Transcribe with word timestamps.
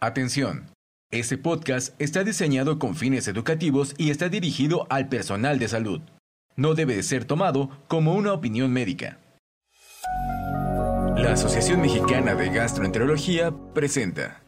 Atención. 0.00 0.66
Este 1.10 1.38
podcast 1.38 1.98
está 1.98 2.22
diseñado 2.22 2.78
con 2.78 2.96
fines 2.96 3.28
educativos 3.28 3.94
y 3.96 4.10
está 4.10 4.28
dirigido 4.28 4.86
al 4.90 5.08
personal 5.08 5.58
de 5.58 5.68
salud. 5.68 6.02
No 6.54 6.74
debe 6.74 6.96
de 6.96 7.02
ser 7.02 7.24
tomado 7.24 7.70
como 7.88 8.14
una 8.14 8.34
opinión 8.34 8.74
médica. 8.74 9.18
La 11.16 11.32
Asociación 11.32 11.80
Mexicana 11.80 12.34
de 12.34 12.50
Gastroenterología 12.50 13.54
presenta 13.72 14.42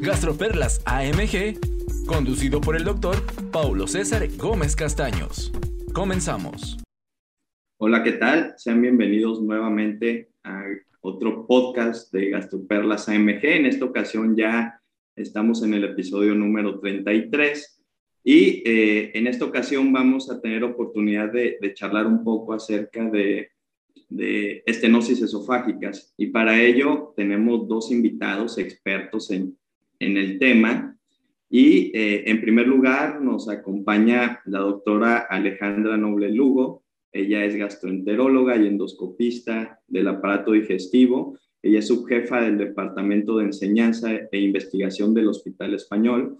Gastroperlas 0.00 0.82
AMG, 0.86 2.06
conducido 2.08 2.60
por 2.60 2.74
el 2.74 2.82
doctor 2.82 3.14
Paulo 3.52 3.86
César 3.86 4.26
Gómez 4.36 4.74
Castaños. 4.74 5.52
Comenzamos. 5.92 6.78
Hola, 7.78 8.02
¿qué 8.02 8.12
tal? 8.12 8.54
Sean 8.56 8.82
bienvenidos 8.82 9.40
nuevamente 9.40 10.30
a 10.42 10.64
otro 11.06 11.46
podcast 11.46 12.12
de 12.12 12.30
Gastroperlas 12.30 13.08
AMG. 13.08 13.44
En 13.44 13.66
esta 13.66 13.84
ocasión 13.84 14.36
ya 14.36 14.80
estamos 15.14 15.62
en 15.62 15.74
el 15.74 15.84
episodio 15.84 16.34
número 16.34 16.80
33 16.80 17.80
y 18.24 18.62
eh, 18.66 19.12
en 19.14 19.28
esta 19.28 19.44
ocasión 19.44 19.92
vamos 19.92 20.28
a 20.30 20.40
tener 20.40 20.64
oportunidad 20.64 21.32
de, 21.32 21.58
charlar 21.74 22.08
un 22.08 22.24
poco 22.24 22.54
acerca 22.54 23.08
de, 23.08 23.50
estenosis 24.66 25.22
esofágicas. 25.22 26.12
Y 26.16 26.26
para 26.26 26.60
ello 26.60 27.12
tenemos 27.16 27.68
dos 27.68 27.92
invitados 27.92 28.58
expertos 28.58 29.30
en, 29.30 29.56
en 30.00 30.16
el 30.16 30.40
tema. 30.40 30.98
Y 31.48 31.96
eh, 31.96 32.24
en 32.26 32.40
primer 32.40 32.66
lugar 32.66 33.20
nos 33.22 33.48
acompaña 33.48 34.40
la 34.44 34.58
doctora 34.58 35.18
Alejandra 35.30 35.96
Noble 35.96 36.30
Lugo, 36.32 36.82
ella 37.16 37.44
es 37.44 37.56
gastroenteróloga 37.56 38.56
y 38.56 38.66
endoscopista 38.66 39.80
del 39.88 40.08
aparato 40.08 40.52
digestivo. 40.52 41.38
Ella 41.62 41.78
es 41.78 41.88
subjefa 41.88 42.42
del 42.42 42.58
Departamento 42.58 43.38
de 43.38 43.46
Enseñanza 43.46 44.12
e 44.30 44.38
Investigación 44.38 45.14
del 45.14 45.28
Hospital 45.28 45.74
Español. 45.74 46.38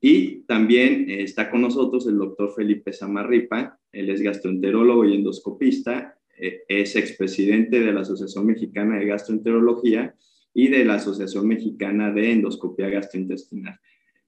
Y 0.00 0.40
también 0.42 1.10
eh, 1.10 1.22
está 1.22 1.50
con 1.50 1.62
nosotros 1.62 2.06
el 2.06 2.18
doctor 2.18 2.52
Felipe 2.54 2.92
Samarripa. 2.92 3.78
Él 3.92 4.10
es 4.10 4.22
gastroenterólogo 4.22 5.04
y 5.04 5.14
endoscopista. 5.14 6.18
Eh, 6.38 6.62
es 6.68 6.96
expresidente 6.96 7.80
de 7.80 7.92
la 7.92 8.00
Asociación 8.00 8.46
Mexicana 8.46 8.98
de 8.98 9.06
Gastroenterología 9.06 10.14
y 10.54 10.68
de 10.68 10.84
la 10.84 10.94
Asociación 10.94 11.46
Mexicana 11.48 12.10
de 12.12 12.32
Endoscopía 12.32 12.88
Gastrointestinal. 12.88 13.78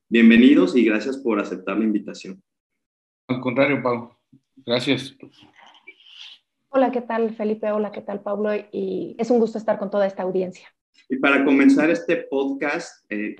Bienvenidos 0.08 0.76
y 0.76 0.84
gracias 0.84 1.16
por 1.18 1.40
aceptar 1.40 1.78
la 1.78 1.84
invitación. 1.84 2.42
Al 3.26 3.40
contrario, 3.40 3.82
Pablo. 3.82 4.18
Gracias. 4.64 5.16
Hola, 6.76 6.90
¿qué 6.90 7.02
tal 7.02 7.32
Felipe? 7.36 7.70
Hola, 7.70 7.92
¿qué 7.92 8.00
tal 8.00 8.20
Pablo? 8.20 8.50
Y 8.72 9.14
es 9.16 9.30
un 9.30 9.38
gusto 9.38 9.58
estar 9.58 9.78
con 9.78 9.90
toda 9.90 10.08
esta 10.08 10.24
audiencia. 10.24 10.66
Y 11.08 11.18
para 11.18 11.44
comenzar 11.44 11.88
este 11.88 12.16
podcast, 12.16 13.04
eh, 13.10 13.36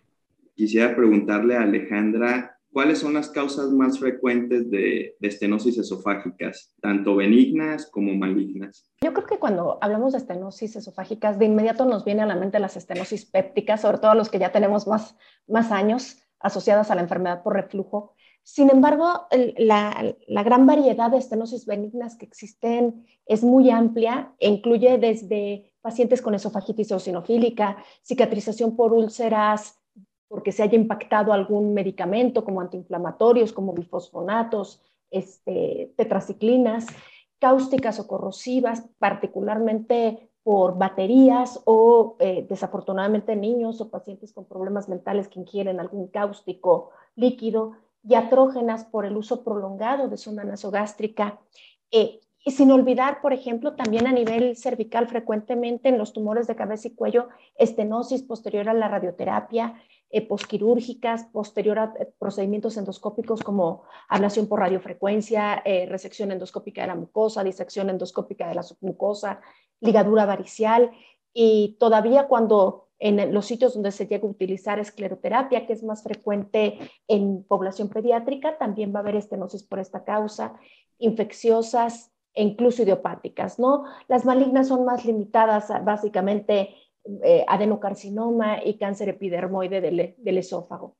quisiera 0.55 0.95
preguntarle 0.95 1.57
a 1.57 1.63
Alejandra, 1.63 2.61
¿cuáles 2.73 3.01
son 3.01 3.15
las 3.15 3.31
causas 3.31 3.73
más 3.73 3.99
frecuentes 3.99 4.71
de, 4.71 5.17
de, 5.19 5.29
estenosis 5.29 5.77
esofágicas, 5.79 6.77
tanto 6.81 7.17
benignas 7.17 7.91
como 7.91 8.15
malignas? 8.15 8.89
Yo 9.03 9.13
creo 9.13 9.27
que 9.27 9.41
cuando 9.41 9.79
hablamos 9.81 10.13
de 10.13 10.19
estenosis 10.19 10.77
esofágicas, 10.77 11.37
de 11.37 11.47
inmediato 11.47 11.87
nos 11.87 12.05
viene 12.05 12.23
a 12.23 12.27
la 12.27 12.37
mente 12.37 12.61
las 12.61 12.77
estenosis 12.77 13.27
pépticas, 13.27 13.81
sobre 13.81 13.99
todo 13.99 14.15
los 14.15 14.31
que 14.31 14.39
ya 14.39 14.53
tenemos 14.53 14.87
más, 14.87 15.17
más 15.49 15.73
años 15.73 16.23
asociadas 16.39 16.93
a 16.93 16.95
la 16.95 17.03
enfermedad 17.03 17.43
por 17.43 17.55
reflujo. 17.55 18.14
Sin 18.45 18.69
embargo, 18.71 19.27
la, 19.57 20.15
gran 20.45 20.67
variedad 20.67 21.11
de 21.11 21.17
estenosis 21.17 21.65
benignas 21.65 22.15
que 22.15 22.27
existen 22.27 23.07
es 23.25 23.43
muy 23.43 23.71
amplia 23.71 24.35
e 24.39 24.51
incluye 24.51 24.99
desde 24.99 25.73
pacientes 25.81 26.21
con 26.21 26.35
esofagitis 26.35 26.91
eosinofílica, 26.91 27.79
cicatrización 28.03 28.77
por 28.77 28.93
úlceras 28.93 29.81
porque 30.29 30.53
se 30.53 30.63
haya 30.63 30.77
impactado 30.77 31.33
algún 31.33 31.73
medicamento 31.75 32.45
como 32.45 32.61
antiinflamatorios, 32.61 33.53
como 33.53 33.73
bifosfonatos, 33.73 34.83
este, 35.11 35.95
tetraciclinas, 35.97 36.87
cáusticas 37.39 37.99
o 38.01 38.07
corrosivas, 38.07 38.83
particularmente 38.99 40.31
por 40.43 40.77
baterías 40.77 41.63
o 41.65 42.17
eh, 42.19 42.47
desafortunadamente 42.49 43.37
niños 43.37 43.81
o 43.81 43.91
pacientes 43.91 44.33
con 44.33 44.45
problemas 44.45 44.89
mentales 44.89 45.29
que 45.29 45.41
ingieren 45.41 45.81
algún 45.81 46.09
cáustico 46.09 46.91
líquido 47.17 47.73
atrógenas 48.13 48.85
por 48.85 49.07
el 49.07 49.17
uso 49.17 49.43
prolongado 49.43 50.09
de 50.09 50.19
sonda 50.19 50.45
nasogástrica. 50.45 51.41
Eh, 51.91 52.21
y 52.45 52.51
sin 52.51 52.71
olvidar, 52.71 53.23
por 53.23 53.33
ejemplo, 53.33 53.75
también 53.75 54.07
a 54.07 54.13
nivel 54.13 54.57
cervical, 54.57 55.09
frecuentemente 55.09 55.89
en 55.89 55.97
los 55.97 56.13
tumores 56.13 56.47
de 56.47 56.55
cabeza 56.55 56.89
y 56.89 56.95
cuello, 56.95 57.31
estenosis 57.57 58.23
posterior 58.23 58.69
a 58.69 58.75
la 58.75 58.89
radioterapia, 58.89 59.81
eh, 60.11 60.27
posquirúrgicas, 60.27 61.25
posterior 61.33 61.79
a 61.79 61.95
eh, 61.99 62.13
procedimientos 62.19 62.77
endoscópicos 62.77 63.43
como 63.43 63.85
ablación 64.11 64.47
por 64.47 64.61
radiofrecuencia, 64.61 65.63
resección 65.89 66.33
endoscópica 66.33 66.83
de 66.83 66.89
la 66.89 66.95
mucosa, 66.97 67.43
disección 67.43 67.89
endoscópica 67.89 68.47
de 68.47 68.55
la 68.57 68.63
submucosa, 68.63 69.41
ligadura 69.81 70.27
varicial. 70.27 70.91
Y 71.33 71.77
todavía 71.81 72.29
cuando 72.29 72.89
en 73.05 73.35
los 73.35 73.45
sitios 73.45 73.75
donde 73.75 73.93
se 73.93 74.07
llega 74.07 74.27
a 74.27 74.31
utilizar 74.31 74.79
escleroterapia, 74.79 75.67
que 75.67 75.75
es 75.75 75.85
más 75.85 76.03
frecuente 76.03 76.79
en 77.07 77.45
población 77.45 77.91
pediátrica, 77.91 78.57
también 78.57 78.95
va 78.95 79.01
a 79.01 79.03
haber 79.03 79.17
estenosis 79.17 79.63
por 79.63 79.79
esta 79.79 80.05
causa, 80.05 80.55
infecciosas 80.97 82.11
e 82.33 82.43
incluso 82.43 82.83
idiopáticas, 82.83 83.59
¿no? 83.59 83.85
Las 84.09 84.25
malignas 84.25 84.69
son 84.69 84.87
más 84.87 85.05
limitadas, 85.05 85.69
básicamente 85.85 86.71
eh, 87.23 87.45
adenocarcinoma 87.47 88.65
y 88.65 88.79
cáncer 88.79 89.11
epidermoide 89.11 89.83
del, 89.83 90.15
del 90.17 90.39
esófago. 90.39 90.97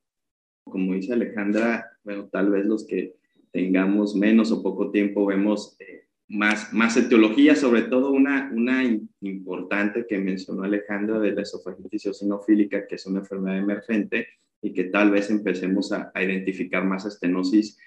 Como 0.63 0.93
dice 0.93 1.13
Alejandra, 1.13 1.97
bueno, 2.03 2.29
tal 2.29 2.51
vez 2.51 2.65
los 2.65 2.85
que 2.85 3.15
tengamos 3.51 4.15
menos 4.15 4.51
o 4.51 4.61
poco 4.61 4.91
tiempo 4.91 5.25
vemos 5.25 5.75
eh, 5.79 6.04
más, 6.27 6.73
más 6.73 6.97
etiología, 6.97 7.55
sobre 7.55 7.83
todo 7.83 8.11
una, 8.11 8.51
una 8.53 8.83
importante 9.21 10.05
que 10.07 10.17
mencionó 10.17 10.63
Alejandra 10.63 11.19
de 11.19 11.33
la 11.33 11.41
esofagitis 11.41 12.07
eosinofílica, 12.07 12.87
que 12.87 12.95
es 12.95 13.05
una 13.05 13.19
enfermedad 13.19 13.59
emergente 13.59 14.27
y 14.61 14.73
que 14.73 14.85
tal 14.85 15.11
vez 15.11 15.29
empecemos 15.29 15.91
a, 15.91 16.11
identificar 16.15 16.83
más 16.85 17.05
estenosis 17.05 17.77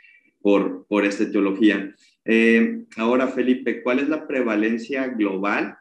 por, 0.40 0.86
por 0.86 1.04
esta 1.04 1.24
etiología. 1.24 1.94
Eh, 2.24 2.84
ahora, 2.96 3.26
Felipe, 3.26 3.82
¿cuál 3.82 3.98
es 3.98 4.08
la 4.08 4.28
prevalencia 4.28 5.08
global 5.08 5.76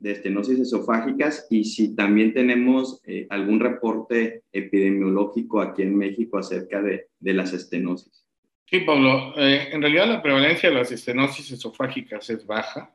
de 0.00 0.12
estenosis 0.12 0.58
esofágicas 0.58 1.46
y 1.50 1.64
si 1.64 1.94
también 1.94 2.32
tenemos 2.32 3.00
eh, 3.04 3.26
algún 3.30 3.60
reporte 3.60 4.42
epidemiológico 4.50 5.60
aquí 5.60 5.82
en 5.82 5.96
México 5.96 6.38
acerca 6.38 6.82
de, 6.82 7.08
de 7.20 7.34
las 7.34 7.52
estenosis? 7.52 8.24
Sí, 8.70 8.78
Pablo. 8.80 9.34
Eh, 9.36 9.70
en 9.72 9.82
realidad 9.82 10.06
la 10.06 10.22
prevalencia 10.22 10.68
de 10.68 10.76
las 10.76 10.92
estenosis 10.92 11.50
esofágicas 11.50 12.30
es 12.30 12.46
baja. 12.46 12.94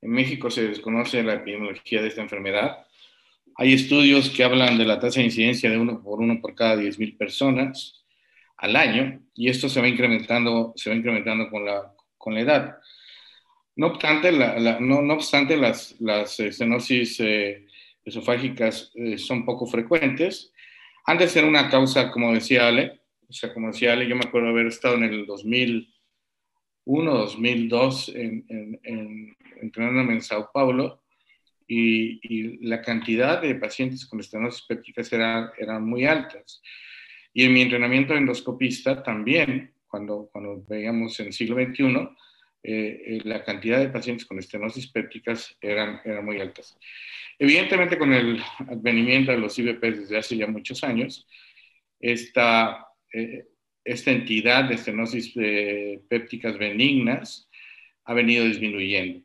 En 0.00 0.10
México 0.10 0.50
se 0.50 0.66
desconoce 0.66 1.22
la 1.22 1.34
epidemiología 1.34 2.00
de 2.00 2.08
esta 2.08 2.22
enfermedad. 2.22 2.86
Hay 3.56 3.74
estudios 3.74 4.30
que 4.30 4.44
hablan 4.44 4.78
de 4.78 4.86
la 4.86 4.98
tasa 4.98 5.20
de 5.20 5.26
incidencia 5.26 5.68
de 5.68 5.76
uno 5.76 6.02
por 6.02 6.20
uno 6.20 6.40
por 6.40 6.54
cada 6.54 6.76
10.000 6.76 7.18
personas 7.18 8.02
al 8.56 8.76
año 8.76 9.20
y 9.34 9.50
esto 9.50 9.68
se 9.68 9.82
va 9.82 9.88
incrementando, 9.88 10.72
se 10.74 10.88
va 10.88 10.96
incrementando 10.96 11.50
con 11.50 11.66
la, 11.66 11.92
con 12.16 12.32
la 12.32 12.40
edad. 12.40 12.78
No 13.76 13.88
obstante, 13.88 14.32
no, 14.32 15.12
obstante 15.12 15.58
las, 15.58 16.00
las 16.00 16.40
estenosis 16.40 17.20
eh, 17.20 17.66
esofágicas 18.06 18.90
eh, 18.94 19.18
son 19.18 19.44
poco 19.44 19.66
frecuentes. 19.66 20.50
Han 21.04 21.18
de 21.18 21.28
ser 21.28 21.44
una 21.44 21.68
causa, 21.68 22.10
como 22.10 22.32
decía 22.32 22.68
Ale, 22.68 23.02
o 23.28 23.32
sea, 23.32 23.52
como 23.52 23.68
decía 23.68 23.92
Ale, 23.92 24.08
yo 24.08 24.16
me 24.16 24.24
acuerdo 24.24 24.48
haber 24.48 24.66
estado 24.66 24.94
en 24.96 25.04
el 25.04 25.26
2001, 25.26 27.14
2002, 27.14 28.08
en, 28.14 28.44
en, 28.48 29.36
entrenándome 29.60 30.14
en 30.14 30.22
Sao 30.22 30.50
Paulo, 30.52 31.02
y, 31.66 32.66
la 32.66 32.80
cantidad 32.80 33.42
de 33.42 33.54
pacientes 33.54 34.06
con 34.06 34.20
estenosis 34.20 34.62
pépticas 34.62 35.12
eran 35.12 35.50
era 35.58 35.78
muy 35.78 36.06
altas. 36.06 36.62
Y 37.34 37.44
en 37.44 37.52
mi 37.52 37.60
entrenamiento 37.60 38.14
endoscopista 38.14 39.02
también, 39.02 39.74
cuando, 39.86 40.30
cuando 40.32 40.64
veíamos 40.66 41.20
en 41.20 41.26
el 41.26 41.32
siglo 41.34 41.56
XXI, 41.56 42.08
eh, 42.62 43.02
eh, 43.06 43.20
la 43.24 43.44
cantidad 43.44 43.78
de 43.78 43.90
pacientes 43.90 44.26
con 44.26 44.38
estenosis 44.38 44.88
pépticas 44.88 45.56
eran, 45.60 46.00
eran 46.04 46.24
muy 46.24 46.40
altas. 46.40 46.76
Evidentemente, 47.38 47.98
con 47.98 48.12
el 48.14 48.42
advenimiento 48.66 49.30
de 49.30 49.38
los 49.38 49.58
IBP 49.58 49.82
desde 49.82 50.18
hace 50.18 50.36
ya 50.36 50.46
muchos 50.46 50.82
años, 50.82 51.26
esta 52.00 52.87
esta 53.84 54.10
entidad 54.10 54.68
de 54.68 54.74
estenosis 54.74 55.32
eh, 55.36 56.00
pépticas 56.08 56.58
benignas 56.58 57.48
ha 58.04 58.14
venido 58.14 58.44
disminuyendo. 58.44 59.24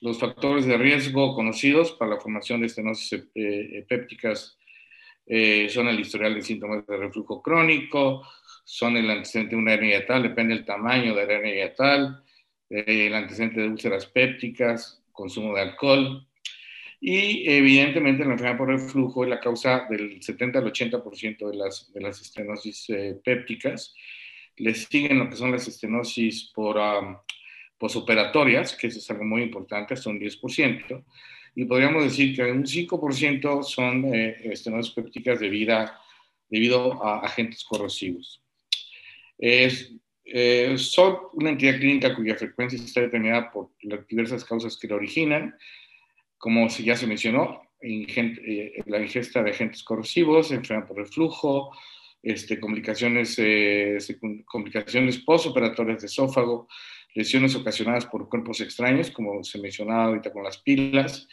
Los 0.00 0.18
factores 0.18 0.66
de 0.66 0.76
riesgo 0.76 1.34
conocidos 1.34 1.92
para 1.92 2.12
la 2.12 2.20
formación 2.20 2.60
de 2.60 2.66
estenosis 2.66 3.24
eh, 3.34 3.84
pépticas 3.88 4.58
son 5.68 5.86
el 5.86 6.00
historial 6.00 6.34
de 6.34 6.42
síntomas 6.42 6.84
de 6.84 6.96
reflujo 6.96 7.40
crónico, 7.40 8.26
son 8.64 8.96
el 8.96 9.08
antecedente 9.08 9.54
de 9.54 9.62
una 9.62 9.74
hernia 9.74 10.00
yatal, 10.00 10.24
depende 10.24 10.54
del 10.54 10.64
tamaño 10.64 11.14
de 11.14 11.26
la 11.26 11.32
hernia 11.32 11.66
yatal, 11.66 12.24
el 12.68 13.14
antecedente 13.14 13.60
de 13.60 13.68
úlceras 13.68 14.06
pépticas, 14.06 15.02
consumo 15.12 15.54
de 15.54 15.60
alcohol. 15.60 16.26
Y 17.04 17.50
evidentemente 17.50 18.24
la 18.24 18.34
enfermedad 18.34 18.56
por 18.56 18.68
reflujo 18.68 19.24
es 19.24 19.30
la 19.30 19.40
causa 19.40 19.88
del 19.90 20.22
70 20.22 20.60
al 20.60 20.72
80% 20.72 21.50
de 21.50 21.56
las, 21.56 21.92
de 21.92 22.00
las 22.00 22.20
estenosis 22.20 22.90
eh, 22.90 23.18
pépticas. 23.24 23.92
Le 24.56 24.72
siguen 24.72 25.18
lo 25.18 25.28
que 25.28 25.34
son 25.34 25.50
las 25.50 25.66
estenosis 25.66 26.52
por 26.54 26.80
posoperatorias, 27.76 28.76
que 28.76 28.86
eso 28.86 29.00
es 29.00 29.10
algo 29.10 29.24
muy 29.24 29.42
importante, 29.42 29.96
son 29.96 30.20
10%. 30.20 31.04
Y 31.56 31.64
podríamos 31.64 32.04
decir 32.04 32.36
que 32.36 32.44
un 32.44 32.64
5% 32.64 33.64
son 33.64 34.14
eh, 34.14 34.36
estenosis 34.44 34.94
pépticas 34.94 35.40
debido 35.40 37.04
a 37.04 37.18
agentes 37.18 37.64
corrosivos. 37.64 38.40
Es, 39.38 39.92
eh, 40.24 40.74
son 40.78 41.16
una 41.32 41.50
entidad 41.50 41.80
clínica 41.80 42.14
cuya 42.14 42.36
frecuencia 42.36 42.78
está 42.78 43.00
determinada 43.00 43.50
por 43.50 43.70
las 43.80 44.06
diversas 44.06 44.44
causas 44.44 44.76
que 44.76 44.86
la 44.86 44.94
originan 44.94 45.56
como 46.42 46.66
ya 46.66 46.96
se 46.96 47.06
mencionó, 47.06 47.70
eh, 47.80 48.82
la 48.86 49.00
ingesta 49.00 49.44
de 49.44 49.50
agentes 49.52 49.84
corrosivos, 49.84 50.50
enfermedad 50.50 50.88
por 50.88 50.96
reflujo, 50.96 51.70
este, 52.20 52.58
complicaciones, 52.58 53.38
eh, 53.38 53.96
complicaciones 54.44 55.18
postoperatorias 55.18 56.00
de 56.00 56.08
esófago, 56.08 56.66
lesiones 57.14 57.54
ocasionadas 57.54 58.06
por 58.06 58.28
cuerpos 58.28 58.60
extraños, 58.60 59.12
como 59.12 59.44
se 59.44 59.60
mencionaba 59.60 60.06
ahorita 60.06 60.32
con 60.32 60.42
las 60.42 60.58
pilas, 60.58 61.28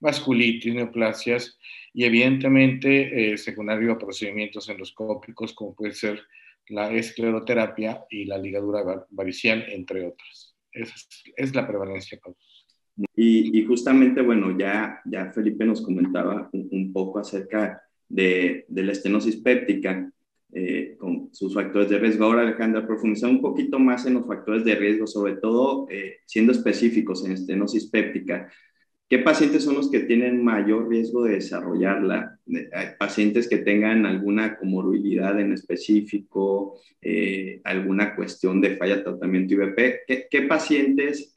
vasculitis, 0.00 0.74
neoplasias 0.74 1.58
y 1.92 2.04
evidentemente 2.04 3.32
eh, 3.34 3.36
secundario 3.36 3.92
a 3.92 3.98
procedimientos 3.98 4.66
endoscópicos 4.70 5.52
como 5.52 5.74
puede 5.74 5.92
ser 5.92 6.22
la 6.68 6.90
escleroterapia 6.90 8.06
y 8.08 8.24
la 8.24 8.38
ligadura 8.38 9.04
varicial, 9.10 9.66
entre 9.68 10.06
otras. 10.06 10.56
Esa 10.72 10.94
es, 10.94 11.22
es 11.36 11.54
la 11.54 11.66
prevalencia. 11.66 12.18
Y, 13.16 13.64
justamente, 13.64 14.22
bueno, 14.22 14.56
ya, 14.56 15.00
ya 15.04 15.32
Felipe 15.32 15.64
nos 15.64 15.82
comentaba 15.82 16.48
un, 16.52 16.92
poco 16.92 17.18
acerca 17.18 17.82
de, 18.08 18.64
de, 18.68 18.82
la 18.82 18.92
estenosis 18.92 19.36
péptica 19.36 20.10
eh, 20.52 20.94
con 20.98 21.30
sus 21.34 21.52
factores 21.52 21.90
de 21.90 21.98
riesgo. 21.98 22.24
Ahora, 22.24 22.42
Alejandra, 22.42 22.86
profundizar 22.86 23.28
un 23.28 23.40
poquito 23.40 23.80
más 23.80 24.06
en 24.06 24.14
los 24.14 24.26
factores 24.26 24.64
de 24.64 24.76
riesgo, 24.76 25.04
sobre 25.06 25.34
todo 25.36 25.88
eh, 25.90 26.18
siendo 26.26 26.52
específicos 26.52 27.24
en 27.24 27.32
estenosis 27.32 27.90
péptica. 27.90 28.48
¿Qué 29.08 29.18
pacientes 29.18 29.64
son 29.64 29.74
los 29.74 29.90
que 29.90 30.00
tienen 30.00 30.44
mayor 30.44 30.88
riesgo 30.88 31.24
de 31.24 31.34
desarrollarla? 31.34 32.38
Hay 32.72 32.86
pacientes 32.98 33.48
que 33.48 33.58
tengan 33.58 34.06
alguna 34.06 34.56
comorbilidad 34.56 35.38
en 35.40 35.52
específico, 35.52 36.80
eh, 37.02 37.60
alguna 37.64 38.14
cuestión 38.14 38.60
de 38.60 38.76
falla 38.76 38.98
de 38.98 39.02
tratamiento 39.02 39.54
IVP. 39.54 40.02
¿Qué, 40.06 40.26
qué 40.30 40.42
pacientes 40.42 41.32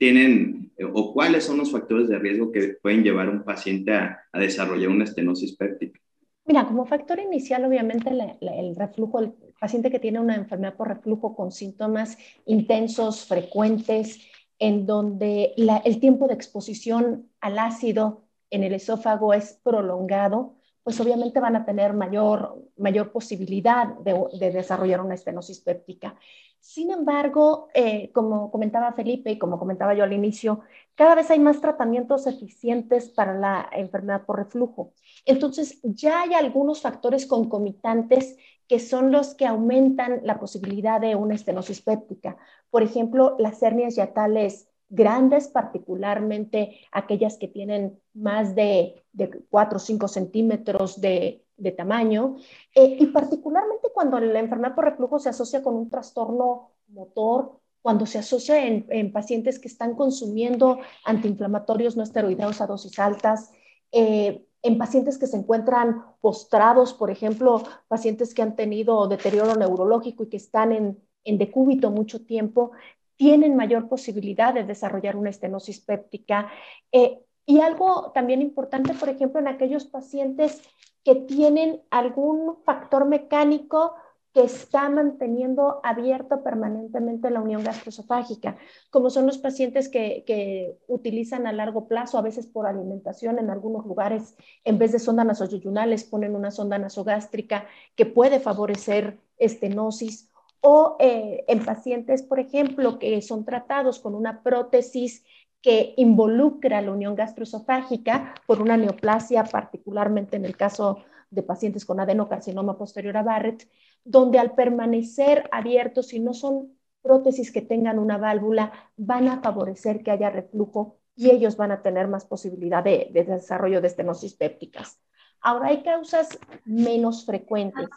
tienen 0.00 0.72
eh, 0.78 0.84
o 0.84 1.12
cuáles 1.12 1.44
son 1.44 1.58
los 1.58 1.70
factores 1.70 2.08
de 2.08 2.18
riesgo 2.18 2.50
que 2.50 2.78
pueden 2.82 3.04
llevar 3.04 3.28
a 3.28 3.30
un 3.30 3.44
paciente 3.44 3.92
a, 3.92 4.18
desarrollar 4.32 4.88
una 4.88 5.04
estenosis 5.04 5.54
péptica? 5.56 6.00
Mira, 6.46 6.66
como 6.66 6.86
factor 6.86 7.20
inicial, 7.20 7.64
obviamente 7.66 8.10
el 8.40 8.74
reflujo, 8.74 9.20
el 9.20 9.34
paciente 9.60 9.90
que 9.90 10.00
tiene 10.00 10.18
una 10.18 10.34
enfermedad 10.34 10.74
por 10.74 10.88
reflujo 10.88 11.36
con 11.36 11.52
síntomas 11.52 12.16
intensos, 12.46 13.26
frecuentes, 13.26 14.18
en 14.58 14.86
donde 14.86 15.52
el 15.56 16.00
tiempo 16.00 16.26
de 16.26 16.34
exposición 16.34 17.28
al 17.40 17.58
ácido 17.58 18.24
en 18.48 18.64
el 18.64 18.72
esófago 18.72 19.34
es 19.34 19.60
prolongado, 19.62 20.54
pues 20.82 20.98
obviamente 20.98 21.40
van 21.40 21.56
a 21.56 21.64
tener 21.64 21.92
mayor, 21.92 22.66
mayor 22.78 23.12
posibilidad 23.12 23.86
de, 23.98 24.18
de 24.38 24.50
desarrollar 24.50 25.02
una 25.02 25.14
estenosis 25.14 25.60
péptica. 25.60 26.16
Sin 26.60 26.90
embargo, 26.90 27.68
eh, 27.74 28.12
como 28.12 28.50
comentaba 28.50 28.92
Felipe 28.92 29.30
y 29.30 29.38
como 29.38 29.58
comentaba 29.58 29.94
yo 29.94 30.04
al 30.04 30.12
inicio, 30.12 30.60
cada 30.94 31.14
vez 31.14 31.30
hay 31.30 31.38
más 31.38 31.60
tratamientos 31.60 32.26
eficientes 32.26 33.08
para 33.08 33.34
la 33.34 33.68
enfermedad 33.72 34.26
por 34.26 34.38
reflujo. 34.38 34.92
Entonces, 35.24 35.80
ya 35.82 36.22
hay 36.22 36.34
algunos 36.34 36.82
factores 36.82 37.26
concomitantes 37.26 38.36
que 38.68 38.78
son 38.78 39.10
los 39.10 39.34
que 39.34 39.46
aumentan 39.46 40.20
la 40.22 40.38
posibilidad 40.38 41.00
de 41.00 41.16
una 41.16 41.34
estenosis 41.34 41.80
péptica. 41.80 42.36
Por 42.70 42.82
ejemplo, 42.82 43.36
las 43.38 43.62
hernias 43.62 43.96
yatales 43.96 44.68
grandes, 44.90 45.48
particularmente 45.48 46.80
aquellas 46.92 47.38
que 47.38 47.48
tienen 47.48 47.98
más 48.12 48.54
de, 48.54 49.02
de 49.12 49.30
4 49.48 49.76
o 49.76 49.80
5 49.80 50.08
centímetros 50.08 51.00
de, 51.00 51.42
de 51.60 51.72
tamaño, 51.72 52.36
eh, 52.74 52.96
y 52.98 53.06
particularmente 53.06 53.88
cuando 53.92 54.18
la 54.18 54.38
enfermedad 54.38 54.74
por 54.74 54.84
reflujo 54.84 55.18
se 55.18 55.28
asocia 55.28 55.62
con 55.62 55.74
un 55.74 55.88
trastorno 55.88 56.72
motor, 56.88 57.60
cuando 57.82 58.04
se 58.06 58.18
asocia 58.18 58.66
en, 58.66 59.12
pacientes 59.12 59.58
que 59.58 59.68
están 59.68 59.94
consumiendo 59.94 60.80
antiinflamatorios 61.04 61.96
no 61.96 62.02
esteroideos 62.02 62.60
a 62.60 62.66
dosis 62.66 62.98
altas, 62.98 63.52
eh, 63.92 64.44
en 64.62 64.76
pacientes 64.76 65.16
que 65.16 65.26
se 65.26 65.38
encuentran 65.38 66.04
postrados, 66.20 66.92
por 66.92 67.10
ejemplo, 67.10 67.62
pacientes 67.88 68.34
que 68.34 68.42
han 68.42 68.54
tenido 68.54 69.08
deterioro 69.08 69.54
neurológico 69.54 70.24
y 70.24 70.28
que 70.28 70.36
están 70.36 70.72
en, 70.72 70.98
en 71.24 71.38
decúbito 71.38 71.90
mucho 71.90 72.24
tiempo, 72.26 72.72
tienen 73.16 73.56
mayor 73.56 73.88
posibilidad 73.88 74.54
de 74.54 74.64
desarrollar 74.64 75.16
una 75.16 75.30
estenosis 75.30 75.80
péptica. 75.80 76.50
Eh, 76.92 77.20
y 77.44 77.60
algo 77.60 78.12
también 78.12 78.40
importante, 78.40 78.94
por 78.94 79.08
ejemplo, 79.08 79.40
en 79.40 79.48
aquellos 79.48 79.84
pacientes 79.84 80.62
que 81.04 81.14
tienen 81.14 81.82
algún 81.90 82.56
factor 82.64 83.06
mecánico 83.06 83.94
que 84.32 84.42
está 84.42 84.88
manteniendo 84.88 85.80
abierto 85.82 86.44
permanentemente 86.44 87.30
la 87.30 87.40
unión 87.40 87.64
gastroesofágica, 87.64 88.56
como 88.90 89.10
son 89.10 89.26
los 89.26 89.38
pacientes 89.38 89.88
que, 89.88 90.78
utilizan 90.86 91.46
a 91.46 91.52
largo 91.52 91.88
plazo, 91.88 92.16
a 92.16 92.22
veces 92.22 92.46
por 92.46 92.66
alimentación 92.66 93.38
en 93.38 93.50
algunos 93.50 93.84
lugares, 93.86 94.36
en 94.64 94.78
vez 94.78 94.92
de 94.92 95.00
sonda 95.00 95.24
nasoyunales, 95.24 96.04
ponen 96.04 96.36
una 96.36 96.52
sonda 96.52 96.78
nasogástrica 96.78 97.66
que 97.96 98.06
puede 98.06 98.38
favorecer 98.38 99.18
estenosis, 99.38 100.30
o 100.60 100.96
eh, 101.00 101.44
en 101.48 101.64
pacientes, 101.64 102.22
por 102.22 102.38
ejemplo, 102.38 102.98
que 102.98 103.22
son 103.22 103.44
tratados 103.44 103.98
con 103.98 104.14
una 104.14 104.42
prótesis 104.42 105.24
que 105.62 105.94
involucra 105.96 106.80
la 106.80 106.92
unión 106.92 107.14
gastroesofágica 107.14 108.34
por 108.46 108.62
una 108.62 108.76
neoplasia, 108.76 109.44
particularmente 109.44 110.36
en 110.36 110.44
el 110.44 110.56
caso 110.56 111.04
de 111.30 111.42
pacientes 111.42 111.84
con 111.84 112.00
adenocarcinoma 112.00 112.76
posterior 112.76 113.16
a 113.16 113.22
Barrett, 113.22 113.68
donde 114.04 114.38
al 114.38 114.54
permanecer 114.54 115.48
abiertos 115.52 116.12
y 116.12 116.20
no 116.20 116.34
son 116.34 116.76
prótesis 117.02 117.52
que 117.52 117.62
tengan 117.62 117.98
una 117.98 118.18
válvula, 118.18 118.72
van 118.96 119.28
a 119.28 119.40
favorecer 119.40 120.02
que 120.02 120.10
haya 120.10 120.30
reflujo 120.30 120.98
y 121.14 121.30
ellos 121.30 121.56
van 121.56 121.72
a 121.72 121.82
tener 121.82 122.08
más 122.08 122.24
posibilidad 122.24 122.82
de, 122.82 123.10
desarrollo 123.12 123.80
de 123.80 123.88
estenosis 123.88 124.34
pépticas. 124.34 124.98
Ahora 125.40 125.68
hay 125.68 125.82
causas 125.82 126.38
menos 126.64 127.24
frecuentes 127.24 127.88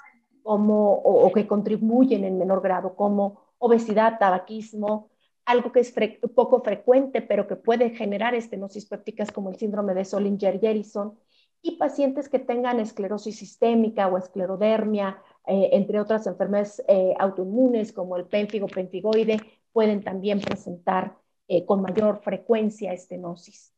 como, 0.43 0.93
o 0.93 1.31
que 1.31 1.47
contribuyen 1.47 2.23
en 2.25 2.37
menor 2.37 2.61
grado, 2.61 2.95
como 2.95 3.41
obesidad, 3.57 4.19
tabaquismo, 4.19 5.09
algo 5.45 5.71
que 5.71 5.81
es 5.81 5.93
poco 6.35 6.61
frecuente, 6.61 7.21
pero 7.21 7.47
que 7.47 7.55
puede 7.55 7.89
generar 7.91 8.33
estenosis 8.35 8.85
pépticas 8.85 9.31
como 9.31 9.49
el 9.49 9.57
síndrome 9.57 9.93
de 9.93 10.05
Solinger-Jerison, 10.05 11.17
y 11.65 11.77
pacientes 11.77 12.27
que 12.27 12.39
tengan 12.39 12.79
esclerosis 12.81 13.37
sistémica 13.37 14.07
o 14.07 14.17
esclerodermia, 14.17 15.17
eh, 15.47 15.69
entre 15.71 15.99
otras 15.99 16.27
enfermedades 16.27 16.83
eh, 16.89 17.13
autoinmunes 17.17 17.93
como 17.93 18.17
el 18.17 18.25
pénfigo 18.25 18.67
pentigoide, 18.67 19.39
pueden 19.71 20.03
también 20.03 20.41
presentar 20.41 21.15
eh, 21.47 21.65
con 21.65 21.81
mayor 21.81 22.21
frecuencia 22.21 22.93
estenosis. 22.93 23.73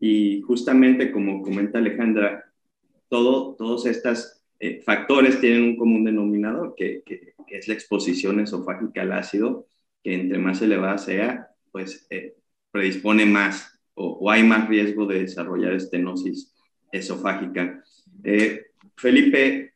Y 0.00 0.40
justamente 0.42 1.12
como 1.12 1.42
comenta 1.42 1.78
Alejandra, 1.78 2.44
todo, 3.08 3.54
todos 3.54 3.86
estos 3.86 4.42
factores 4.86 5.38
tienen 5.38 5.62
un 5.62 5.76
común 5.76 6.04
denominador, 6.04 6.74
que 6.74 7.02
es 7.48 7.68
la 7.68 7.74
exposición 7.74 8.40
esofágica 8.40 9.02
al 9.02 9.12
ácido, 9.12 9.66
que 10.06 10.14
entre 10.14 10.38
más 10.38 10.62
elevada 10.62 10.98
sea, 10.98 11.48
pues 11.72 12.06
eh, 12.10 12.36
predispone 12.70 13.26
más 13.26 13.76
o, 13.94 14.30
hay 14.30 14.44
más 14.44 14.68
riesgo 14.68 15.04
de 15.04 15.22
desarrollar 15.22 15.72
estenosis 15.72 16.54
esofágica. 16.92 17.82
Eh, 18.22 18.66
Felipe, 18.96 19.72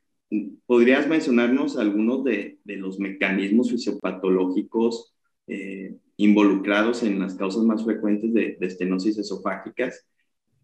¿podrías 0.66 1.08
mencionarnos 1.08 1.76
algunos 1.76 2.22
de, 2.22 2.60
los 2.64 3.00
mecanismos 3.00 3.72
fisiopatológicos 3.72 5.12
eh, 5.48 5.96
involucrados 6.16 7.02
en 7.02 7.18
las 7.18 7.34
causas 7.34 7.64
más 7.64 7.84
frecuentes 7.84 8.32
de, 8.32 8.56
estenosis 8.60 9.18
esofágicas? 9.18 10.06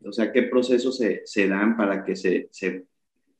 O 0.04 0.12
sea, 0.12 0.30
¿qué 0.30 0.44
procesos 0.44 0.96
se, 1.24 1.48
dan 1.48 1.76
para 1.76 2.04
que 2.04 2.14
se, 2.14 2.50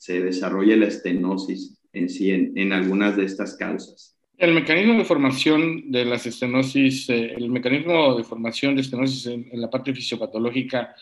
desarrolle 0.09 0.77
la 0.77 0.89
estenosis 0.89 1.79
en 1.93 2.09
sí 2.09 2.33
en 2.33 2.73
algunas 2.73 3.17
de 3.17 3.27
estas 3.27 3.57
causas? 3.57 4.16
El 4.39 4.53
mecanismo 4.53 4.99
de 4.99 5.05
formación 5.07 5.91
de 5.91 6.05
las 6.05 6.27
estenosis, 6.27 7.09
eh, 7.09 7.33
el 7.35 7.49
mecanismo 7.49 8.15
de 8.17 8.23
formación 8.23 8.75
de 8.75 8.83
estenosis 8.83 9.27
en, 9.29 9.49
la 9.53 9.71
parte 9.71 9.95
fisiopatológica 9.95 10.95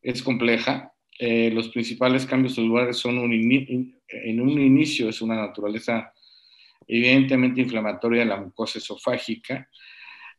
es 0.00 0.22
compleja. 0.22 0.92
Eh, 1.18 1.50
los 1.52 1.70
principales 1.70 2.24
cambios 2.24 2.54
celulares 2.54 2.96
son 2.96 3.18
en 3.18 4.40
un 4.40 4.60
inicio 4.60 5.08
es 5.08 5.20
una 5.20 5.34
naturaleza 5.34 6.12
evidentemente 6.86 7.60
inflamatoria 7.60 8.20
de 8.20 8.26
la 8.26 8.36
mucosa 8.36 8.78
esofágica 8.78 9.68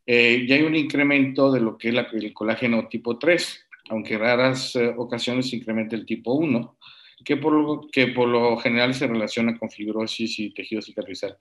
eh, 0.06 0.46
y 0.48 0.54
hay 0.54 0.62
un 0.62 0.78
incremento 0.78 1.52
de 1.52 1.60
lo 1.60 1.78
que 1.78 1.90
es 1.90 1.96
el 2.14 2.34
colágeno 2.34 2.88
tipo 2.88 3.20
3. 3.20 3.68
aunque 3.90 4.14
en 4.14 4.20
raras 4.22 4.78
ocasiones 4.96 5.52
incrementa 5.52 5.98
el 5.98 6.06
tipo 6.06 6.32
1, 6.36 6.78
que 7.24 7.38
por, 7.38 7.54
lo, 7.54 7.88
que 7.92 8.08
por 8.08 8.28
lo 8.28 8.58
general 8.58 8.94
se 8.94 9.08
relaciona 9.08 9.58
con 9.58 9.70
fibrosis 9.70 10.40
y 10.40 10.54
tejido 10.54 10.82
cicatrizal. 10.82 11.38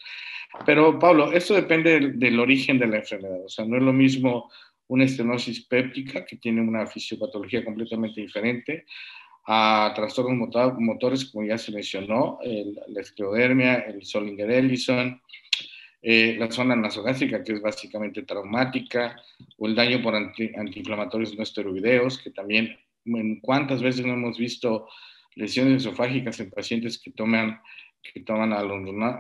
Pero, 0.64 0.98
Pablo, 0.98 1.32
esto 1.32 1.54
depende 1.54 1.92
del, 1.92 2.18
del, 2.18 2.40
origen 2.40 2.78
de 2.78 2.86
la 2.86 2.96
enfermedad. 2.98 3.44
O 3.44 3.48
sea, 3.48 3.64
no 3.64 3.76
es 3.76 3.82
lo 3.82 3.92
mismo 3.92 4.50
una 4.88 5.04
estenosis 5.04 5.66
péptica, 5.66 6.24
que 6.24 6.36
tiene 6.36 6.60
una 6.60 6.86
fisiopatología 6.86 7.64
completamente 7.64 8.20
diferente, 8.20 8.86
a 9.50 9.92
trastornos 9.94 10.50
motores, 10.78 11.24
como 11.26 11.46
ya 11.46 11.56
se 11.56 11.72
mencionó, 11.72 12.38
el, 12.42 12.78
la 12.88 13.00
esclerodermia, 13.00 13.76
el 13.76 14.04
Solinger-Ellison, 14.04 15.20
eh, 16.02 16.36
la 16.38 16.50
zona 16.50 16.76
nasogástrica, 16.76 17.42
que 17.42 17.54
es 17.54 17.62
básicamente 17.62 18.22
traumática, 18.22 19.16
o 19.56 19.66
el 19.66 19.74
daño 19.74 20.02
por 20.02 20.14
anti, 20.14 20.50
antiinflamatorios 20.54 21.34
no 21.34 21.42
esteroideos, 21.42 22.18
que 22.18 22.30
también, 22.30 22.76
cuántas 23.40 23.82
veces 23.82 24.04
no 24.04 24.12
hemos 24.12 24.36
visto 24.36 24.86
lesiones 25.38 25.82
esofágicas 25.82 26.40
en 26.40 26.50
pacientes 26.50 26.98
que 26.98 27.12
toman, 27.12 27.60
que 28.02 28.20
toman 28.20 28.52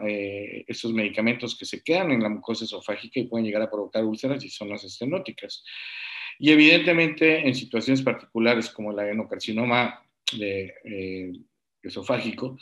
eh, 0.06 0.64
estos 0.66 0.92
medicamentos 0.92 1.56
que 1.56 1.64
se 1.64 1.82
quedan 1.82 2.10
en 2.10 2.22
la 2.22 2.28
mucosa 2.28 2.64
esofágica 2.64 3.20
y 3.20 3.28
pueden 3.28 3.46
llegar 3.46 3.62
a 3.62 3.70
provocar 3.70 4.04
úlceras 4.04 4.44
y 4.44 4.50
zonas 4.50 4.82
estenóticas. 4.84 5.64
Y 6.40 6.50
evidentemente 6.50 7.46
en 7.46 7.54
situaciones 7.54 8.02
particulares 8.02 8.68
como 8.70 8.90
el 8.90 8.98
adenocarcinoma 8.98 10.02
de, 10.36 10.74
eh, 10.84 11.32
esofágico, 11.82 12.58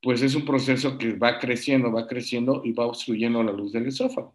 pues 0.00 0.22
es 0.22 0.34
un 0.34 0.46
proceso 0.46 0.96
que 0.96 1.12
va 1.12 1.38
creciendo, 1.38 1.92
va 1.92 2.06
creciendo 2.06 2.62
y 2.64 2.72
va 2.72 2.86
obstruyendo 2.86 3.42
la 3.42 3.52
luz 3.52 3.72
del 3.72 3.86
esófago. 3.86 4.34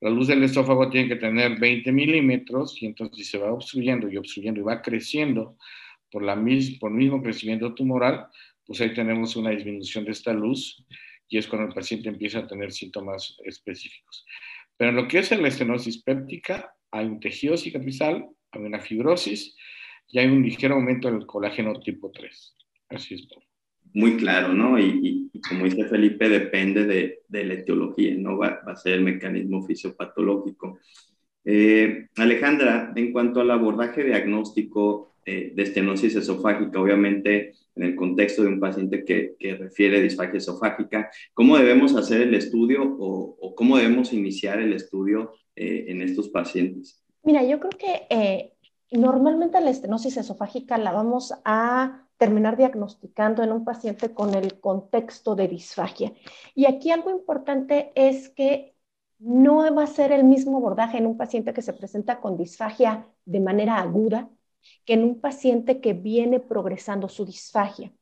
La 0.00 0.08
luz 0.08 0.28
del 0.28 0.42
esófago 0.42 0.88
tiene 0.88 1.08
que 1.08 1.16
tener 1.16 1.58
20 1.58 1.92
milímetros 1.92 2.82
y 2.82 2.86
entonces 2.86 3.28
se 3.28 3.36
va 3.36 3.52
obstruyendo 3.52 4.08
y 4.08 4.16
obstruyendo 4.16 4.60
y 4.60 4.64
va 4.64 4.80
creciendo 4.80 5.58
por, 6.10 6.22
la 6.22 6.34
por 6.80 6.90
el 6.90 6.96
mismo 6.96 7.22
crecimiento 7.22 7.74
tumoral, 7.74 8.26
pues 8.66 8.80
ahí 8.80 8.94
tenemos 8.94 9.36
una 9.36 9.50
disminución 9.50 10.04
de 10.04 10.12
esta 10.12 10.32
luz 10.32 10.84
y 11.28 11.38
es 11.38 11.46
cuando 11.46 11.68
el 11.68 11.74
paciente 11.74 12.08
empieza 12.08 12.40
a 12.40 12.46
tener 12.46 12.72
síntomas 12.72 13.36
específicos. 13.44 14.24
Pero 14.76 14.90
en 14.90 14.96
lo 14.96 15.08
que 15.08 15.18
es 15.18 15.30
la 15.30 15.48
estenosis 15.48 16.02
péptica, 16.02 16.74
hay 16.90 17.06
un 17.06 17.20
tejido 17.20 17.56
cicatrizal, 17.56 18.26
hay 18.50 18.62
una 18.62 18.80
fibrosis 18.80 19.56
y 20.08 20.18
hay 20.18 20.26
un 20.26 20.42
ligero 20.42 20.74
aumento 20.74 21.10
del 21.10 21.26
colágeno 21.26 21.78
tipo 21.80 22.10
3. 22.10 22.56
Así 22.88 23.14
es. 23.14 23.28
Muy 23.92 24.16
claro, 24.16 24.52
¿no? 24.52 24.78
Y, 24.78 25.30
como 25.48 25.64
dice 25.64 25.84
Felipe, 25.86 26.28
depende 26.28 26.84
de, 26.84 27.20
de 27.28 27.44
la 27.44 27.54
etiología, 27.54 28.14
¿no? 28.16 28.38
Va, 28.38 28.60
va, 28.66 28.72
a 28.72 28.76
ser 28.76 28.94
el 28.94 29.02
mecanismo 29.02 29.64
fisiopatológico. 29.66 30.78
Eh, 31.44 32.08
Alejandra, 32.16 32.92
en 32.94 33.12
cuanto 33.12 33.40
al 33.40 33.50
abordaje 33.50 34.04
diagnóstico 34.04 35.16
eh, 35.30 35.52
de 35.54 35.62
estenosis 35.62 36.16
esofágica, 36.16 36.80
obviamente 36.80 37.54
en 37.76 37.84
el 37.84 37.94
contexto 37.94 38.42
de 38.42 38.48
un 38.48 38.58
paciente 38.58 39.04
que, 39.04 39.36
que 39.38 39.54
refiere 39.54 40.02
disfagia 40.02 40.38
esofágica, 40.38 41.08
¿cómo 41.34 41.56
debemos 41.56 41.94
hacer 41.94 42.22
el 42.22 42.34
estudio 42.34 42.96
o, 42.98 43.54
cómo 43.54 43.76
debemos 43.76 44.12
iniciar 44.12 44.58
el 44.58 44.72
estudio 44.72 45.34
eh, 45.54 45.84
en 45.86 46.02
estos 46.02 46.30
pacientes? 46.30 47.04
Mira, 47.22 47.44
yo 47.44 47.60
creo 47.60 47.70
que 47.70 48.06
eh, 48.10 48.54
normalmente 48.90 49.60
la 49.60 49.70
estenosis 49.70 50.16
esofágica 50.16 50.78
la 50.78 50.90
vamos 50.90 51.32
a 51.44 52.08
terminar 52.16 52.56
diagnosticando 52.56 53.44
en 53.44 53.52
un 53.52 53.64
paciente 53.64 54.12
con 54.12 54.34
el 54.34 54.58
contexto 54.58 55.36
de 55.36 55.46
disfagia. 55.46 56.12
Y 56.56 56.66
aquí 56.66 56.90
algo 56.90 57.10
importante 57.10 57.92
es 57.94 58.30
que 58.30 58.74
no 59.20 59.72
va 59.72 59.84
a 59.84 59.86
ser 59.86 60.10
el 60.10 60.24
mismo 60.24 60.56
abordaje 60.56 60.98
en 60.98 61.06
un 61.06 61.16
paciente 61.16 61.52
que 61.52 61.62
se 61.62 61.72
presenta 61.72 62.20
con 62.20 62.36
disfagia 62.36 63.06
de 63.24 63.38
manera 63.38 63.76
aguda 63.76 64.28
que 64.84 64.94
en 64.94 65.04
un 65.04 65.20
paciente 65.20 65.80
que 65.80 65.92
viene 65.92 66.40
progresando 66.40 67.08
su 67.08 67.24
disfagia. 67.24 67.92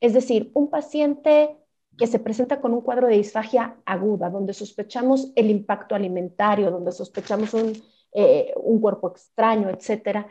Es 0.00 0.14
decir, 0.14 0.50
un 0.54 0.70
paciente 0.70 1.56
que 1.96 2.06
se 2.06 2.18
presenta 2.18 2.60
con 2.60 2.72
un 2.72 2.80
cuadro 2.80 3.08
de 3.08 3.16
disfagia 3.16 3.76
aguda, 3.84 4.30
donde 4.30 4.54
sospechamos 4.54 5.32
el 5.34 5.50
impacto 5.50 5.94
alimentario, 5.94 6.70
donde 6.70 6.92
sospechamos 6.92 7.54
un 7.54 7.72
eh, 8.12 8.52
un 8.56 8.80
cuerpo 8.80 9.10
extraño, 9.10 9.68
etcétera. 9.70 10.28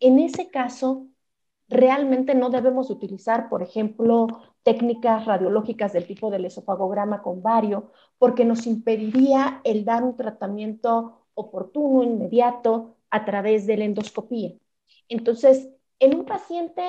En 0.00 0.18
ese 0.18 0.48
caso, 0.50 1.08
realmente 1.68 2.34
no 2.34 2.50
debemos 2.50 2.90
utilizar, 2.90 3.48
por 3.48 3.62
ejemplo, 3.62 4.28
técnicas 4.62 5.26
radiológicas 5.26 5.92
del 5.92 6.06
tipo 6.06 6.30
del 6.30 6.44
esofagograma 6.46 7.22
con 7.22 7.42
vario, 7.42 7.92
porque 8.18 8.44
nos 8.44 8.66
impediría 8.66 9.60
el 9.64 9.84
dar 9.84 10.04
un 10.04 10.16
tratamiento 10.16 11.26
oportuno, 11.34 12.02
inmediato, 12.02 12.96
a 13.10 13.24
través 13.24 13.66
de 13.66 13.76
la 13.76 13.84
endoscopía. 13.84 14.54
Entonces, 15.08 15.68
en 15.98 16.14
un 16.16 16.24
paciente 16.24 16.82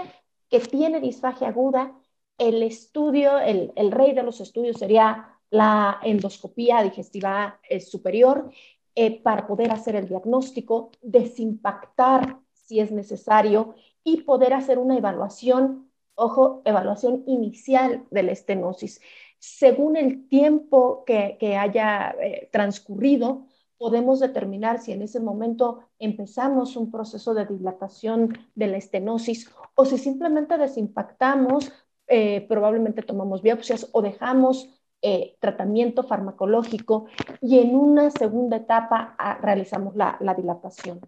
que 0.49 0.59
tiene 0.59 0.99
disfagia 0.99 1.49
aguda, 1.49 1.93
el 2.37 2.61
estudio, 2.63 3.39
el, 3.39 3.91
rey 3.91 4.13
de 4.13 4.23
los 4.23 4.39
estudios 4.41 4.77
sería 4.77 5.39
la 5.49 5.99
endoscopía 6.03 6.83
digestiva 6.83 7.59
eh, 7.67 7.79
superior 7.79 8.51
eh, 8.95 9.21
para 9.21 9.47
poder 9.47 9.71
hacer 9.71 9.95
el 9.95 10.07
diagnóstico, 10.07 10.91
desimpactar 11.01 12.39
si 12.53 12.79
es 12.79 12.91
necesario 12.91 13.75
y 14.03 14.21
poder 14.21 14.53
hacer 14.53 14.77
una 14.77 14.97
evaluación, 14.97 15.91
ojo, 16.15 16.61
evaluación 16.65 17.23
inicial 17.27 18.05
de 18.11 18.23
la 18.23 18.31
estenosis. 18.33 19.01
Según 19.39 19.97
el 19.97 20.27
tiempo 20.27 21.03
que, 21.05 21.37
que 21.39 21.55
haya 21.55 22.15
eh, 22.21 22.49
transcurrido, 22.51 23.45
podemos 23.77 24.19
determinar 24.19 24.79
si 24.79 24.91
en 24.91 25.01
ese 25.01 25.19
momento 25.19 25.86
empezamos 25.99 26.75
un 26.75 26.91
proceso 26.91 27.33
de 27.33 27.45
dilatación 27.45 28.37
de 28.55 28.67
la 28.67 28.77
estenosis 28.77 29.49
o 29.75 29.85
si 29.85 29.97
simplemente 29.97 30.57
desimpactamos, 30.57 31.71
eh, 32.07 32.45
probablemente 32.47 33.01
tomamos 33.01 33.41
biopsias 33.41 33.89
o 33.91 34.01
dejamos 34.01 34.69
eh, 35.01 35.37
tratamiento 35.39 36.03
farmacológico 36.03 37.05
y 37.41 37.59
en 37.59 37.75
una 37.75 38.09
segunda 38.11 38.57
etapa 38.57 39.15
ah, 39.17 39.37
realizamos 39.41 39.95
la, 39.95 40.17
la 40.21 40.33
dilatación. 40.33 41.01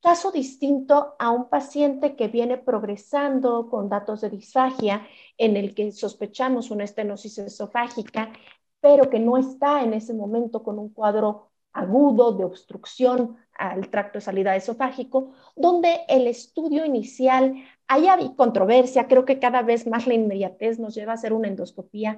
Caso 0.00 0.32
distinto 0.32 1.14
a 1.20 1.30
un 1.30 1.48
paciente 1.48 2.16
que 2.16 2.26
viene 2.26 2.58
progresando 2.58 3.68
con 3.70 3.88
datos 3.88 4.20
de 4.20 4.30
disfagia 4.30 5.06
en 5.38 5.56
el 5.56 5.74
que 5.76 5.92
sospechamos 5.92 6.72
una 6.72 6.82
estenosis 6.82 7.38
esofágica, 7.38 8.32
pero 8.80 9.08
que 9.08 9.20
no 9.20 9.36
está 9.38 9.84
en 9.84 9.94
ese 9.94 10.12
momento 10.12 10.64
con 10.64 10.80
un 10.80 10.88
cuadro 10.88 11.52
agudo 11.72 12.32
de 12.32 12.44
obstrucción 12.44 13.36
al 13.58 13.88
tracto 13.90 14.18
de 14.18 14.24
salida 14.24 14.56
esofágico, 14.56 15.32
donde 15.56 16.00
el 16.08 16.26
estudio 16.26 16.84
inicial 16.84 17.54
haya 17.88 18.16
controversia, 18.36 19.06
creo 19.06 19.24
que 19.24 19.38
cada 19.38 19.62
vez 19.62 19.86
más 19.86 20.06
la 20.06 20.14
inmediatez 20.14 20.78
nos 20.78 20.94
lleva 20.94 21.12
a 21.12 21.14
hacer 21.16 21.32
una 21.32 21.48
endoscopía, 21.48 22.16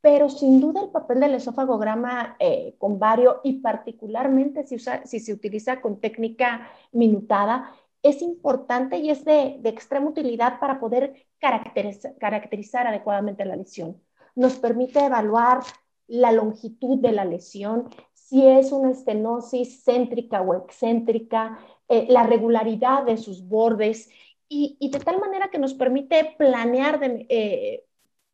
pero 0.00 0.28
sin 0.28 0.60
duda 0.60 0.82
el 0.82 0.90
papel 0.90 1.20
del 1.20 1.34
esofagograma 1.34 2.36
eh, 2.38 2.74
con 2.78 2.98
vario 2.98 3.40
y 3.42 3.60
particularmente 3.60 4.66
si, 4.66 4.78
si, 4.78 5.20
se 5.20 5.32
utiliza 5.32 5.80
con 5.80 5.98
técnica 5.98 6.68
minutada 6.92 7.72
es 8.02 8.20
importante 8.20 8.98
y 8.98 9.08
es 9.08 9.24
de, 9.24 9.56
de 9.60 9.68
extrema 9.70 10.10
utilidad 10.10 10.60
para 10.60 10.78
poder 10.78 11.26
caracterizar, 11.38 12.14
caracterizar 12.18 12.86
adecuadamente 12.86 13.46
la 13.46 13.56
lesión. 13.56 13.98
Nos 14.34 14.58
permite 14.58 15.02
evaluar 15.02 15.60
la 16.06 16.30
longitud 16.32 16.98
de 16.98 17.12
la 17.12 17.24
lesión, 17.24 17.88
si 18.28 18.46
es 18.46 18.72
una 18.72 18.90
estenosis 18.90 19.84
céntrica 19.84 20.40
o 20.42 20.54
excéntrica, 20.54 21.58
eh, 21.88 22.06
la 22.08 22.24
regularidad 22.24 23.04
de 23.04 23.16
sus 23.16 23.46
bordes 23.46 24.08
y, 24.48 24.76
y, 24.80 24.90
de 24.90 25.00
tal 25.00 25.20
manera 25.20 25.50
que 25.50 25.58
nos 25.58 25.74
permite 25.74 26.34
planear 26.38 27.00
de, 27.00 27.26
eh, 27.28 27.84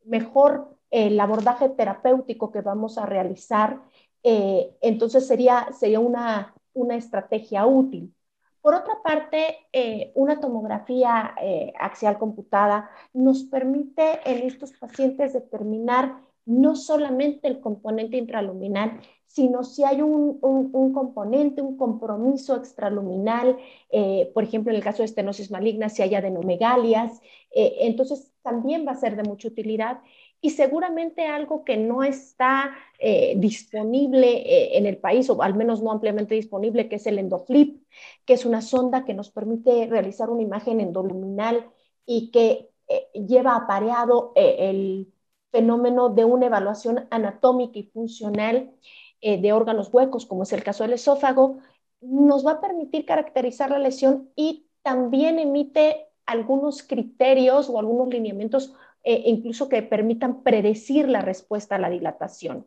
mejor 0.04 0.76
el 0.90 1.18
abordaje 1.20 1.68
terapéutico 1.70 2.50
que 2.52 2.60
vamos 2.62 2.98
a 2.98 3.06
realizar, 3.06 3.80
eh, 4.22 4.76
entonces 4.80 5.26
sería, 5.26 5.68
sería 5.72 6.00
una, 6.00 6.54
una 6.74 6.96
estrategia 6.96 7.66
útil. 7.66 8.14
Por 8.60 8.74
otra 8.74 9.02
parte, 9.02 9.56
eh, 9.72 10.12
una 10.14 10.38
tomografía 10.40 11.34
eh, 11.40 11.72
axial 11.78 12.18
computada 12.18 12.90
nos 13.14 13.44
permite 13.44 14.20
en 14.30 14.46
estos 14.46 14.72
pacientes 14.72 15.32
determinar 15.32 16.20
no 16.50 16.74
solamente 16.74 17.46
el 17.46 17.60
componente 17.60 18.16
intraluminal, 18.16 19.00
sino 19.28 19.62
si 19.62 19.84
hay 19.84 20.02
un, 20.02 20.38
un, 20.42 20.92
componente, 20.92 21.62
un 21.62 21.76
compromiso 21.76 22.56
extraluminal, 22.56 23.56
eh, 23.90 24.28
por 24.34 24.42
ejemplo, 24.42 24.72
en 24.72 24.76
el 24.76 24.82
caso 24.82 24.98
de 24.98 25.04
estenosis 25.04 25.52
maligna, 25.52 25.88
si 25.88 26.02
hay 26.02 26.16
adenomegalias, 26.16 27.20
eh, 27.52 27.76
entonces 27.82 28.32
también 28.42 28.84
va 28.84 28.92
a 28.92 28.96
ser 28.96 29.14
de 29.14 29.22
mucha 29.22 29.46
utilidad. 29.46 30.00
Y 30.40 30.50
seguramente 30.50 31.26
algo 31.26 31.64
que 31.64 31.76
no 31.76 32.02
está 32.02 32.72
eh, 32.98 33.34
disponible 33.36 34.76
en 34.76 34.86
el 34.86 34.96
país, 34.96 35.30
o 35.30 35.40
al 35.42 35.54
menos 35.54 35.80
no 35.82 35.92
ampliamente 35.92 36.34
disponible, 36.34 36.88
que 36.88 36.96
es 36.96 37.06
el 37.06 37.20
endoflip, 37.20 37.84
que 38.24 38.32
es 38.32 38.44
una 38.44 38.62
sonda 38.62 39.04
que 39.04 39.14
nos 39.14 39.30
permite 39.30 39.86
realizar 39.86 40.30
una 40.30 40.42
imagen 40.42 40.80
endoluminal 40.80 41.70
y 42.06 42.32
que 42.32 42.70
lleva 43.14 43.54
apareado 43.54 44.32
el 44.34 45.12
fenómeno 45.50 46.08
de 46.10 46.24
una 46.24 46.46
evaluación 46.46 47.06
anatómica 47.10 47.78
y 47.78 47.84
funcional 47.84 48.72
eh, 49.20 49.40
de 49.40 49.52
órganos 49.52 49.92
huecos, 49.92 50.26
como 50.26 50.44
es 50.44 50.52
el 50.52 50.62
caso 50.62 50.84
del 50.84 50.94
esófago, 50.94 51.58
nos 52.00 52.46
va 52.46 52.52
a 52.52 52.60
permitir 52.60 53.04
caracterizar 53.04 53.70
la 53.70 53.78
lesión 53.78 54.30
y 54.36 54.66
también 54.82 55.38
emite 55.38 56.06
algunos 56.26 56.82
criterios 56.82 57.68
o 57.68 57.78
algunos 57.78 58.08
lineamientos 58.08 58.74
eh, 59.02 59.22
incluso 59.26 59.68
que 59.68 59.82
permitan 59.82 60.42
predecir 60.42 61.08
la 61.08 61.22
respuesta 61.22 61.76
a 61.76 61.78
la 61.78 61.90
dilatación. 61.90 62.66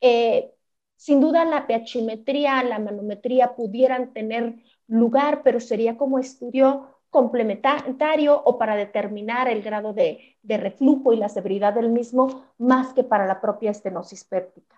Eh, 0.00 0.52
sin 0.96 1.20
duda 1.20 1.44
la 1.44 1.66
pHimetría, 1.66 2.62
la 2.64 2.78
manometría 2.80 3.54
pudieran 3.54 4.12
tener 4.12 4.56
lugar, 4.88 5.42
pero 5.44 5.60
sería 5.60 5.96
como 5.96 6.18
estudio 6.18 6.97
complementario 7.10 8.40
o 8.44 8.58
para 8.58 8.76
determinar 8.76 9.48
el 9.48 9.62
grado 9.62 9.92
de, 9.92 10.36
reflujo 10.42 11.12
y 11.12 11.16
la 11.16 11.28
severidad 11.28 11.74
del 11.74 11.90
mismo, 11.90 12.44
más 12.58 12.92
que 12.92 13.04
para 13.04 13.26
la 13.26 13.40
propia 13.40 13.70
estenosis 13.70 14.24
péptica. 14.24 14.76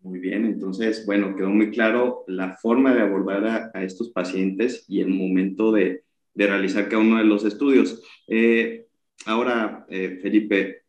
Muy 0.00 0.18
bien, 0.18 0.44
entonces, 0.44 1.04
bueno, 1.06 1.34
quedó 1.36 1.48
muy 1.48 1.70
claro 1.70 2.24
la 2.26 2.56
forma 2.56 2.94
de 2.94 3.02
abordar 3.02 3.70
a, 3.74 3.82
estos 3.82 4.10
pacientes 4.10 4.84
y 4.88 5.00
el 5.00 5.08
momento 5.08 5.72
de, 5.72 6.02
realizar 6.34 6.88
cada 6.88 7.02
uno 7.02 7.18
de 7.18 7.24
los 7.24 7.44
estudios. 7.44 8.02
Eh, 8.26 8.86
ahora, 9.24 9.86
eh, 9.88 10.18
Felipe, 10.20 10.82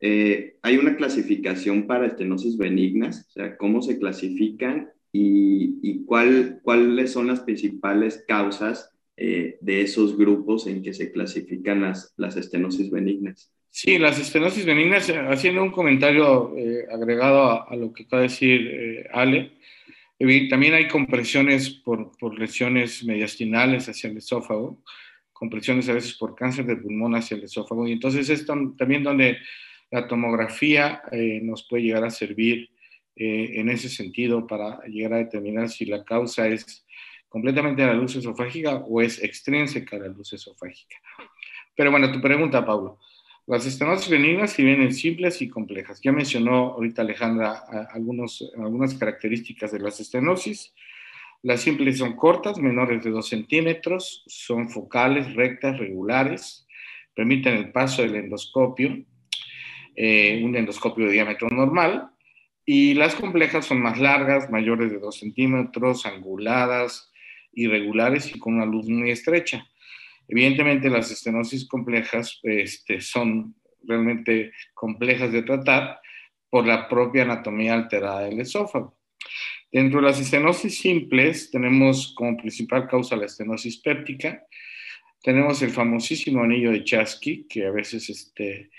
eh, 0.00 0.56
hay 0.62 0.76
una 0.76 0.96
clasificación 0.96 1.86
para 1.86 2.06
estenosis 2.06 2.56
benignas, 2.56 3.26
o 3.28 3.32
sea, 3.32 3.56
cómo 3.56 3.82
se 3.82 3.98
clasifican 3.98 4.90
y, 5.12 6.04
cuál, 6.04 6.60
cuáles 6.62 7.12
son 7.12 7.26
las 7.26 7.40
principales 7.40 8.24
causas 8.26 8.97
eh, 9.18 9.58
de 9.60 9.82
esos 9.82 10.16
grupos 10.16 10.66
en 10.66 10.82
que 10.82 10.94
se 10.94 11.10
clasifican 11.10 11.82
las, 11.82 12.14
las 12.16 12.36
estenosis 12.36 12.90
benignas. 12.90 13.52
Sí, 13.70 13.98
las 13.98 14.18
estenosis 14.18 14.64
benignas, 14.64 15.10
haciendo 15.10 15.62
un 15.62 15.70
comentario 15.70 16.54
agregado 16.90 17.68
a, 17.68 17.76
lo 17.76 17.92
que 17.92 18.04
acaba 18.04 18.22
de 18.22 18.28
decir 18.28 19.06
Ale, 19.12 19.52
también 20.48 20.74
hay 20.74 20.88
compresiones 20.88 21.70
por, 21.70 22.16
por 22.18 22.38
lesiones 22.38 23.04
mediastinales 23.04 23.88
hacia 23.88 24.10
el 24.10 24.16
esófago, 24.16 24.82
compresiones 25.32 25.88
a 25.88 25.92
veces 25.92 26.14
por 26.14 26.34
cáncer 26.34 26.66
de 26.66 26.76
pulmón 26.76 27.14
hacia 27.14 27.36
el 27.36 27.44
esófago. 27.44 27.86
Y 27.86 27.92
entonces 27.92 28.28
es 28.28 28.44
también 28.44 29.04
donde 29.04 29.38
la 29.90 30.08
tomografía 30.08 31.02
eh, 31.12 31.40
nos 31.42 31.66
puede 31.66 31.84
llegar 31.84 32.04
a 32.04 32.10
servir 32.10 32.70
eh, 33.14 33.52
en 33.54 33.68
ese 33.68 33.88
sentido 33.88 34.46
para 34.46 34.80
llegar 34.86 35.14
a 35.14 35.18
determinar 35.18 35.68
si 35.68 35.86
la 35.86 36.04
causa 36.04 36.48
es 36.48 36.84
completamente 37.28 37.82
a 37.82 37.88
la 37.88 37.94
luz 37.94 38.16
esofágica 38.16 38.76
o 38.76 39.00
es 39.00 39.22
extrínseca 39.22 39.96
a 39.96 40.00
la 40.00 40.08
luz 40.08 40.32
esofágica. 40.32 40.96
Pero 41.74 41.90
bueno, 41.90 42.10
tu 42.10 42.20
pregunta, 42.20 42.64
Pablo. 42.64 42.98
Las 43.46 43.64
estenosis 43.64 44.10
benignas 44.10 44.52
si 44.52 44.62
vienen 44.62 44.92
simples 44.92 45.40
y 45.40 45.48
complejas. 45.48 46.00
Ya 46.02 46.12
mencionó 46.12 46.74
ahorita 46.74 47.00
Alejandra 47.00 47.64
algunos, 47.90 48.50
algunas 48.58 48.94
características 48.94 49.72
de 49.72 49.78
las 49.78 49.98
estenosis. 50.00 50.74
Las 51.42 51.62
simples 51.62 51.98
son 51.98 52.14
cortas, 52.16 52.58
menores 52.58 53.04
de 53.04 53.10
2 53.10 53.26
centímetros, 53.26 54.24
son 54.26 54.68
focales, 54.68 55.34
rectas, 55.34 55.78
regulares, 55.78 56.66
permiten 57.14 57.54
el 57.54 57.70
paso 57.70 58.02
del 58.02 58.16
endoscopio, 58.16 59.04
eh, 59.94 60.42
un 60.44 60.56
endoscopio 60.56 61.06
de 61.06 61.12
diámetro 61.12 61.48
normal, 61.48 62.10
y 62.66 62.94
las 62.94 63.14
complejas 63.14 63.66
son 63.66 63.80
más 63.80 63.98
largas, 63.98 64.50
mayores 64.50 64.90
de 64.90 64.98
2 64.98 65.16
centímetros, 65.16 66.04
anguladas, 66.06 67.12
irregulares 67.52 68.34
y 68.34 68.38
con 68.38 68.54
una 68.54 68.66
luz 68.66 68.88
muy 68.88 69.10
estrecha. 69.10 69.66
Evidentemente 70.28 70.90
las 70.90 71.10
estenosis 71.10 71.66
complejas 71.66 72.38
este, 72.42 73.00
son 73.00 73.54
realmente 73.82 74.52
complejas 74.74 75.32
de 75.32 75.42
tratar 75.42 76.00
por 76.50 76.66
la 76.66 76.88
propia 76.88 77.22
anatomía 77.22 77.74
alterada 77.74 78.22
del 78.22 78.40
esófago. 78.40 78.98
Dentro 79.70 80.00
de 80.00 80.06
las 80.06 80.20
estenosis 80.20 80.78
simples 80.78 81.50
tenemos 81.50 82.14
como 82.14 82.36
principal 82.36 82.88
causa 82.88 83.16
la 83.16 83.26
estenosis 83.26 83.78
péptica. 83.78 84.42
Tenemos 85.22 85.60
el 85.62 85.70
famosísimo 85.70 86.42
anillo 86.42 86.70
de 86.70 86.84
Chasky, 86.84 87.46
que 87.48 87.66
a 87.66 87.70
veces 87.70 88.08
este, 88.08 88.70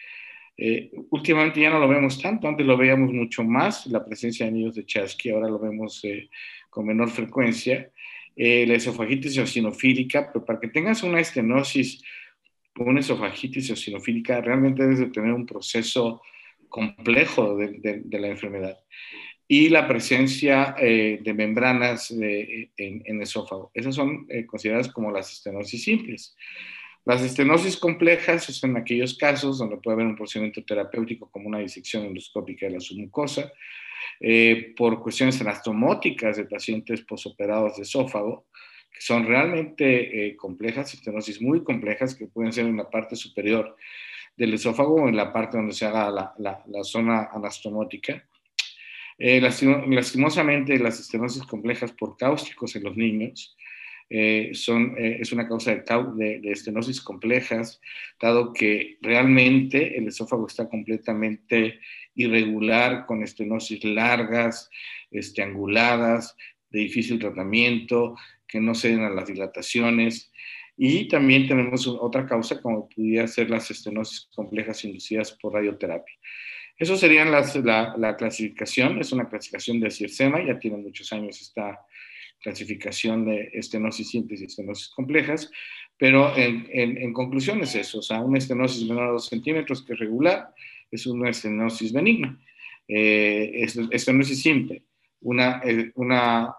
eh, 0.58 0.92
últimamente 1.12 1.62
ya 1.62 1.70
no 1.70 1.80
lo 1.80 1.88
vemos 1.88 2.22
tanto, 2.22 2.48
antes 2.48 2.66
lo 2.66 2.78
veíamos 2.78 3.14
mucho 3.14 3.44
más, 3.44 3.86
la 3.88 4.03
presencia 4.03 4.46
de 4.46 4.51
anillos 4.51 4.75
de 4.75 4.86
Chasky, 4.86 5.29
ahora 5.29 5.48
lo 5.48 5.60
vemos 5.60 6.03
eh, 6.03 6.29
con 6.70 6.86
menor 6.86 7.10
frecuencia. 7.10 7.92
Eh, 8.35 8.65
la 8.68 8.75
esofagitis 8.75 9.37
eosinofílica, 9.37 10.31
pero 10.31 10.46
para 10.46 10.59
que 10.59 10.70
tengas 10.70 11.03
una 11.03 11.20
estenosis, 11.20 12.03
una 12.75 13.00
esofagitis 13.00 13.70
eosinofílica, 13.70 14.42
realmente 14.42 14.83
debes 14.83 15.00
de 15.00 15.07
tener 15.07 15.33
un 15.33 15.46
proceso 15.46 16.22
complejo 16.70 17.57
de 17.57 18.20
la 18.20 18.27
enfermedad 18.27 18.77
y 19.51 19.68
la 19.70 19.87
presencia 19.87 20.75
eh, 20.77 21.20
de 21.24 21.33
membranas 21.33 22.11
en, 22.11 22.70
el 22.77 23.22
esófago. 23.22 23.72
Esas 23.74 23.96
son 23.96 24.27
eh, 24.29 24.46
consideradas 24.46 24.89
como 24.89 25.11
las 25.11 25.33
estenosis 25.33 25.83
simples. 25.83 26.37
Las 27.03 27.24
estenosis 27.24 27.75
complejas 27.75 28.44
son 28.44 28.77
aquellos 28.77 29.18
casos 29.18 29.57
donde 29.57 29.77
puede 29.77 29.96
haber 29.96 30.05
un 30.05 30.15
procedimiento 30.15 30.63
terapéutico 30.63 31.31
como 31.31 31.48
una 31.48 31.57
disección 31.57 32.05
endoscópica 32.05 32.68
de 32.68 32.74
la 32.74 32.79
submucosa, 32.79 33.51
eh, 34.19 34.74
por 34.75 35.01
cuestiones 35.01 35.39
anastomóticas 35.41 36.37
de 36.37 36.45
pacientes 36.45 37.01
posoperados 37.01 37.77
de 37.77 37.83
esófago, 37.83 38.48
que 38.91 39.01
son 39.01 39.25
realmente 39.25 40.35
complejas, 40.35 40.93
estenosis 40.93 41.41
muy 41.41 41.63
complejas 41.63 42.15
que 42.15 42.27
pueden 42.27 42.51
ser 42.51 42.65
en 42.65 42.77
la 42.77 42.89
parte 42.89 43.15
superior 43.15 43.75
del 44.39 44.53
esófago 44.53 44.95
o 44.95 45.09
en 45.09 45.17
la 45.17 45.33
parte 45.33 45.57
donde 45.57 45.74
se 45.74 45.85
haga 45.85 46.09
la, 46.09 46.63
la, 46.65 46.83
zona 46.83 47.29
anastomótica. 47.33 48.25
Eh, 49.17 49.41
lastimosamente, 49.41 50.79
las 50.79 50.98
estenosis 50.98 51.43
complejas 51.43 51.91
por 51.91 52.15
cáusticos 52.15 52.74
en 52.77 52.83
los 52.85 52.95
niños 52.95 53.57
eh, 54.09 54.51
son, 54.53 54.95
eh, 54.98 55.17
es 55.19 55.33
una 55.33 55.45
causa 55.45 55.75
de, 55.75 56.39
de, 56.39 56.51
estenosis 56.51 57.01
complejas, 57.01 57.81
dado 58.19 58.53
que 58.53 58.98
realmente 59.01 59.98
el 59.98 60.07
esófago 60.07 60.48
está 60.48 60.69
completamente 60.69 61.81
irregular, 62.20 63.05
con 63.05 63.24
estenosis 63.24 63.84
largas, 63.84 64.70
este, 65.10 65.42
anguladas, 65.42 66.36
de 66.70 66.82
difícil 66.82 67.18
tratamiento, 67.18 68.16
que 68.48 68.60
no 68.60 68.75
ceden 68.75 69.01
a 69.01 69.10
las 69.10 69.27
dilataciones. 69.27 70.32
Y 70.77 71.08
también 71.08 71.48
tenemos 71.48 71.88
otra 71.88 72.25
causa, 72.25 72.62
como 72.62 72.88
pudiera 72.90 73.27
ser 73.27 73.50
las 73.50 73.72
estenosis 73.72 74.29
complejas 74.36 74.84
inducidas 74.84 75.32
por 75.32 75.53
radioterapia. 75.53 76.16
Eso 76.77 76.96
sería 76.96 77.25
la, 77.25 78.16
clasificación, 78.18 79.00
es 79.00 79.12
una 79.12 79.27
clasificación 79.27 79.82
de 79.82 79.92
CIRSEMA, 79.92 80.46
ya 80.46 80.60
tiene 80.60 80.77
muchos 80.77 81.12
años 81.12 81.42
esta 81.42 81.77
clasificación 82.42 83.25
de 83.25 83.50
estenosis 83.53 84.10
simples 84.10 84.42
y 84.42 84.46
estenosis 84.46 84.88
complejas, 84.88 85.51
pero 85.98 86.34
en, 86.38 87.12
conclusión 87.12 87.60
es 87.62 87.75
eso, 87.75 88.00
o 88.00 88.01
sea, 88.01 88.22
una 88.22 88.38
estenosis 88.38 88.88
menor 88.88 89.10
a 89.10 89.12
2 89.12 89.27
centímetros 89.27 89.84
que 89.84 89.92
es 89.92 90.00
regular 90.00 90.53
es 90.92 91.06
una 91.08 91.30
estenosis 91.30 91.94
benigna, 91.94 92.40
eh, 92.88 93.66
estenosis 93.92 94.42
simple, 94.42 94.84
una, 95.22 95.62
eh, 95.64 95.92
una 95.96 96.54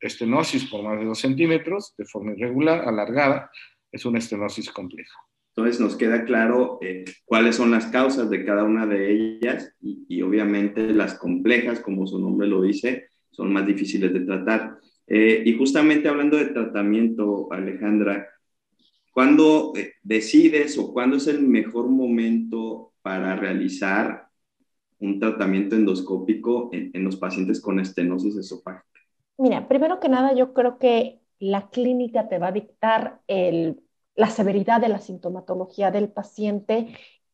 estenosis 0.00 0.64
por 0.66 0.82
más 0.82 0.98
de 0.98 1.06
2 1.06 1.18
centímetros 1.18 1.94
de 1.96 2.04
forma 2.04 2.32
irregular, 2.32 2.86
alargada, 2.86 3.50
es 3.90 4.04
una 4.04 4.18
estenosis 4.18 4.70
compleja. 4.70 5.18
Entonces 5.58 5.80
nos 5.80 5.96
queda 5.96 6.24
claro 6.24 6.78
eh, 6.80 7.04
cuáles 7.24 7.56
son 7.56 7.72
las 7.72 7.86
causas 7.86 8.30
de 8.30 8.44
cada 8.44 8.62
una 8.62 8.86
de 8.86 9.10
ellas 9.10 9.74
y, 9.80 10.22
obviamente 10.22 10.92
las 10.92 11.18
complejas, 11.18 11.80
como 11.80 12.06
su 12.06 12.20
nombre 12.20 12.46
lo 12.46 12.62
dice, 12.62 13.08
son 13.32 13.52
más 13.52 13.66
difíciles 13.66 14.12
de 14.12 14.20
tratar. 14.20 14.78
Eh, 15.08 15.42
y 15.44 15.58
justamente 15.58 16.08
hablando 16.08 16.36
de 16.36 16.46
tratamiento, 16.46 17.52
Alejandra, 17.52 18.28
¿cuándo 19.10 19.72
decides 20.02 20.78
o 20.78 20.92
cuándo 20.92 21.16
es 21.16 21.26
el 21.26 21.42
mejor 21.42 21.88
momento 21.88 22.92
para 23.08 23.36
realizar 23.36 24.28
un 25.00 25.18
tratamiento 25.18 25.74
endoscópico 25.74 26.68
en, 26.72 27.02
los 27.02 27.16
pacientes 27.16 27.58
con 27.58 27.80
estenosis 27.80 28.36
esofágica? 28.36 29.00
Mira, 29.38 29.66
primero 29.66 29.98
que 29.98 30.10
nada, 30.10 30.34
yo 30.34 30.52
creo 30.52 30.78
que 30.78 31.22
la 31.38 31.70
clínica 31.70 32.28
te 32.28 32.38
va 32.38 32.48
a 32.48 32.52
dictar 32.52 33.22
la 33.26 34.28
severidad 34.28 34.82
de 34.82 34.90
la 34.90 34.98
sintomatología 34.98 35.90
del 35.90 36.10
paciente 36.10 36.88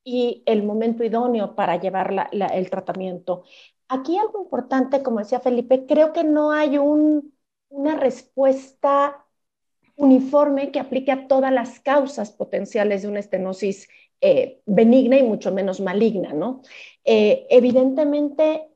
y 0.04 0.44
el 0.46 0.62
momento 0.62 1.02
idóneo 1.02 1.56
para 1.56 1.80
llevar 1.80 2.28
el 2.30 2.70
tratamiento. 2.70 3.42
Aquí 3.88 4.16
algo 4.16 4.44
importante, 4.44 5.02
como 5.02 5.18
decía 5.18 5.40
Felipe, 5.40 5.86
creo 5.86 6.12
que 6.12 6.22
no 6.22 6.52
hay 6.52 6.78
una 6.78 7.96
respuesta 7.96 9.26
uniforme 9.96 10.70
que 10.70 10.78
aplique 10.78 11.10
a 11.10 11.26
todas 11.26 11.52
las 11.52 11.80
causas 11.80 12.30
potenciales 12.30 13.02
de 13.02 13.08
una 13.08 13.18
estenosis 13.18 13.88
eh, 14.20 14.62
benigna 14.66 15.18
y 15.18 15.22
mucho 15.22 15.52
menos 15.52 15.80
maligna, 15.80 16.32
¿no? 16.32 16.62
Eh, 17.04 17.46
evidentemente, 17.50 18.68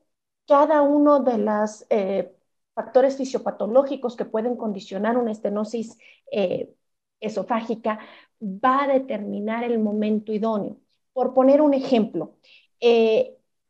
cada 0.47 0.81
uno 0.81 1.21
de 1.21 1.37
los 1.37 1.85
eh, 1.89 2.31
factores 2.73 3.17
fisiopatológicos 3.17 4.15
que 4.15 4.25
pueden 4.25 4.55
condicionar 4.55 5.17
una 5.17 5.31
estenosis 5.31 5.97
esofágica 7.19 7.99
va 8.41 8.83
a 8.83 8.87
determinar 8.87 9.63
el 9.63 9.79
momento 9.79 10.31
idóneo. 10.31 10.77
Por 11.13 11.33
poner 11.33 11.61
un 11.61 11.73
ejemplo, 11.73 12.37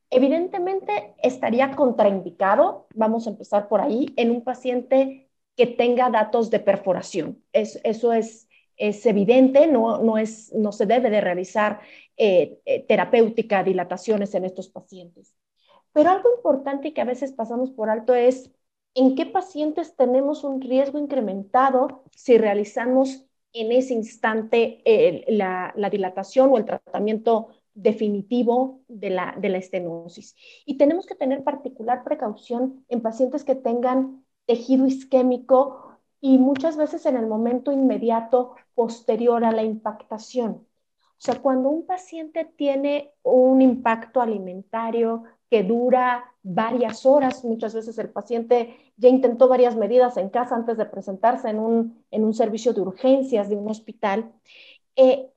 evidentemente 0.10 1.16
estaría 1.24 1.76
contraindicado, 1.76 2.88
vamos 2.94 3.26
a 3.28 3.32
empezar 3.32 3.68
por 3.70 3.82
ahí, 3.82 4.14
en 4.18 4.32
un 4.32 4.44
paciente 4.44 5.30
que 5.56 5.68
tenga 5.68 6.10
datos 6.10 6.50
de 6.50 6.60
perforación. 6.60 7.42
eso 7.54 8.14
es 8.14 8.49
es 8.80 9.06
evidente, 9.06 9.68
no, 9.68 10.02
no, 10.02 10.18
es, 10.18 10.52
no 10.54 10.72
se 10.72 10.88
debe 10.88 11.12
de 11.12 11.22
realizar 11.22 11.82
eh, 12.18 12.60
eh, 12.66 12.84
terapéutica, 12.88 13.64
dilataciones 13.64 14.34
en 14.34 14.46
estos 14.46 14.70
pacientes. 14.70 15.36
Pero 15.94 16.10
algo 16.10 16.30
importante 16.36 16.94
que 16.94 17.02
a 17.02 17.06
veces 17.06 17.34
pasamos 17.34 17.72
por 17.72 17.90
alto 17.90 18.16
es 18.16 18.52
en 18.96 19.16
qué 19.16 19.28
pacientes 19.28 19.96
tenemos 19.96 20.44
un 20.44 20.62
riesgo 20.62 20.98
incrementado 20.98 22.04
si 22.16 22.38
realizamos 22.38 23.26
en 23.54 23.72
ese 23.72 23.94
instante 23.94 24.84
la, 25.28 25.74
la, 25.76 25.90
dilatación 25.90 26.52
o 26.52 26.58
el 26.58 26.66
tratamiento 26.66 27.50
definitivo 27.74 28.82
de 28.88 29.10
la, 29.10 29.36
de 29.40 29.50
la 29.50 29.58
estenosis. 29.58 30.36
Y 30.66 30.78
tenemos 30.78 31.06
que 31.06 31.16
tener 31.16 31.44
particular 31.44 32.04
precaución 32.04 32.86
en 32.90 33.02
pacientes 33.02 33.44
que 33.44 33.56
tengan 33.56 34.26
tejido 34.46 34.86
isquémico 34.86 35.98
y 36.22 36.38
muchas 36.38 36.76
veces 36.76 37.06
en 37.06 37.16
el 37.16 37.28
momento 37.28 37.72
inmediato 37.72 38.56
posterior 38.80 39.44
a 39.44 39.52
la 39.52 39.62
impactación. 39.62 40.52
O 40.52 41.22
sea, 41.22 41.42
cuando 41.42 41.68
un 41.68 41.86
paciente 41.86 42.46
tiene 42.46 43.12
un 43.24 43.62
impacto 43.62 44.22
alimentario 44.22 45.26
que 45.50 45.64
dura 45.64 46.24
varias 46.44 47.06
horas, 47.06 47.44
muchas 47.44 47.74
veces 47.74 47.98
el 47.98 48.10
paciente 48.10 48.94
ya 48.96 49.10
intentó 49.10 49.50
varias 49.50 49.76
medidas 49.76 50.16
en 50.16 50.30
casa 50.30 50.56
antes 50.56 50.78
de 50.78 50.86
presentarse 50.86 51.50
en 51.50 51.60
un, 51.60 52.06
en 52.10 52.24
un 52.24 52.34
servicio 52.34 52.72
de 52.72 52.80
urgencias 52.80 53.50
de 53.50 53.58
un 53.58 53.70
hospital, 53.70 54.32
eh, 54.96 55.30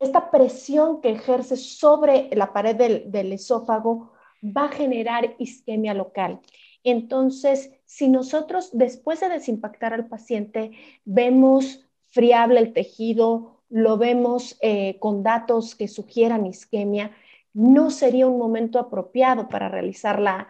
esta 0.00 0.30
presión 0.30 1.02
que 1.02 1.10
ejerce 1.10 1.58
sobre 1.58 2.30
la 2.34 2.54
pared 2.54 2.76
del, 2.76 3.10
del 3.12 3.30
esófago 3.30 4.12
va 4.42 4.64
a 4.64 4.72
generar 4.72 5.34
isquemia 5.38 5.92
local. 5.92 6.40
Entonces, 6.82 7.72
si 7.84 8.08
nosotros 8.08 8.70
después 8.72 9.20
de 9.20 9.28
desimpactar 9.28 9.92
al 9.92 10.08
paciente 10.08 10.70
vemos 11.04 11.85
friable 12.16 12.60
el 12.60 12.72
tejido, 12.72 13.60
lo 13.68 13.98
vemos 13.98 14.56
eh, 14.62 14.98
con 15.00 15.22
datos 15.22 15.74
que 15.74 15.86
sugieran 15.86 16.46
isquemia, 16.46 17.10
no 17.52 17.90
sería 17.90 18.26
un 18.26 18.38
momento 18.38 18.78
apropiado 18.78 19.48
para 19.48 19.68
realizar 19.68 20.18
la, 20.18 20.48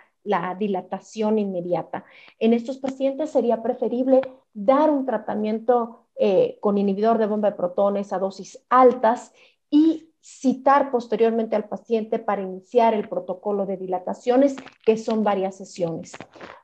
dilatación 0.58 1.38
inmediata. 1.38 2.04
En 2.40 2.52
estos 2.52 2.78
pacientes 2.78 3.30
sería 3.30 3.62
preferible 3.62 4.22
dar 4.52 4.90
un 4.90 5.06
tratamiento 5.06 6.06
eh, 6.16 6.58
con 6.60 6.78
inhibidor 6.78 7.18
de 7.18 7.26
bomba 7.26 7.50
de 7.50 7.56
protones 7.56 8.12
a 8.12 8.18
dosis 8.18 8.58
altas 8.68 9.32
y 9.70 10.10
citar 10.20 10.90
posteriormente 10.90 11.54
al 11.54 11.68
paciente 11.68 12.18
para 12.18 12.42
iniciar 12.42 12.92
el 12.92 13.08
protocolo 13.08 13.66
de 13.66 13.76
dilataciones, 13.76 14.56
que 14.84 14.96
son 14.96 15.22
varias 15.22 15.56
sesiones. 15.56 16.12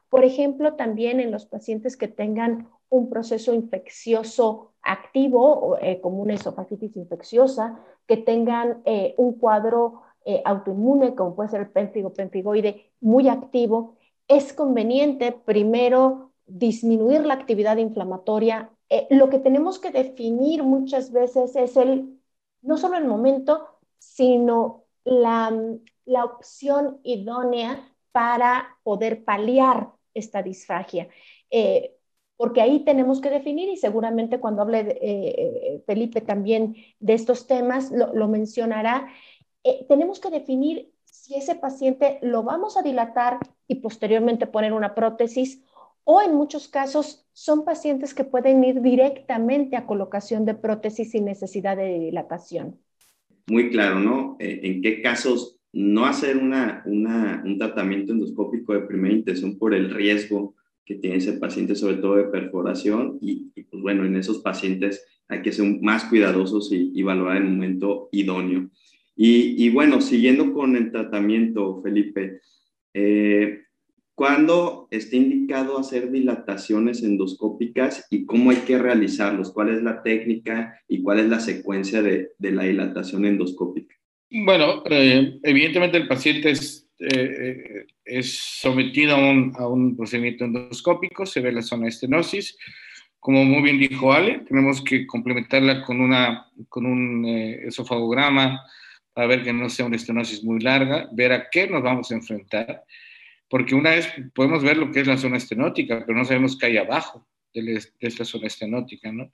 Por 0.09 0.25
ejemplo, 0.25 0.75
también 0.75 1.21
en 1.21 1.31
los 1.31 1.47
pacientes 1.47 1.97
que 1.97 2.09
tengan 2.09 2.69
un 2.89 3.09
proceso 3.09 3.55
infeccioso 3.55 4.72
activo, 4.83 5.77
eh, 5.81 6.01
como 6.01 6.23
una 6.23 6.35
esofagitis 6.35 6.97
infecciosa, 6.97 7.79
que 8.07 8.17
tengan 8.17 8.83
eh, 8.85 9.15
un 9.17 9.39
cuadro 9.39 10.03
eh, 10.25 10.43
autoinmune, 10.45 11.15
como 11.15 11.35
puede 11.35 11.51
ser 11.51 11.61
el 11.63 11.71
pénfigo 11.71 12.13
pemfigoide, 12.13 12.93
muy 13.01 13.29
activo, 13.29 13.97
es 14.29 14.53
conveniente 14.53 15.33
primero 15.33 16.33
disminuir 16.47 17.25
la 17.25 17.35
actividad 17.35 17.77
inflamatoria. 17.77 18.71
lo 19.11 19.31
que 19.31 19.39
tenemos 19.39 19.79
que 19.79 19.91
definir 19.91 20.63
muchas 20.65 21.13
veces 21.13 21.57
es 21.57 21.77
el 21.77 22.21
no 22.63 22.77
solo 22.77 22.97
el 22.97 23.07
momento, 23.07 23.69
sino 23.99 24.85
la, 25.05 25.53
opción 26.25 27.01
idónea 27.03 27.89
para 28.13 28.79
poder 28.83 29.25
paliar 29.25 29.93
esta 30.15 30.43
disfagia. 30.43 31.09
Eh, 31.51 31.97
porque 32.43 32.61
ahí 32.61 32.81
tenemos 32.81 33.21
que 33.21 33.31
definir 33.31 33.69
y 33.69 33.77
seguramente 33.77 34.41
cuando 34.41 34.63
hable 34.63 34.81
eh, 34.81 34.99
eh, 35.01 35.83
Felipe 35.87 36.21
también 36.21 36.75
de 36.99 37.15
estos 37.15 37.47
temas 37.47 37.93
lo, 37.93 38.27
mencionará, 38.27 39.07
tenemos 39.89 40.19
que 40.19 40.29
definir 40.29 40.91
si 41.05 41.37
ese 41.37 41.55
paciente 41.55 42.19
lo 42.21 42.43
vamos 42.43 42.77
a 42.77 42.83
dilatar 42.83 43.39
y 43.69 43.77
posteriormente 43.77 44.49
poner 44.49 44.73
una 44.73 44.93
prótesis 44.93 45.63
o 46.03 46.21
en 46.21 46.35
muchos 46.35 46.67
casos 46.67 47.25
son 47.33 47.65
pacientes 47.65 48.13
que 48.13 48.25
pueden 48.25 48.65
ir 48.65 48.83
directamente 48.83 49.77
a 49.77 49.87
colocación 49.87 50.45
de 50.45 50.55
prótesis 50.55 51.13
sin 51.13 51.27
necesidad 51.27 51.77
de 51.77 51.97
dilatación. 52.01 52.77
Muy 53.47 53.71
claro, 53.71 54.01
¿no? 54.01 54.37
Eh, 54.41 54.63
¿En 54.65 54.83
qué 54.83 55.01
casos 55.01 55.61
no 55.73 56.07
hacer 56.07 56.39
una, 56.39 56.83
un 56.87 57.57
tratamiento 57.57 58.11
endoscópico 58.11 58.73
de 58.73 58.81
primera 58.81 59.15
intención 59.15 59.57
por 59.57 59.75
el 59.75 59.95
riesgo 59.95 60.57
que 60.85 60.97
tiene 60.97 61.17
ese 61.17 61.35
paciente, 61.35 61.75
sobre 61.75 61.97
todo 61.97 62.17
de 62.17 62.25
perforación? 62.25 63.19
Y, 63.21 63.51
pues 63.71 63.83
bueno, 63.83 64.05
en 64.05 64.17
esos 64.17 64.39
pacientes 64.39 65.05
hay 65.29 65.43
que 65.43 65.53
ser 65.53 65.67
más 65.81 66.05
cuidadosos 66.05 66.73
y, 66.73 66.93
y 66.95 67.03
valorar 67.03 67.39
el 67.39 67.49
momento 67.49 68.09
idóneo. 68.13 68.71
Y, 69.17 69.65
y, 69.65 69.71
bueno, 69.71 70.01
siguiendo 70.01 70.53
con 70.53 70.77
el 70.77 70.91
tratamiento, 70.91 71.81
Felipe, 71.83 72.41
eh, 72.95 73.63
¿Cuándo 74.15 74.89
está 74.91 75.17
indicado 75.17 75.79
hacer 75.79 76.11
dilataciones 76.11 77.03
endoscópicas 77.03 78.07
y 78.11 78.27
cómo 78.27 78.51
hay 78.51 78.59
que 78.59 78.79
realizarlos? 78.79 79.51
¿Cuál 79.53 79.71
es 79.71 79.83
la 79.83 80.03
técnica 80.03 80.79
y 80.87 81.03
cuál 81.03 81.21
es 81.21 81.29
la 81.29 81.41
secuencia 81.41 82.03
de, 82.03 82.31
la 82.39 82.65
dilatación 82.65 83.25
endoscópica? 83.25 83.97
Bueno, 84.31 84.83
eh, 84.91 85.41
evidentemente 85.43 85.97
el 85.97 86.09
paciente 86.09 86.51
es, 86.51 86.82
eh, 87.11 87.87
es 88.05 88.39
sometido 88.39 89.17
a 89.17 89.19
un, 89.19 89.53
a 89.57 89.67
un, 89.67 89.97
procedimiento 89.97 90.45
endoscópico, 90.45 91.27
se 91.27 91.41
ve 91.41 91.53
la 91.53 91.63
zona 91.63 91.85
de 91.85 91.91
estenosis. 91.91 92.57
Como 93.19 93.45
muy 93.45 93.63
bien 93.63 93.79
dijo 93.79 94.13
Ale, 94.13 94.41
tenemos 94.41 94.83
que 94.83 95.07
complementarla 95.07 95.83
con, 95.85 96.01
una, 96.01 96.47
con 96.69 96.87
un 96.87 97.25
eh, 97.25 97.67
esofagograma 97.67 98.63
para 99.13 99.27
ver 99.27 99.43
que 99.43 99.53
no 99.53 99.69
sea 99.69 99.87
una 99.87 99.97
estenosis 99.97 100.43
muy 100.43 100.61
larga, 100.61 101.09
ver 101.13 101.33
a 101.33 101.51
qué 101.51 101.69
nos 101.69 101.83
vamos 101.83 102.11
a 102.11 102.15
enfrentar 102.15 102.85
porque 103.53 103.75
una 103.75 103.91
vez 103.91 104.11
podemos 104.35 104.63
ver 104.63 104.79
lo 104.79 104.91
que 104.91 105.01
es 105.01 105.07
la 105.07 105.19
zona 105.19 105.37
estenótica, 105.37 106.05
pero 106.07 106.17
no 106.17 106.25
sabemos 106.25 106.57
qué 106.57 106.65
hay 106.65 106.79
abajo 106.79 107.29
de, 107.53 107.83
esta 108.01 108.25
zona 108.25 108.47
estenótica, 108.47 109.13
¿no? 109.13 109.31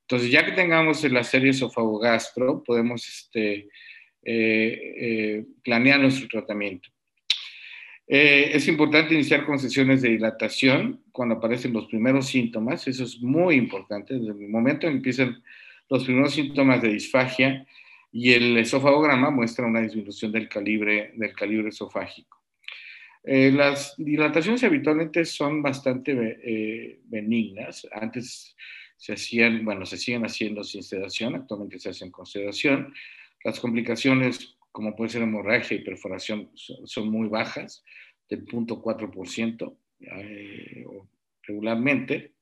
Entonces, 0.00 0.32
ya 0.32 0.44
que 0.44 0.50
tengamos 0.50 1.04
la 1.04 1.22
serie 1.22 1.50
esofagogastro, 1.50 2.64
podemos 2.64 3.08
este, 3.08 3.68
eh, 4.24 4.94
eh, 4.96 5.44
planear 5.62 6.00
nuestro 6.00 6.26
tratamiento. 6.26 6.88
Eh, 8.14 8.54
es 8.54 8.68
importante 8.68 9.14
iniciar 9.14 9.46
con 9.46 9.58
sesiones 9.58 10.02
de 10.02 10.10
dilatación 10.10 11.02
cuando 11.12 11.36
aparecen 11.36 11.72
los 11.72 11.86
primeros 11.86 12.26
síntomas, 12.26 12.86
eso 12.86 13.04
es 13.04 13.22
muy 13.22 13.54
importante, 13.54 14.12
desde 14.12 14.44
el 14.44 14.50
momento 14.50 14.86
en 14.86 14.92
que 14.92 14.96
empiezan 14.98 15.42
los 15.88 16.04
primeros 16.04 16.34
síntomas 16.34 16.82
de 16.82 16.90
disfagia 16.90 17.66
y 18.12 18.34
el 18.34 18.58
esofagograma 18.58 19.30
muestra 19.30 19.64
una 19.64 19.80
disminución 19.80 20.30
del 20.30 20.46
calibre, 20.46 21.14
del 21.16 21.32
calibre 21.32 21.70
esofágico. 21.70 22.38
Eh, 23.24 23.50
las 23.50 23.94
dilataciones 23.96 24.62
habitualmente 24.62 25.24
son 25.24 25.62
bastante 25.62 26.12
eh, 26.44 27.00
benignas. 27.04 27.88
Antes 27.92 28.54
se 28.94 29.14
hacían, 29.14 29.64
bueno, 29.64 29.86
se 29.86 29.96
siguen 29.96 30.26
haciendo 30.26 30.62
sin 30.64 30.82
sedación, 30.82 31.34
actualmente 31.34 31.78
se 31.78 31.88
hacen 31.88 32.10
con 32.10 32.26
sedación. 32.26 32.92
Las 33.42 33.58
complicaciones, 33.58 34.54
como 34.72 34.96
puede 34.96 35.10
ser 35.10 35.22
hemorragia 35.22 35.76
y 35.76 35.84
perforación, 35.84 36.50
son, 36.54 37.10
muy 37.10 37.28
bajas, 37.28 37.84
del 38.28 38.44
0.4% 38.46 39.76
eh, 40.00 40.86
regularmente. 41.42 42.32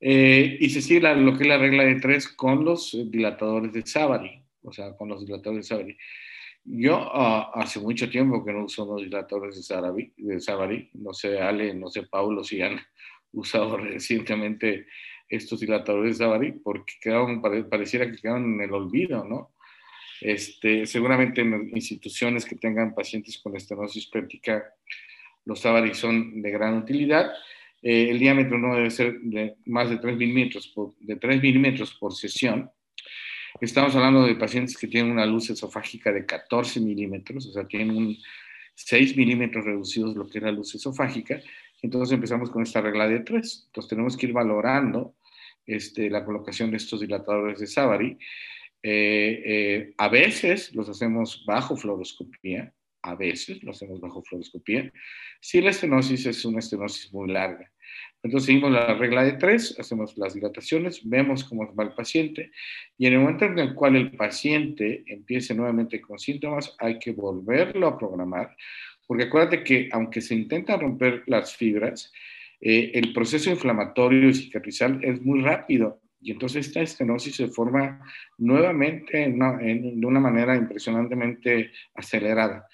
y 0.00 0.68
se 0.70 0.82
sigue 0.82 1.00
lo 1.14 1.36
que 1.36 1.44
es 1.44 1.48
la 1.48 1.58
regla 1.58 1.84
de 1.84 1.96
tres 1.96 2.28
con 2.28 2.64
los 2.64 2.96
dilatadores 3.10 3.72
de 3.72 3.86
Savary, 3.86 4.42
o 4.62 4.72
sea, 4.72 4.96
con 4.96 5.08
los 5.08 5.24
dilatadores 5.24 5.68
de 5.68 5.74
Savary. 5.74 5.98
Yo 6.66 6.96
ah, 6.96 7.50
hace 7.54 7.78
mucho 7.78 8.08
tiempo 8.08 8.42
que 8.42 8.52
no 8.52 8.64
uso 8.64 8.86
los 8.86 9.02
dilatadores 9.02 9.56
de 9.56 10.40
Savary, 10.40 10.90
no 10.94 11.12
sé 11.12 11.38
Ale, 11.38 11.74
no 11.74 11.88
sé 11.88 12.04
Paulo 12.04 12.42
si 12.42 12.62
han 12.62 12.80
usado 13.32 13.76
recientemente 13.76 14.86
estos 15.28 15.60
dilatadores 15.60 16.18
de 16.18 16.24
Savary 16.24 16.52
porque 16.52 16.94
quedaron, 17.00 17.42
pareciera 17.42 18.10
que 18.10 18.16
quedaron 18.16 18.54
en 18.54 18.60
el 18.62 18.72
olvido, 18.72 19.24
¿no? 19.24 19.53
Este, 20.20 20.86
seguramente 20.86 21.40
en 21.40 21.70
instituciones 21.74 22.44
que 22.44 22.56
tengan 22.56 22.94
pacientes 22.94 23.38
con 23.38 23.56
estenosis 23.56 24.06
péptica, 24.06 24.64
los 25.44 25.60
Savary 25.60 25.94
son 25.94 26.40
de 26.42 26.50
gran 26.50 26.76
utilidad. 26.76 27.32
Eh, 27.82 28.08
el 28.10 28.18
diámetro 28.18 28.58
no 28.58 28.74
debe 28.74 28.90
ser 28.90 29.20
de 29.20 29.56
más 29.66 29.90
de 29.90 29.98
3 29.98 30.16
milímetros 30.16 30.68
por, 30.68 30.94
de 31.00 31.16
3 31.16 31.42
milímetros 31.42 31.94
por 31.94 32.14
sesión 32.14 32.70
Estamos 33.60 33.94
hablando 33.94 34.24
de 34.24 34.34
pacientes 34.34 34.76
que 34.76 34.88
tienen 34.88 35.12
una 35.12 35.24
luz 35.26 35.48
esofágica 35.48 36.10
de 36.10 36.26
14 36.26 36.80
milímetros, 36.80 37.46
o 37.46 37.52
sea, 37.52 37.64
tienen 37.68 37.96
un 37.96 38.18
6 38.74 39.16
milímetros 39.16 39.64
reducidos 39.64 40.16
lo 40.16 40.28
que 40.28 40.38
es 40.38 40.44
la 40.44 40.50
luz 40.50 40.74
esofágica. 40.74 41.40
Entonces 41.80 42.12
empezamos 42.14 42.50
con 42.50 42.64
esta 42.64 42.80
regla 42.80 43.06
de 43.06 43.20
3. 43.20 43.64
Entonces 43.66 43.88
tenemos 43.88 44.16
que 44.16 44.26
ir 44.26 44.32
valorando 44.32 45.14
este, 45.66 46.10
la 46.10 46.24
colocación 46.24 46.72
de 46.72 46.78
estos 46.78 47.00
dilatadores 47.00 47.60
de 47.60 47.68
Savary. 47.68 48.18
Eh, 48.86 49.42
eh, 49.46 49.94
a 49.96 50.10
veces 50.10 50.74
los 50.74 50.90
hacemos 50.90 51.42
bajo 51.46 51.74
fluoroscopía, 51.74 52.70
a 53.00 53.14
veces 53.14 53.62
lo 53.62 53.70
hacemos 53.70 53.98
bajo 53.98 54.22
fluoroscopía, 54.22 54.92
si 55.40 55.62
la 55.62 55.70
estenosis 55.70 56.26
es 56.26 56.44
una 56.44 56.58
estenosis 56.58 57.10
muy 57.10 57.30
larga. 57.30 57.72
Entonces 58.22 58.44
seguimos 58.44 58.72
la 58.72 58.92
regla 58.92 59.24
de 59.24 59.32
tres, 59.32 59.74
hacemos 59.78 60.18
las 60.18 60.34
dilataciones, 60.34 61.00
vemos 61.02 61.44
cómo 61.44 61.74
va 61.74 61.84
el 61.84 61.94
paciente 61.94 62.52
y 62.98 63.06
en 63.06 63.14
el 63.14 63.20
momento 63.20 63.46
en 63.46 63.58
el 63.58 63.72
cual 63.72 63.96
el 63.96 64.12
paciente 64.12 65.02
empiece 65.06 65.54
nuevamente 65.54 66.02
con 66.02 66.18
síntomas, 66.18 66.76
hay 66.78 66.98
que 66.98 67.12
volverlo 67.12 67.86
a 67.86 67.96
programar, 67.96 68.54
porque 69.06 69.24
acuérdate 69.24 69.64
que 69.64 69.88
aunque 69.92 70.20
se 70.20 70.34
intentan 70.34 70.80
romper 70.80 71.22
las 71.26 71.56
fibras, 71.56 72.12
eh, 72.60 72.90
el 72.92 73.14
proceso 73.14 73.48
inflamatorio 73.48 74.28
y 74.28 74.34
cicatrizal 74.34 75.02
es 75.02 75.22
muy 75.22 75.40
rápido 75.40 76.02
y 76.24 76.30
entonces 76.32 76.66
esta 76.66 76.80
estenosis 76.80 77.36
se 77.36 77.48
forma 77.48 78.00
nuevamente 78.38 79.28
de 79.28 80.06
una 80.06 80.20
manera 80.20 80.56
impresionantemente 80.56 81.70
acelerada. 81.94 82.66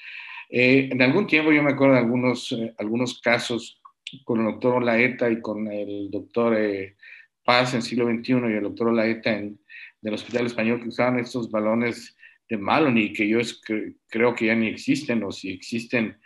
Eh, 0.49 0.89
en 0.93 1.03
algún 1.03 1.27
tiempo 1.27 1.51
yo 1.51 1.61
me 1.61 1.73
acuerdo 1.73 1.95
de 1.95 2.01
algunos, 2.01 2.53
eh, 2.53 2.73
algunos 2.79 3.21
casos 3.21 3.81
con 4.25 4.41
el 4.41 4.53
doctor 4.53 4.77
Olaeta 4.77 5.29
y 5.29 5.41
con 5.41 5.67
el 5.67 6.11
doctor 6.13 6.57
eh, 6.57 6.97
Paz 7.45 7.75
en 7.75 7.83
siglo 7.83 8.07
XXI 8.07 8.33
y 8.35 8.57
el 8.57 8.63
doctor 8.63 8.89
Olaeta 8.89 9.33
en, 9.33 9.59
del 10.01 10.15
Hospital 10.15 10.47
Español 10.47 10.81
que 10.81 10.89
usaban 10.89 11.19
estos 11.19 11.51
balones 11.51 12.17
de 12.49 12.57
Maloney 12.57 13.13
que 13.13 13.29
yo 13.29 13.39
creo 14.09 14.35
que 14.37 14.47
ya 14.47 14.55
ni 14.55 14.69
existen 14.69 15.25
o 15.25 15.33
si 15.33 15.51
existen, 15.51 16.17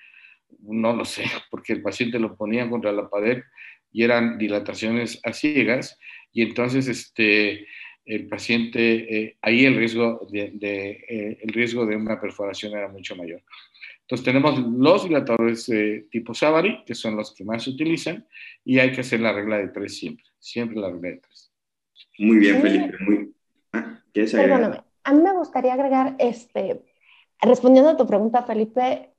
no 0.61 0.95
lo 0.95 1.07
sé, 1.07 1.25
porque 1.51 1.73
el 1.73 1.81
paciente 1.81 2.19
lo 2.19 2.37
ponía 2.37 2.69
contra 2.69 2.93
la 2.93 3.09
pared 3.09 3.43
y 3.93 4.03
eran 4.03 4.37
dilataciones 4.37 5.21
a 5.25 5.33
ciegas 5.33 5.99
y 6.35 6.43
entonces 6.43 6.89
este, 6.89 7.67
el 8.05 8.29
paciente, 8.29 9.39
ahí 9.41 9.65
el 9.65 9.77
riesgo 9.77 10.27
de, 10.31 11.39
el 11.41 11.53
riesgo 11.53 11.87
de 11.87 11.97
una 11.97 12.21
perforación 12.21 12.77
era 12.77 12.89
mucho 12.89 13.17
mayor. 13.17 13.43
Entonces 14.03 14.25
tenemos 14.25 14.59
los 14.59 15.05
dilatadores 15.05 15.67
de 15.67 16.07
tipo 16.11 16.35
Savary, 16.35 16.85
que 16.85 16.95
son 16.95 17.17
los 17.17 17.35
que 17.35 17.45
más 17.45 17.63
se 17.63 17.71
utilizan, 17.71 18.27
y 18.63 18.79
hay 18.79 18.93
que 18.93 19.01
hacer 19.01 19.21
la 19.21 19.33
regla 19.33 19.57
de 19.57 19.69
tres 19.69 19.97
siempre, 19.97 20.27
siempre 20.39 20.79
la 20.79 20.91
regla 20.91 21.09
de 21.09 21.17
tres. 21.19 21.51
Muy 22.19 22.37
bien, 22.39 22.61
Felipe. 22.61 22.97
Muy... 23.01 23.35
Ah, 23.73 24.03
Perdóname, 24.13 24.83
a 25.05 25.13
mí 25.13 25.23
me 25.23 25.33
gustaría 25.33 25.73
agregar, 25.73 26.17
este, 26.19 26.83
respondiendo 27.41 27.91
a 27.91 27.97
tu 27.97 28.07
pregunta, 28.07 28.43
Felipe, 28.43 29.11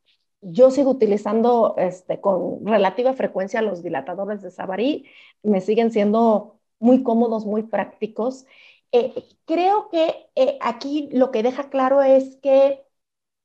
yo 0.42 0.70
sigo 0.70 0.92
utilizando 0.92 1.74
este, 1.78 2.22
con 2.22 2.66
relativa 2.66 3.14
frecuencia 3.14 3.62
los 3.62 3.82
dilatadores 3.82 4.42
de 4.44 4.52
Savary, 4.52 5.06
me 5.42 5.62
siguen 5.62 5.92
siendo 5.92 6.55
muy 6.80 7.04
cómodos, 7.04 7.46
muy 7.46 7.64
prácticos. 7.64 8.46
Eh, 8.92 9.14
creo 9.46 9.90
que 9.90 10.30
eh, 10.36 10.58
aquí 10.62 11.10
lo 11.12 11.32
que 11.32 11.44
deja 11.44 11.70
claro 11.70 12.02
es 12.02 12.38
que 12.38 12.86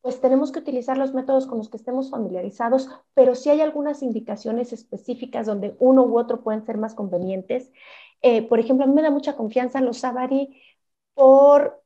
pues 0.02 0.20
tenemos 0.20 0.52
que 0.52 0.60
utilizar 0.60 0.96
los 0.98 1.14
métodos 1.14 1.46
con 1.46 1.58
los 1.58 1.68
que 1.68 1.76
estemos 1.76 2.10
familiarizados, 2.10 2.88
pero 3.14 3.34
si 3.34 3.50
hay 3.50 3.60
algunas 3.60 4.02
indicaciones 4.02 4.72
específicas 4.72 5.46
donde 5.46 5.76
uno 5.78 6.04
u 6.04 6.18
otro 6.18 6.42
pueden 6.42 6.64
ser 6.64 6.78
más 6.78 6.94
convenientes. 6.94 7.70
Eh, 8.22 8.42
por 8.48 8.60
ejemplo, 8.60 8.84
a 8.84 8.88
mí 8.88 8.94
me 8.94 9.02
da 9.02 9.10
mucha 9.10 9.36
confianza 9.36 9.80
los 9.80 9.98
Savary 9.98 10.62
por, 11.14 11.82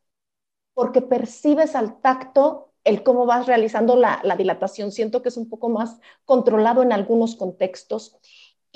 porque 0.74 1.02
percibes 1.02 1.74
al 1.76 2.00
tacto 2.00 2.74
el 2.84 3.02
cómo 3.02 3.26
vas 3.26 3.46
realizando 3.46 3.96
la, 3.96 4.20
dilatación. 4.38 4.92
Siento 4.92 5.22
que 5.22 5.30
es 5.30 5.36
un 5.36 5.48
poco 5.48 5.68
más 5.70 5.98
controlado 6.24 6.82
en 6.82 6.92
algunos 6.92 7.36
contextos. 7.36 8.16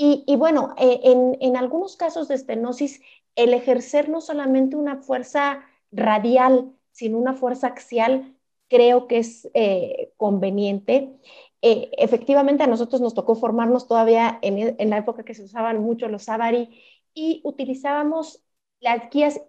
Y, 0.01 0.37
bueno, 0.37 0.75
eh, 0.79 1.01
en, 1.41 1.57
algunos 1.57 1.97
casos 1.97 2.29
de 2.29 2.37
estenosis, 2.37 3.01
el 3.35 3.53
ejercer 3.53 4.09
no 4.09 4.21
solamente 4.21 4.77
una 4.77 4.99
fuerza 5.03 5.65
radial, 5.91 6.73
sino 6.93 7.19
una 7.19 7.35
fuerza 7.35 7.67
axial, 7.67 8.37
creo 8.69 9.09
que 9.09 9.19
es 9.19 9.51
eh, 9.55 10.13
conveniente. 10.17 11.19
Eh, 11.63 11.91
efectivamente, 11.99 12.63
a 12.63 12.69
nosotros 12.69 13.01
nos 13.01 13.15
tocó 13.15 13.35
formarnos 13.35 13.89
todavía 13.89 14.39
en, 14.41 14.77
en, 14.79 14.91
la 14.91 14.99
época 14.99 15.25
que 15.25 15.35
se 15.35 15.43
usaban 15.43 15.83
mucho 15.83 16.07
los 16.07 16.23
Savary 16.23 16.81
y 17.13 17.41
utilizábamos 17.43 18.45
las 18.79 19.11
guías 19.11 19.41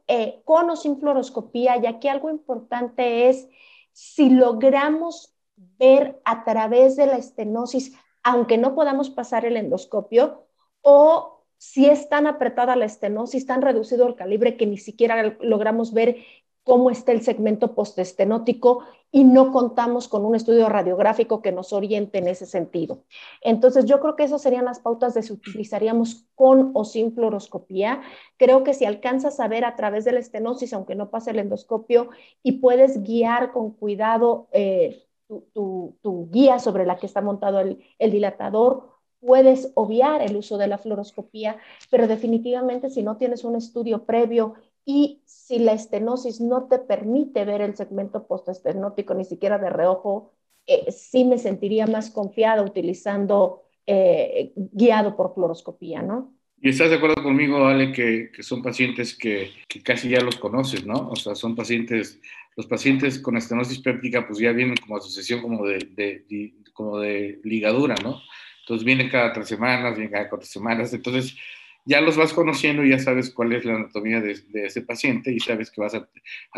con 0.45 0.67
o 0.71 0.75
sin 0.75 0.99
fluoroscopía, 0.99 1.77
ya 1.77 1.99
que 1.99 2.09
algo 2.09 2.31
importante 2.31 3.29
es 3.29 3.47
si 3.91 4.31
logramos 4.31 5.35
ver 5.55 6.19
a 6.25 6.43
través 6.43 6.95
de 6.95 7.05
la 7.05 7.17
estenosis, 7.17 7.93
aunque 8.23 8.57
no 8.57 8.75
podamos 8.75 9.09
pasar 9.09 9.45
el 9.45 9.57
endoscopio, 9.57 10.45
o 10.81 11.43
si 11.57 11.87
es 11.87 12.07
tan 12.09 12.25
apretada 12.25 12.75
la 12.75 12.85
estenosis, 12.85 13.45
tan 13.45 13.61
reducido 13.61 14.07
el 14.07 14.15
calibre 14.15 14.55
que 14.55 14.65
ni 14.65 14.77
siquiera 14.77 15.35
logramos 15.41 15.93
ver 15.93 16.17
cómo 16.63 16.91
está 16.91 17.11
el 17.11 17.21
segmento 17.21 17.73
postestenótico 17.73 18.83
y 19.11 19.23
no 19.23 19.51
contamos 19.51 20.07
con 20.07 20.23
un 20.23 20.35
estudio 20.35 20.69
radiográfico 20.69 21.41
que 21.41 21.51
nos 21.51 21.73
oriente 21.73 22.19
en 22.19 22.27
ese 22.27 22.45
sentido. 22.45 23.05
Entonces, 23.41 23.85
yo 23.85 23.99
creo 23.99 24.15
que 24.15 24.23
esas 24.23 24.41
serían 24.41 24.65
las 24.65 24.79
pautas 24.79 25.15
de 25.15 25.23
si 25.23 25.33
utilizaríamos 25.33 26.27
con 26.35 26.71
o 26.75 26.85
sin 26.85 27.13
fluoroscopía. 27.13 28.01
Creo 28.37 28.63
que 28.63 28.75
si 28.75 28.85
alcanzas 28.85 29.39
a 29.39 29.47
ver 29.47 29.65
a 29.65 29.75
través 29.75 30.05
de 30.05 30.11
la 30.11 30.19
estenosis, 30.19 30.71
aunque 30.73 30.93
no 30.93 31.09
pase 31.09 31.31
el 31.31 31.39
endoscopio, 31.39 32.09
y 32.43 32.53
puedes 32.59 33.01
guiar 33.01 33.51
con 33.51 33.71
cuidado 33.71 34.47
eh, 34.51 35.08
tu, 35.53 36.29
guía 36.31 36.59
sobre 36.59 36.85
la 36.85 36.97
que 36.97 37.05
está 37.05 37.21
montado 37.21 37.59
el, 37.59 37.77
dilatador, 37.99 38.89
puedes 39.19 39.71
obviar 39.75 40.21
el 40.21 40.35
uso 40.35 40.57
de 40.57 40.67
la 40.67 40.77
fluoroscopía, 40.77 41.57
pero 41.91 42.07
definitivamente 42.07 42.89
si 42.89 43.03
no 43.03 43.17
tienes 43.17 43.43
un 43.43 43.55
estudio 43.55 44.05
previo 44.05 44.55
y 44.85 45.21
si 45.25 45.59
la 45.59 45.73
estenosis 45.73 46.41
no 46.41 46.67
te 46.67 46.79
permite 46.79 47.45
ver 47.45 47.61
el 47.61 47.75
segmento 47.75 48.25
postestenótico 48.27 49.13
ni 49.13 49.25
siquiera 49.25 49.57
de 49.59 49.69
reojo, 49.69 50.31
eh, 50.65 50.91
sí 50.91 51.25
me 51.25 51.37
sentiría 51.37 51.85
más 51.87 52.11
confiada 52.11 52.63
utilizando 52.63 53.63
eh, 53.85 54.53
guiado 54.55 55.15
por 55.15 55.33
fluoroscopía, 55.33 56.01
¿no? 56.01 56.33
Y 56.61 56.69
estás 56.69 56.89
de 56.89 56.97
acuerdo 56.97 57.23
conmigo, 57.23 57.65
Ale, 57.65 57.93
que, 57.93 58.31
que 58.33 58.43
son 58.43 58.61
pacientes 58.61 59.15
que, 59.15 59.49
que, 59.67 59.81
casi 59.81 60.09
ya 60.09 60.19
los 60.19 60.35
conoces, 60.35 60.85
¿no? 60.85 61.09
O 61.09 61.15
sea, 61.15 61.33
son 61.33 61.55
pacientes, 61.55 62.19
los 62.59 62.67
pacientes 62.67 63.19
con 63.19 63.37
estenosis 63.37 63.79
péptica, 63.79 64.27
pues 64.27 64.37
ya 64.37 64.51
vienen 64.51 64.75
como 64.75 64.97
asociación 64.97 65.41
como 65.41 65.65
de, 65.65 65.77
de, 65.95 66.53
como 66.73 66.99
de 66.99 67.39
ligadura, 67.45 67.95
¿no? 68.03 68.19
Entonces 68.63 68.83
vienen 68.83 69.09
cada 69.09 69.31
tres 69.31 69.47
semanas, 69.47 69.95
vienen 69.95 70.11
cada 70.11 70.27
cuatro 70.27 70.45
semanas. 70.45 70.93
Entonces, 70.93 71.37
ya 71.85 72.01
los 72.01 72.17
vas 72.17 72.33
conociendo 72.33 72.83
y 72.83 72.89
ya 72.89 72.99
sabes 72.99 73.33
cuál 73.33 73.53
es 73.53 73.63
la 73.63 73.75
anatomía 73.75 74.19
de, 74.19 74.43
ese 74.65 74.81
paciente 74.81 75.31
y 75.31 75.39
sabes 75.39 75.71
que 75.71 75.79
vas 75.79 75.93
a, 75.95 76.09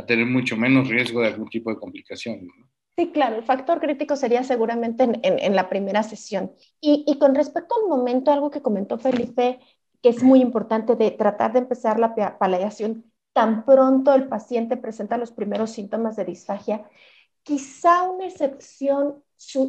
tener 0.07 0.25
mucho 0.25 0.57
menos 0.57 0.89
riesgo 0.89 1.21
de 1.21 1.27
algún 1.27 1.49
tipo 1.49 1.69
de 1.69 1.77
complicación. 1.77 2.47
Sí, 2.97 3.11
claro, 3.11 3.35
el 3.35 3.43
factor 3.43 3.79
crítico 3.79 4.15
sería 4.15 4.43
seguramente 4.43 5.03
en, 5.03 5.55
la 5.55 5.69
primera 5.69 6.01
sesión. 6.01 6.51
Y, 6.81 7.15
con 7.19 7.35
respecto 7.35 7.75
al 7.79 7.87
momento, 7.87 8.31
algo 8.31 8.49
que 8.49 8.63
comentó 8.63 8.97
Felipe, 8.97 9.59
que 10.01 10.09
es 10.09 10.23
muy 10.23 10.41
importante 10.41 10.95
de 10.95 11.11
tratar 11.11 11.53
de 11.53 11.59
empezar 11.59 11.99
la 11.99 12.15
paliación 12.39 13.10
tan 13.33 13.65
pronto 13.65 14.13
el 14.13 14.27
paciente 14.27 14.77
presenta 14.77 15.17
los 15.17 15.31
primeros 15.31 15.71
síntomas 15.71 16.15
de 16.15 16.25
disfagia, 16.25 16.89
quizá 17.43 18.03
una 18.03 18.27
excepción 18.27 19.23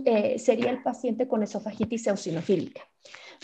eh, 0.05 0.39
sería 0.39 0.71
el 0.71 0.83
paciente 0.83 1.27
con 1.27 1.43
esofagitis 1.43 2.07
eosinofílica 2.07 2.83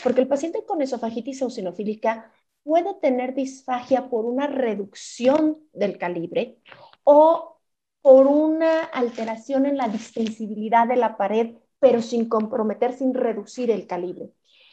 porque 0.03 0.21
el 0.21 0.27
paciente 0.27 0.65
con 0.65 0.81
esofagitis 0.81 1.41
eosinofílica 1.41 2.31
puede 2.63 2.93
tener 2.95 3.35
disfagia 3.35 4.09
por 4.09 4.25
una 4.25 4.47
reducción 4.47 5.59
del 5.73 5.97
calibre 5.97 6.57
o 7.03 7.57
por 8.01 8.27
una 8.27 8.83
alteración 8.83 9.65
en 9.65 9.77
la 9.77 9.89
distensibilidad 9.89 10.87
de 10.87 10.95
la 10.95 11.17
pared, 11.17 11.55
pero 11.79 12.01
sin 12.01 12.29
comprometer, 12.29 12.93
sin 12.93 13.13
reducir 13.13 13.71
el 13.71 13.87
calibre. 13.87 14.31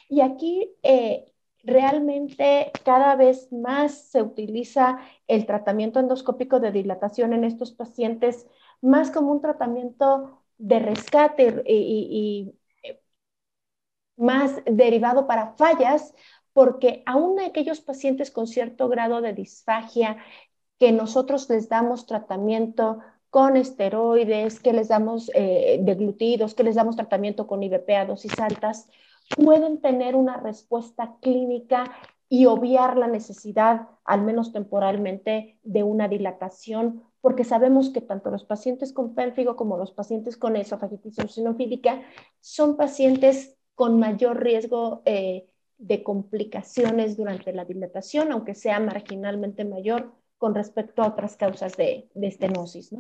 Y 0.09 0.21
aquí 0.21 0.77
eh, 0.83 1.33
realmente 1.67 2.71
cada 2.85 3.17
vez 3.17 3.53
más 3.53 3.93
se 4.11 4.23
utiliza 4.23 4.99
el 5.27 5.47
tratamiento 5.47 6.01
endoscópico 6.01 6.61
de 6.61 6.73
dilatación 6.73 7.33
en 7.33 7.45
estos 7.45 7.73
pacientes 7.73 8.47
más 8.81 9.11
como 9.11 9.33
un 9.33 9.41
tratamiento 9.41 10.43
de 10.59 10.79
rescate 10.79 11.63
y, 11.67 12.55
más 14.17 14.63
derivado 14.65 15.27
para 15.27 15.55
fallas, 15.57 16.15
porque 16.53 17.03
aún 17.05 17.39
aquellos 17.41 17.81
pacientes 17.81 18.31
con 18.31 18.47
cierto 18.47 18.89
grado 18.89 19.21
de 19.21 19.35
disfagia 19.35 20.17
que 20.79 20.93
nosotros 20.93 21.51
les 21.51 21.69
damos 21.69 22.07
tratamiento 22.07 23.01
con 23.29 23.57
esteroides, 23.57 24.61
que 24.61 24.73
les 24.73 24.89
damos 24.89 25.31
eh, 25.35 25.79
deglutidos, 25.83 26.55
que 26.55 26.65
les 26.65 26.77
damos 26.77 26.97
tratamiento 26.97 27.47
con 27.47 27.63
IVP 27.63 27.97
a 27.97 28.07
dosis 28.07 28.39
altas, 28.39 28.89
pueden 29.35 29.81
tener 29.81 30.15
una 30.15 30.37
respuesta 30.37 31.17
clínica 31.21 31.93
y 32.29 32.47
obviar 32.47 32.97
la 32.97 33.07
necesidad, 33.07 33.89
al 34.05 34.23
menos 34.23 34.53
temporalmente, 34.53 35.59
de 35.63 35.83
una 35.83 36.09
dilatación, 36.09 37.03
porque 37.21 37.45
sabemos 37.45 37.91
que 37.91 38.01
tanto 38.01 38.31
los 38.31 38.45
pacientes 38.45 38.93
con 38.93 39.15
pélvigo 39.15 39.57
como 39.57 39.79
los 39.79 39.93
pacientes 39.93 40.37
con 40.37 40.57
esofagitis 40.57 41.19
eosinofílica 41.19 42.03
son 42.41 42.77
pacientes 42.77 43.57
con 43.75 43.99
mayor 43.99 44.43
riesgo 44.43 45.03
eh, 45.05 45.47
de 45.79 46.03
complicaciones 46.03 47.17
durante 47.17 47.53
la 47.53 47.65
dilatación, 47.65 48.33
aunque 48.33 48.55
sea 48.55 48.81
marginalmente 48.81 49.65
mayor 49.65 50.13
con 50.39 50.55
respecto 50.55 51.03
a 51.03 51.09
otras 51.09 51.37
causas 51.37 51.77
de, 51.77 52.09
estenosis. 52.21 52.91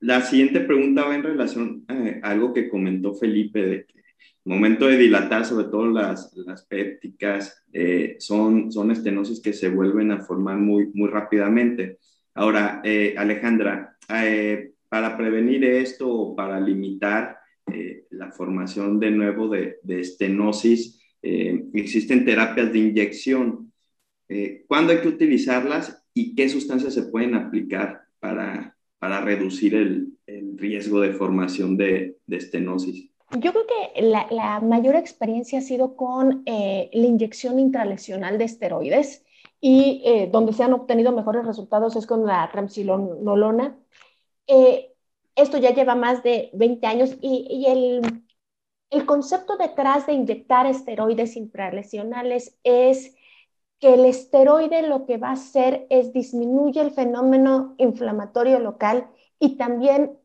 La 0.00 0.22
siguiente 0.22 0.60
pregunta 0.60 1.04
va 1.04 1.14
en 1.14 1.22
relación 1.22 1.84
a 1.88 2.28
algo 2.30 2.52
que 2.52 2.68
comentó 2.68 3.14
Felipe, 3.14 3.62
de 3.62 3.86
que 3.86 4.01
momento 4.44 4.88
de 4.88 4.96
dilatar, 4.96 5.44
sobre 5.44 5.66
todo 5.66 5.86
las, 5.86 6.32
las 6.36 6.66
pépticas, 6.66 7.64
eh, 7.72 8.16
son, 8.18 8.72
son 8.72 8.90
estenosis 8.90 9.40
que 9.40 9.52
se 9.52 9.68
vuelven 9.68 10.10
a 10.10 10.20
formar 10.20 10.58
muy, 10.58 10.90
muy 10.94 11.08
rápidamente. 11.08 11.98
Ahora, 12.34 12.80
eh, 12.84 13.14
Alejandra, 13.16 13.96
eh, 14.08 14.72
para 14.88 15.16
prevenir 15.16 15.64
esto 15.64 16.10
o 16.10 16.36
para 16.36 16.60
limitar 16.60 17.38
la 18.10 18.30
formación 18.30 19.00
de 19.00 19.10
nuevo 19.10 19.48
de, 19.48 19.78
de 19.82 20.00
estenosis, 20.00 21.00
existen 21.22 22.24
terapias 22.24 22.70
de 22.70 22.78
inyección. 22.78 23.72
¿Cuándo 24.66 24.92
hay 24.92 24.98
que 24.98 25.08
utilizarlas 25.08 26.04
y 26.12 26.34
qué 26.34 26.50
sustancias 26.50 26.92
se 26.92 27.04
pueden 27.04 27.34
aplicar 27.34 28.02
para, 28.20 28.76
para 28.98 29.22
reducir 29.22 29.74
el, 29.74 30.08
el 30.26 30.58
riesgo 30.58 31.00
de 31.00 31.14
formación 31.14 31.78
de, 31.78 32.18
de 32.26 32.36
estenosis? 32.36 33.11
Yo 33.38 33.52
creo 33.52 33.64
que 33.66 34.02
la, 34.02 34.60
mayor 34.60 34.94
experiencia 34.94 35.60
ha 35.60 35.62
sido 35.62 35.96
con 35.96 36.42
eh, 36.44 36.90
la 36.92 37.06
inyección 37.06 37.58
intralesional 37.58 38.36
de 38.36 38.44
esteroides 38.44 39.24
y 39.60 40.02
eh, 40.04 40.28
donde 40.30 40.52
se 40.52 40.64
han 40.64 40.74
obtenido 40.74 41.12
mejores 41.12 41.46
resultados 41.46 41.96
es 41.96 42.06
con 42.06 42.26
la 42.26 42.50
tramsilonolona. 42.52 43.78
Eh, 44.46 44.92
esto 45.34 45.56
ya 45.56 45.72
lleva 45.72 45.94
más 45.94 46.22
de 46.22 46.50
20 46.52 46.86
años 46.86 47.16
y, 47.22 47.64
el, 47.66 48.26
concepto 49.06 49.56
detrás 49.56 50.06
de 50.06 50.12
inyectar 50.12 50.66
esteroides 50.66 51.36
intralesionales 51.36 52.58
es 52.64 53.14
que 53.80 53.94
el 53.94 54.04
esteroide 54.04 54.86
lo 54.86 55.06
que 55.06 55.16
va 55.16 55.30
a 55.30 55.32
hacer 55.32 55.86
es 55.90 56.12
disminuye 56.12 56.80
el 56.80 56.90
fenómeno 56.90 57.74
inflamatorio 57.78 58.58
local 58.58 59.10
y 59.38 59.56
también 59.56 60.18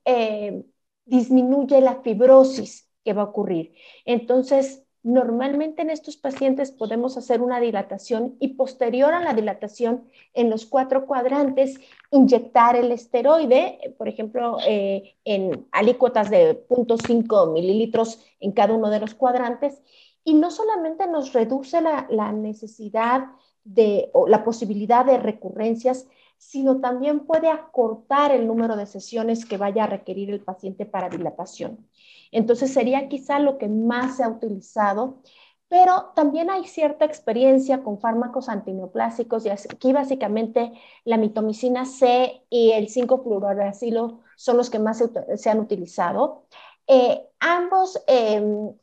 disminuye 1.06 1.82
la 1.82 2.02
fibrosis 2.02 2.87
que 3.08 3.14
va 3.14 3.22
a 3.22 3.26
ocurrir. 3.32 3.74
Entonces, 4.04 4.84
normalmente 5.02 5.82
en 5.82 5.90
estos 5.90 6.18
pacientes 6.18 6.72
podemos 6.72 7.16
hacer 7.16 7.40
una 7.42 7.62
dilatación 7.62 8.36
y 8.42 8.50
posterior 8.56 9.14
a 9.14 9.24
la 9.24 9.34
dilatación 9.34 10.10
en 10.34 10.50
los 10.50 10.66
cuatro 10.66 11.06
cuadrantes, 11.06 11.80
inyectar 12.12 12.76
el 12.76 12.92
esteroide, 12.92 13.96
por 13.98 14.10
ejemplo, 14.10 14.58
eh, 14.68 15.16
en 15.24 15.66
alícuotas 15.72 16.30
de 16.30 16.68
0.5 16.68 17.54
mililitros 17.54 18.20
en 18.42 18.52
cada 18.52 18.74
uno 18.74 18.90
de 18.90 19.00
los 19.00 19.14
cuadrantes. 19.14 19.82
Y 20.26 20.34
no 20.34 20.52
solamente 20.52 21.08
nos 21.08 21.32
reduce 21.32 21.80
la, 21.80 22.08
la 22.10 22.34
necesidad 22.34 23.28
de, 23.64 24.10
o 24.12 24.28
la 24.28 24.44
posibilidad 24.44 25.06
de 25.06 25.18
recurrencias, 25.18 26.08
sino 26.38 26.82
también 26.82 27.22
puede 27.22 27.50
acortar 27.50 28.34
el 28.34 28.48
número 28.48 28.76
de 28.76 28.86
sesiones 28.86 29.46
que 29.46 29.56
vaya 29.56 29.86
a 29.86 29.88
requerir 29.88 30.30
el 30.30 30.42
paciente 30.42 30.86
para 30.86 31.08
dilatación. 31.08 31.88
Entonces 32.32 32.74
sería 32.74 33.08
quizá 33.10 33.40
lo 33.40 33.58
que 33.58 33.68
más 33.68 34.18
se 34.18 34.24
ha 34.24 34.30
utilizado, 34.30 35.22
pero 35.70 36.14
también 36.16 36.50
hay 36.50 36.66
cierta 36.66 37.06
experiencia 37.06 37.84
con 37.84 38.00
fármacos 38.00 38.48
antineoplásicos 38.50 39.46
y 39.46 39.50
aquí 39.50 39.92
básicamente 39.92 40.72
la 41.04 41.18
mitomicina 41.18 41.86
C 41.86 42.44
y 42.50 42.72
el 42.72 42.88
5-fluoracilo 42.88 44.22
son 44.38 44.58
los 44.58 44.70
que 44.70 44.80
más 44.80 45.04
se, 45.36 45.50
han 45.50 45.60
utilizado. 45.60 46.46
Eh, 46.88 47.28
ambos 47.40 48.02
em, 48.08 48.74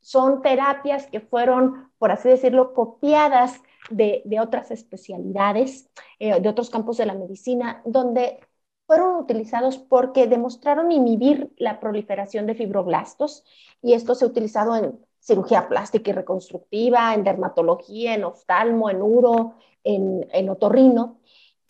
son 0.00 0.42
terapias 0.42 1.06
que 1.06 1.20
fueron, 1.20 1.90
por 1.98 2.12
así 2.12 2.28
decirlo, 2.28 2.72
copiadas 2.74 3.60
de, 3.90 4.22
otras 4.40 4.70
especialidades, 4.70 5.90
eh, 6.18 6.40
de 6.40 6.48
otros 6.48 6.70
campos 6.70 6.98
de 6.98 7.06
la 7.06 7.14
medicina, 7.14 7.82
donde 7.84 8.40
fueron 8.86 9.16
utilizados 9.16 9.78
porque 9.78 10.26
demostraron 10.26 10.92
inhibir 10.92 11.52
la 11.56 11.80
proliferación 11.80 12.46
de 12.46 12.54
fibroblastos 12.54 13.44
y 13.80 13.94
esto 13.94 14.14
se 14.14 14.24
ha 14.24 14.28
utilizado 14.28 14.76
en 14.76 14.98
cirugía 15.22 15.68
plástica 15.68 16.10
y 16.10 16.14
reconstructiva, 16.14 17.14
en 17.14 17.24
dermatología, 17.24 18.14
en 18.14 18.24
oftalmo, 18.24 18.90
en 18.90 19.00
uro, 19.02 19.54
en, 19.84 20.48
otorrino. 20.48 21.20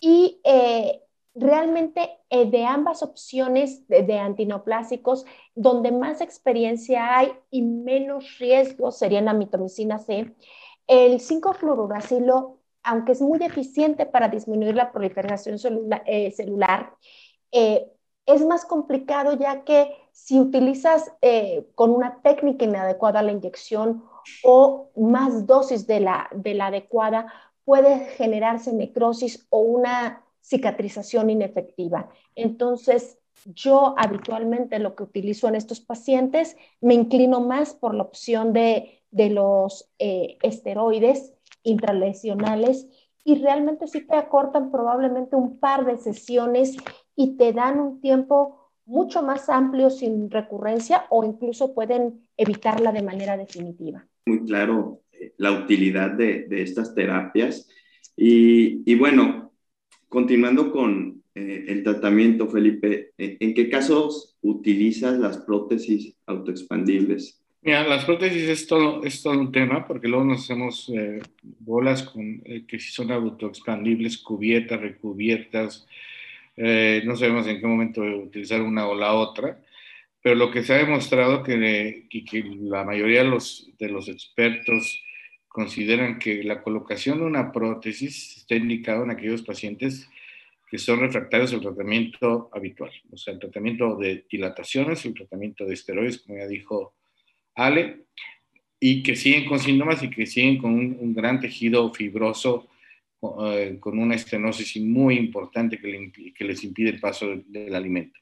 Y 0.01 0.40
eh, 0.42 1.03
realmente 1.35 2.18
eh, 2.31 2.51
de 2.51 2.64
ambas 2.64 3.03
opciones 3.03 3.87
de, 3.88 4.03
de, 4.03 4.18
antineoplásicos, 4.18 5.27
donde 5.55 5.92
más 5.92 6.20
experiencia 6.22 7.18
hay 7.18 7.33
y 7.51 7.62
menos 7.62 8.38
riesgo 8.38 8.90
sería 8.90 9.20
la 9.20 9.35
mitomicina 9.35 9.98
C, 9.98 10.35
el 10.87 11.20
5-fluoruracilo 11.20 12.57
aunque 12.83 13.12
es 13.12 13.21
muy 13.21 13.42
eficiente 13.42 14.07
para 14.07 14.29
disminuir 14.29 14.75
la 14.75 14.92
proliferación 14.92 15.57
eh, 16.07 16.31
celular, 16.33 16.95
eh, 17.53 17.87
es 18.27 18.45
más 18.45 18.64
complicado 18.64 19.35
ya 19.35 19.64
que 19.64 19.95
si 20.12 20.38
utilizas 20.38 21.12
eh, 21.23 21.66
con 21.75 21.90
una 21.90 22.21
técnica 22.23 22.64
inadecuada 22.64 23.23
la 23.23 23.33
inyección 23.33 24.05
o 24.45 24.90
más 24.97 25.47
dosis 25.47 25.87
de 25.87 26.01
la, 26.01 26.29
de 26.33 26.55
la 26.55 26.66
adecuada, 26.66 27.33
puede 27.64 28.07
generarse 28.16 28.73
necrosis 28.73 29.47
o 29.51 29.61
una 29.61 30.25
cicatrización 30.40 31.31
inefectiva. 31.31 32.09
Entonces, 32.35 33.18
yo 33.47 33.95
habitualmente 33.97 34.79
lo 34.79 34.95
que 34.95 35.05
utilizo 35.05 35.49
en 35.49 35.57
estos 35.57 35.81
pacientes, 35.81 36.57
me 36.81 36.95
inclino 36.95 37.40
más 37.40 37.75
por 37.75 37.95
la 37.95 38.03
opción 38.03 38.53
de, 38.53 39.03
de 39.11 39.31
los 39.31 39.90
esteroides 39.99 41.33
intralesionales 41.62 42.88
y 43.25 43.37
realmente 43.37 43.87
sí 43.87 44.07
te 44.07 44.16
acortan 44.16 44.70
probablemente 44.70 45.37
un 45.37 45.59
par 45.59 45.85
de 45.85 45.96
sesiones 45.98 46.77
y 47.14 47.37
te 47.37 47.53
dan 47.53 47.79
un 47.79 48.01
tiempo 48.01 48.70
mucho 48.85 49.22
más 49.22 49.48
amplio 49.48 49.90
sin 49.90 50.31
recurrencia 50.31 51.05
o 51.11 51.25
incluso 51.25 51.75
pueden 51.75 52.20
evitarla 52.37 52.92
de 52.92 53.03
manera 53.03 53.37
definitiva. 53.37 54.07
Muy 54.27 54.44
claro 54.44 55.03
eh, 55.12 55.35
la 55.38 55.53
utilidad 55.53 56.11
de, 56.11 56.46
estas 56.51 56.94
terapias. 56.94 57.68
Y, 58.16 58.94
bueno, 58.96 59.53
continuando 60.09 60.70
con 60.70 61.22
eh, 61.35 61.64
el 61.68 61.83
tratamiento, 61.83 62.48
Felipe, 62.48 63.12
¿en 63.16 63.55
qué 63.55 63.70
casos 63.70 64.37
utilizas 64.42 65.18
las 65.18 65.38
prótesis 65.38 66.14
autoexpandibles? 66.27 67.41
Mira, 67.64 67.87
las 67.87 68.05
prótesis 68.05 68.48
es 68.48 68.66
todo, 68.66 69.05
es 69.05 69.22
todo 69.22 69.38
un 69.38 69.53
tema 69.53 69.87
porque 69.87 70.09
luego 70.09 70.25
nos 70.25 70.42
hacemos 70.42 70.90
eh, 70.92 71.20
bolas 71.61 72.03
con, 72.03 72.42
eh, 72.44 72.64
que 72.66 72.81
si 72.81 72.90
son 72.90 73.12
autoexpandibles, 73.12 74.18
cubiertas, 74.18 74.81
recubiertas, 74.81 75.87
eh, 76.57 77.03
no 77.05 77.14
sabemos 77.14 77.46
en 77.46 77.61
qué 77.61 77.66
momento 77.68 78.01
utilizar 78.03 78.61
una 78.62 78.88
o 78.88 78.96
la 78.96 79.14
otra, 79.14 79.62
pero 80.20 80.35
lo 80.35 80.51
que 80.51 80.64
se 80.64 80.75
ha 80.75 80.79
demostrado 80.79 81.44
que, 81.44 82.09
que 82.11 82.42
la 82.62 82.83
mayoría 82.83 83.22
de 83.22 83.31
los, 83.31 83.70
de 83.79 83.88
los 83.88 84.09
expertos 84.09 85.01
consideran 85.46 86.18
que 86.18 86.42
la 86.42 86.62
colocación 86.62 87.20
de 87.20 87.27
una 87.27 87.53
prótesis 87.53 88.38
está 88.38 88.57
indicada 88.57 89.05
en 89.05 89.11
aquellos 89.12 89.42
pacientes 89.42 90.09
que 90.68 90.79
son 90.79 90.98
refractarios 90.98 91.53
al 91.53 91.61
tratamiento 91.61 92.51
habitual, 92.53 92.90
o 93.12 93.16
sea, 93.16 93.35
el 93.35 93.38
tratamiento 93.38 93.94
de 93.96 94.25
dilataciones, 94.29 95.05
el 95.05 95.14
tratamiento 95.14 95.64
de 95.64 95.75
esteroides, 95.75 96.18
como 96.22 96.38
ya 96.38 96.48
dijo 96.48 96.94
Ale, 97.54 98.04
y 98.80 99.02
que 99.02 99.14
siguen 99.14 99.46
con 99.46 99.58
síntomas 99.58 100.02
y 100.02 100.10
que 100.10 100.26
siguen 100.26 100.58
con 100.58 100.72
un, 100.72 101.14
gran 101.14 101.40
tejido 101.40 101.92
fibroso, 101.92 102.68
eh, 103.44 103.76
con 103.78 103.98
una 103.98 104.16
estenosis 104.16 104.82
muy 104.82 105.16
importante 105.16 105.78
que, 105.78 106.44
les 106.44 106.64
impide 106.64 106.90
el 106.90 107.00
paso 107.00 107.28
del, 107.46 107.74
alimento. 107.74 108.18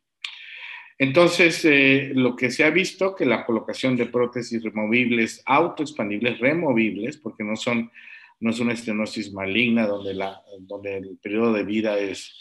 Entonces, 0.98 1.64
eh, 1.64 2.12
lo 2.14 2.36
que 2.36 2.50
se 2.50 2.64
ha 2.64 2.70
visto 2.70 3.16
que 3.16 3.24
la 3.24 3.46
colocación 3.46 3.96
de 3.96 4.04
prótesis 4.04 4.62
removibles, 4.62 5.42
autoexpandibles, 5.46 6.38
removibles, 6.38 7.16
porque 7.16 7.42
no 7.42 7.54
es 7.54 8.60
una 8.60 8.72
estenosis 8.74 9.32
maligna 9.32 9.86
donde, 9.86 10.12
la, 10.12 10.42
donde 10.58 10.98
el 10.98 11.16
periodo 11.22 11.54
de 11.54 11.64
vida 11.64 11.98
es, 11.98 12.36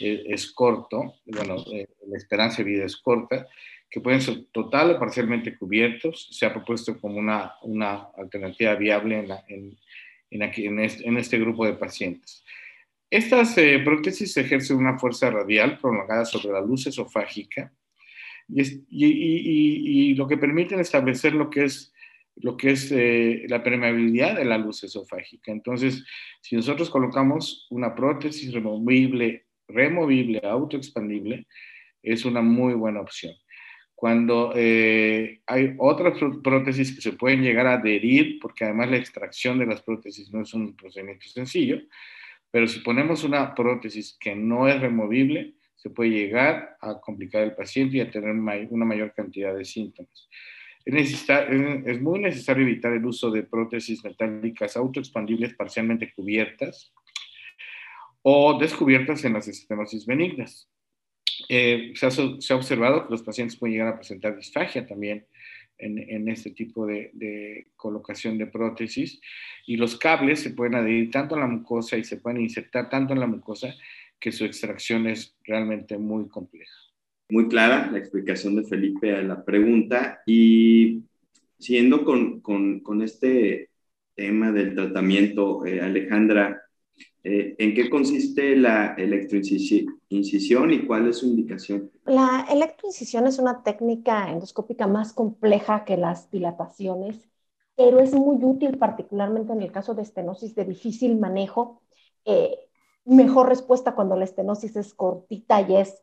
es, 0.00 0.50
corto, 0.52 1.14
bueno, 1.26 1.56
eh, 1.72 1.88
la 2.06 2.16
esperanza 2.16 2.58
de 2.58 2.70
vida 2.70 2.84
es 2.84 2.96
corta, 2.96 3.46
que 3.90 4.00
pueden 4.00 4.20
ser 4.20 4.44
total 4.52 4.90
o 4.90 4.98
parcialmente 4.98 5.56
cubiertos. 5.56 6.28
Se 6.30 6.46
ha 6.46 6.52
propuesto 6.52 7.00
como 7.00 7.18
una, 7.18 7.54
una 7.62 8.08
alternativa 8.16 8.74
viable 8.74 9.26
en, 9.48 9.78
en, 10.30 10.42
aquí, 10.42 10.66
en, 10.66 10.78
este, 10.78 11.38
grupo 11.38 11.64
de 11.64 11.74
pacientes. 11.74 12.44
Estas 13.10 13.56
eh, 13.56 13.80
prótesis 13.82 14.36
ejercen 14.36 14.76
una 14.76 14.98
fuerza 14.98 15.30
radial 15.30 15.78
prolongada 15.78 16.26
sobre 16.26 16.52
la 16.52 16.60
luz 16.60 16.86
esofágica 16.86 17.72
y, 18.48 18.62
y, 18.62 20.10
y, 20.10 20.14
lo 20.14 20.28
que 20.28 20.36
permiten 20.36 20.80
establecer 20.80 21.32
lo 21.32 21.48
que 21.48 21.64
es, 21.64 21.94
lo 22.36 22.58
que 22.58 22.72
es 22.72 22.92
eh, 22.92 23.46
la 23.48 23.62
permeabilidad 23.62 24.36
de 24.36 24.44
la 24.44 24.58
luz 24.58 24.84
esofágica. 24.84 25.50
Entonces, 25.50 26.04
si 26.42 26.56
nosotros 26.56 26.90
colocamos 26.90 27.66
una 27.70 27.94
prótesis 27.94 28.52
removible, 28.52 29.46
removible, 29.66 30.42
autoexpandible, 30.44 31.46
es 32.02 32.26
una 32.26 32.42
muy 32.42 32.74
buena 32.74 33.00
opción 33.00 33.32
cuando 33.98 34.52
eh, 34.54 35.40
hay 35.44 35.74
otras 35.76 36.20
prótesis 36.44 36.94
que 36.94 37.00
se 37.00 37.14
pueden 37.14 37.42
llegar 37.42 37.66
a 37.66 37.74
adherir, 37.74 38.38
porque 38.40 38.62
además 38.62 38.90
la 38.90 38.96
extracción 38.96 39.58
de 39.58 39.66
las 39.66 39.82
prótesis 39.82 40.32
no 40.32 40.42
es 40.42 40.54
un 40.54 40.76
procedimiento 40.76 41.26
sencillo, 41.26 41.80
pero 42.48 42.68
si 42.68 42.78
ponemos 42.78 43.24
una 43.24 43.56
prótesis 43.56 44.16
que 44.20 44.36
no 44.36 44.68
es 44.68 44.80
removible, 44.80 45.54
se 45.74 45.90
puede 45.90 46.10
llegar 46.10 46.76
a 46.80 47.00
complicar 47.00 47.42
el 47.42 47.56
paciente 47.56 47.96
y 47.96 48.00
a 48.00 48.08
tener 48.08 48.30
una 48.30 48.84
mayor 48.84 49.12
cantidad 49.14 49.52
de 49.52 49.64
síntomas. 49.64 50.28
es, 50.84 52.00
muy 52.00 52.20
necesario 52.20 52.62
evitar 52.62 52.92
el 52.92 53.04
uso 53.04 53.32
de 53.32 53.42
prótesis 53.42 54.04
metálicas 54.04 54.76
autoexpandibles 54.76 55.54
parcialmente 55.54 56.12
cubiertas 56.12 56.94
o 58.22 58.56
descubiertas 58.60 59.24
en 59.24 59.32
las 59.32 59.48
estenosis 59.48 60.06
benignas. 60.06 60.70
Eh, 61.48 61.92
se, 61.94 62.06
ha, 62.06 62.56
observado 62.56 63.06
que 63.06 63.10
los 63.10 63.22
pacientes 63.22 63.56
pueden 63.56 63.74
llegar 63.74 63.94
a 63.94 63.96
presentar 63.96 64.36
disfagia 64.36 64.86
también 64.86 65.26
en, 65.78 66.28
este 66.28 66.50
tipo 66.50 66.86
de, 66.86 67.66
colocación 67.76 68.36
de 68.36 68.46
prótesis. 68.46 69.20
Y 69.66 69.76
los 69.76 69.96
cables 69.96 70.40
se 70.40 70.50
pueden 70.50 70.74
adherir 70.74 71.10
tanto 71.10 71.36
a 71.36 71.40
la 71.40 71.46
mucosa 71.46 71.96
y 71.96 72.04
se 72.04 72.16
pueden 72.16 72.40
insertar 72.40 72.90
tanto 72.90 73.12
en 73.14 73.20
la 73.20 73.26
mucosa 73.26 73.74
que 74.18 74.32
su 74.32 74.44
extracción 74.44 75.06
es 75.06 75.36
realmente 75.44 75.96
muy 75.96 76.28
compleja. 76.28 76.74
Muy 77.30 77.48
clara 77.48 77.90
la 77.90 77.98
explicación 77.98 78.56
de 78.56 78.64
Felipe 78.64 79.14
a 79.14 79.22
la 79.22 79.44
pregunta. 79.44 80.22
Y 80.26 81.02
siguiendo 81.58 82.04
con 82.04 83.02
este 83.02 83.68
tema 84.18 84.50
del 84.50 84.74
tratamiento, 84.74 85.64
eh, 85.64 85.80
Alejandra, 85.80 86.60
eh, 87.22 87.54
¿en 87.56 87.72
qué 87.72 87.88
consiste 87.88 88.56
la 88.56 88.94
electroincisión 88.94 89.97
y 90.10 90.86
cuál 90.86 91.08
es 91.08 91.18
su 91.18 91.26
indicación? 91.26 91.90
La 92.04 92.46
electroincisión 92.50 93.26
es 93.26 93.38
una 93.38 93.62
técnica 93.62 94.30
endoscópica 94.30 94.86
más 94.86 95.12
compleja 95.12 95.84
que 95.84 95.96
las 95.96 96.30
dilataciones, 96.30 97.28
pero 97.76 98.00
es 98.00 98.12
muy 98.14 98.42
útil 98.42 98.78
particularmente 98.78 99.52
en 99.52 99.62
el 99.62 99.72
caso 99.72 99.94
de 99.94 100.02
estenosis 100.02 100.54
de 100.54 100.64
difícil 100.64 101.18
manejo. 101.18 101.82
Eh, 102.24 102.58
mejor 103.04 103.48
respuesta 103.48 103.94
cuando 103.94 104.16
la 104.16 104.24
estenosis 104.24 104.76
es 104.76 104.94
cortita 104.94 105.60
y 105.62 105.76
es 105.76 106.02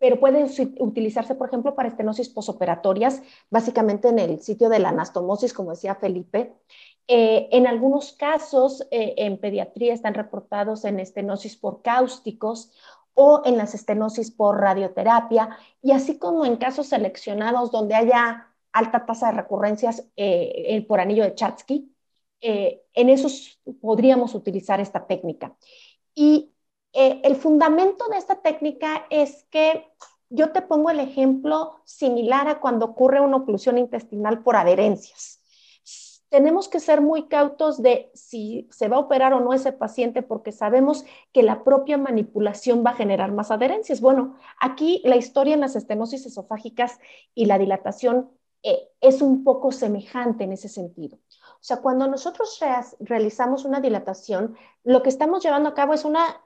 pero 0.00 0.18
puede 0.18 0.46
utilizarse, 0.78 1.34
por 1.34 1.48
ejemplo, 1.48 1.74
para 1.74 1.90
estenosis 1.90 2.30
posoperatorias, 2.30 3.22
básicamente 3.50 4.08
en 4.08 4.18
el 4.18 4.40
sitio 4.40 4.70
de 4.70 4.78
la 4.78 4.88
anastomosis, 4.88 5.52
como 5.52 5.72
decía 5.72 5.94
Felipe. 5.94 6.54
Eh, 7.08 7.48
en 7.52 7.66
algunos 7.66 8.12
casos, 8.12 8.86
eh, 8.90 9.14
en 9.18 9.38
pediatría 9.38 9.92
están 9.92 10.14
reportados 10.14 10.84
en 10.84 11.00
estenosis 11.00 11.56
por 11.56 11.82
cáusticos 11.82 12.72
o 13.14 13.42
en 13.44 13.56
las 13.56 13.74
estenosis 13.74 14.30
por 14.30 14.60
radioterapia, 14.60 15.56
y 15.82 15.92
así 15.92 16.18
como 16.18 16.44
en 16.44 16.56
casos 16.56 16.86
seleccionados 16.86 17.72
donde 17.72 17.96
haya 17.96 18.46
alta 18.72 19.04
tasa 19.04 19.26
de 19.26 19.32
recurrencias 19.38 20.06
eh, 20.16 20.84
por 20.86 21.00
anillo 21.00 21.24
de 21.24 21.34
Chatsky, 21.34 21.92
en 22.42 23.08
esos 23.10 23.60
podríamos 23.82 24.34
utilizar 24.34 24.80
esta 24.80 25.06
técnica. 25.06 25.54
Y 26.14 26.54
el 26.92 27.36
fundamento 27.36 28.08
de 28.08 28.16
esta 28.16 28.40
técnica 28.40 29.06
es 29.10 29.44
que 29.50 29.86
yo 30.30 30.52
te 30.52 30.62
pongo 30.62 30.90
el 30.90 31.00
ejemplo 31.00 31.80
similar 31.84 32.48
a 32.48 32.60
cuando 32.60 32.86
ocurre 32.86 33.20
una 33.20 33.36
oclusión 33.38 33.76
intestinal 33.76 34.42
por 34.42 34.56
adherencias. 34.56 35.39
Tenemos 36.30 36.68
que 36.68 36.80
ser 36.80 37.00
muy 37.00 37.28
cautos 37.28 37.82
de 37.82 38.10
si 38.14 38.68
se 38.70 38.88
va 38.88 38.96
a 38.96 39.00
operar 39.00 39.34
o 39.34 39.40
no 39.40 39.52
ese 39.52 39.72
paciente 39.72 40.22
porque 40.22 40.52
sabemos 40.52 41.04
que 41.32 41.42
la 41.42 41.64
propia 41.64 41.98
manipulación 41.98 42.84
va 42.86 42.90
a 42.90 42.94
generar 42.94 43.32
más 43.32 43.50
adherencias. 43.50 44.00
Bueno, 44.00 44.36
aquí 44.60 45.02
la 45.04 45.16
historia 45.16 45.54
en 45.54 45.60
las 45.60 45.76
estenosis 45.76 46.24
esofágicas 46.26 46.98
y 47.34 47.46
la 47.46 47.58
dilatación 47.58 48.30
eh, 48.62 48.88
es 49.00 49.22
un 49.22 49.42
poco 49.44 49.72
semejante 49.72 50.44
en 50.44 50.52
ese 50.52 50.68
sentido. 50.68 51.16
O 51.16 51.62
sea, 51.62 51.78
cuando 51.78 52.06
nosotros 52.08 52.58
realizamos 53.00 53.64
una 53.64 53.80
dilatación, 53.80 54.56
lo 54.84 55.02
que 55.02 55.08
estamos 55.10 55.42
llevando 55.42 55.68
a 55.68 55.74
cabo 55.74 55.94
es 55.94 56.04
una 56.04 56.42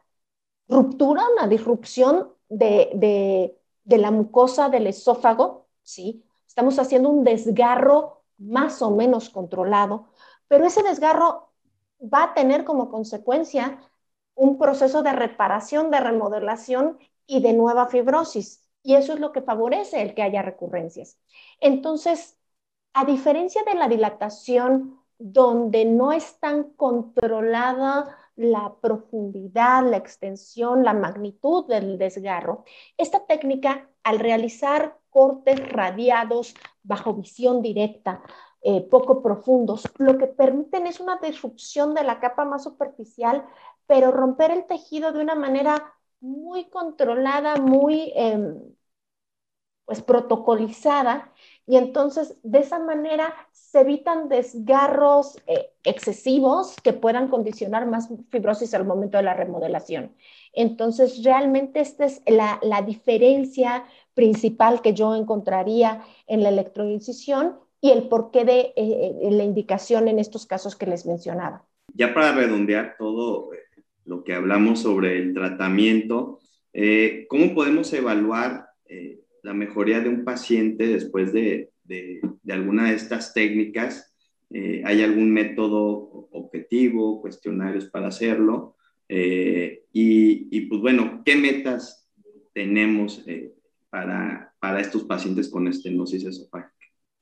ruptura, 0.68 1.22
una 1.36 1.46
disrupción 1.46 2.32
de, 2.48 3.56
la 3.84 4.10
mucosa 4.10 4.68
del 4.68 4.86
esófago, 4.86 5.68
¿sí? 5.82 6.24
Estamos 6.46 6.78
haciendo 6.78 7.10
un 7.10 7.24
desgarro 7.24 8.23
más 8.38 8.82
o 8.82 8.90
menos 8.90 9.30
controlado, 9.30 10.08
pero 10.48 10.66
ese 10.66 10.82
desgarro 10.82 11.52
va 12.00 12.24
a 12.24 12.34
tener 12.34 12.64
como 12.64 12.90
consecuencia 12.90 13.80
un 14.34 14.58
proceso 14.58 15.02
de 15.02 15.12
reparación, 15.12 15.90
de 15.90 16.00
remodelación 16.00 16.98
y 17.26 17.40
de 17.40 17.52
nueva 17.52 17.86
fibrosis. 17.88 18.64
Y 18.82 18.94
eso 18.96 19.14
es 19.14 19.20
lo 19.20 19.32
que 19.32 19.42
favorece 19.42 20.02
el 20.02 20.14
que 20.14 20.22
haya 20.22 20.42
recurrencias. 20.42 21.18
Entonces, 21.60 22.38
a 22.92 23.04
diferencia 23.04 23.62
de 23.64 23.74
la 23.74 23.88
dilatación, 23.88 25.00
donde 25.18 25.84
no 25.84 26.12
es 26.12 26.38
tan 26.40 26.64
controlada 26.74 28.16
la 28.36 28.74
profundidad, 28.80 29.88
la 29.88 29.96
extensión, 29.96 30.84
la 30.84 30.92
magnitud 30.92 31.66
del 31.66 31.98
desgarro. 31.98 32.64
Esta 32.98 33.24
técnica, 33.26 33.88
al 34.02 34.18
realizar 34.18 34.98
cortes 35.14 35.60
radiados 35.70 36.54
bajo 36.82 37.14
visión 37.14 37.62
directa, 37.62 38.20
eh, 38.62 38.80
poco 38.90 39.22
profundos, 39.22 39.84
lo 39.98 40.18
que 40.18 40.26
permiten 40.26 40.88
es 40.88 40.98
una 40.98 41.18
disrupción 41.18 41.94
de 41.94 42.02
la 42.02 42.18
capa 42.18 42.44
más 42.44 42.64
superficial, 42.64 43.46
pero 43.86 44.10
romper 44.10 44.50
el 44.50 44.66
tejido 44.66 45.12
de 45.12 45.20
una 45.22 45.36
manera 45.36 45.94
muy 46.20 46.68
controlada, 46.68 47.56
muy 47.56 48.12
em, 48.16 48.58
pues 49.84 50.02
protocolizada 50.02 51.32
y 51.66 51.76
entonces 51.76 52.38
de 52.42 52.60
esa 52.60 52.78
manera 52.78 53.34
se 53.52 53.80
evitan 53.80 54.28
desgarros 54.28 55.36
eh, 55.46 55.72
excesivos 55.82 56.76
que 56.82 56.92
puedan 56.92 57.28
condicionar 57.28 57.86
más 57.86 58.08
fibrosis 58.30 58.74
al 58.74 58.86
momento 58.86 59.16
de 59.18 59.24
la 59.24 59.34
remodelación. 59.34 60.14
Entonces 60.52 61.22
realmente 61.22 61.80
esta 61.80 62.06
es 62.06 62.22
la, 62.26 62.58
diferencia 62.86 63.84
principal 64.14 64.82
que 64.82 64.94
yo 64.94 65.14
encontraría 65.14 66.02
en 66.26 66.42
la 66.42 66.48
electroincisión 66.48 67.56
y 67.80 67.90
el 67.90 68.08
porqué 68.08 68.44
de 68.44 68.60
eh, 68.60 68.72
eh, 68.76 69.28
la 69.30 69.44
indicación 69.44 70.08
en 70.08 70.18
estos 70.18 70.46
casos 70.46 70.76
que 70.76 70.86
les 70.86 71.06
mencionaba. 71.06 71.66
Ya 71.94 72.14
para 72.14 72.32
redondear 72.32 72.96
todo 72.98 73.50
lo 74.04 74.24
que 74.24 74.34
hablamos 74.34 74.80
sobre 74.80 75.18
el 75.18 75.34
tratamiento, 75.34 76.40
¿cómo 77.28 77.54
podemos 77.54 77.92
evaluar 77.92 78.66
la 79.42 79.54
mejoría 79.54 80.00
de 80.00 80.08
un 80.08 80.24
paciente 80.24 80.88
después 80.88 81.32
de, 81.32 81.70
de, 81.84 82.20
alguna 82.48 82.90
de 82.90 82.96
estas 82.96 83.32
técnicas. 83.34 84.14
Eh, 84.50 84.82
¿Hay 84.84 85.02
algún 85.02 85.30
método 85.30 86.28
objetivo, 86.32 87.20
cuestionarios 87.20 87.86
para 87.86 88.08
hacerlo? 88.08 88.76
Eh, 89.08 89.84
y, 89.92 90.60
pues 90.62 90.80
bueno, 90.80 91.22
¿qué 91.24 91.36
metas 91.36 92.10
tenemos 92.52 93.22
eh, 93.26 93.52
para, 93.94 94.52
para 94.58 94.80
estos 94.80 95.04
pacientes 95.04 95.48
con 95.48 95.68
estenosis 95.68 96.24
esofágica? 96.24 96.74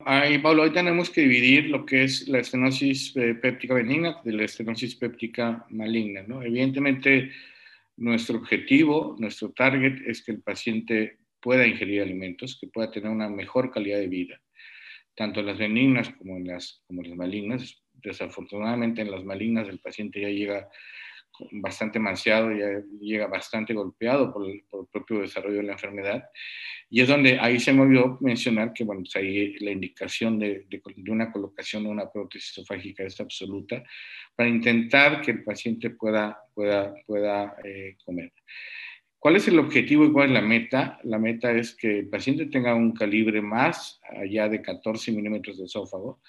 Ahí, 0.06 0.38
Pablo, 0.38 0.62
hoy 0.62 0.72
tenemos 0.72 1.10
que 1.10 1.20
dividir 1.20 1.68
lo 1.68 1.84
que 1.84 2.04
es 2.04 2.26
la 2.28 2.38
estenosis 2.38 3.12
péptica 3.12 3.74
benigna 3.74 4.22
de 4.24 4.32
la 4.32 4.44
estenosis 4.44 4.96
péptica 4.96 5.66
maligna. 5.68 6.22
¿no? 6.26 6.42
Evidentemente, 6.42 7.30
nuestro 7.98 8.38
objetivo, 8.38 9.16
nuestro 9.18 9.50
target 9.50 10.00
es 10.06 10.24
que 10.24 10.32
el 10.32 10.40
paciente 10.40 11.18
pueda 11.40 11.66
ingerir 11.66 12.00
alimentos, 12.00 12.56
que 12.58 12.68
pueda 12.68 12.90
tener 12.90 13.10
una 13.10 13.28
mejor 13.28 13.70
calidad 13.70 13.98
de 13.98 14.08
vida, 14.08 14.40
tanto 15.14 15.40
en 15.40 15.46
las 15.46 15.58
benignas 15.58 16.08
como 16.14 16.38
en 16.38 16.46
las, 16.46 16.82
como 16.86 17.02
las 17.02 17.14
malignas. 17.14 17.82
Desafortunadamente 17.92 19.02
en 19.02 19.10
las 19.10 19.24
malignas 19.24 19.68
el 19.68 19.78
paciente 19.78 20.22
ya 20.22 20.30
llega 20.30 20.70
bastante 21.52 21.98
manseado, 21.98 22.52
ya 22.52 22.82
llega 23.00 23.26
bastante 23.26 23.74
golpeado 23.74 24.32
por 24.32 24.48
el, 24.48 24.64
propio 24.90 25.20
desarrollo 25.20 25.58
de 25.58 25.62
la 25.64 25.72
enfermedad. 25.72 26.24
Y 26.90 27.00
es 27.00 27.08
donde 27.08 27.38
ahí 27.40 27.58
se 27.58 27.72
me 27.72 27.82
olvidó 27.82 28.18
mencionar 28.20 28.72
que, 28.72 28.84
bueno, 28.84 29.02
pues 29.02 29.16
ahí 29.16 29.54
la 29.60 29.70
indicación 29.70 30.38
de, 30.38 30.66
de, 30.68 31.10
una 31.10 31.32
colocación 31.32 31.84
de 31.84 31.88
una 31.88 32.10
prótesis 32.10 32.50
esofágica 32.50 33.04
es 33.04 33.18
absoluta 33.20 33.82
para 34.36 34.48
intentar 34.48 35.22
que 35.22 35.30
el 35.32 35.44
paciente 35.44 35.90
pueda, 35.90 36.38
pueda, 36.54 36.94
pueda 37.06 37.56
eh, 37.64 37.96
comer. 38.04 38.32
¿Cuál 39.18 39.36
es 39.36 39.46
el 39.46 39.58
objetivo 39.60 40.04
y 40.04 40.12
cuál 40.12 40.28
es 40.28 40.32
la 40.34 40.42
meta? 40.42 40.98
La 41.04 41.18
meta 41.18 41.52
es 41.52 41.76
que 41.76 42.00
el 42.00 42.08
paciente 42.08 42.46
tenga 42.46 42.74
un 42.74 42.92
calibre 42.92 43.40
más 43.40 44.00
allá 44.10 44.48
de 44.48 44.60
14 44.60 45.12
milímetros 45.12 45.58
de 45.58 45.66
esófago, 45.66 46.20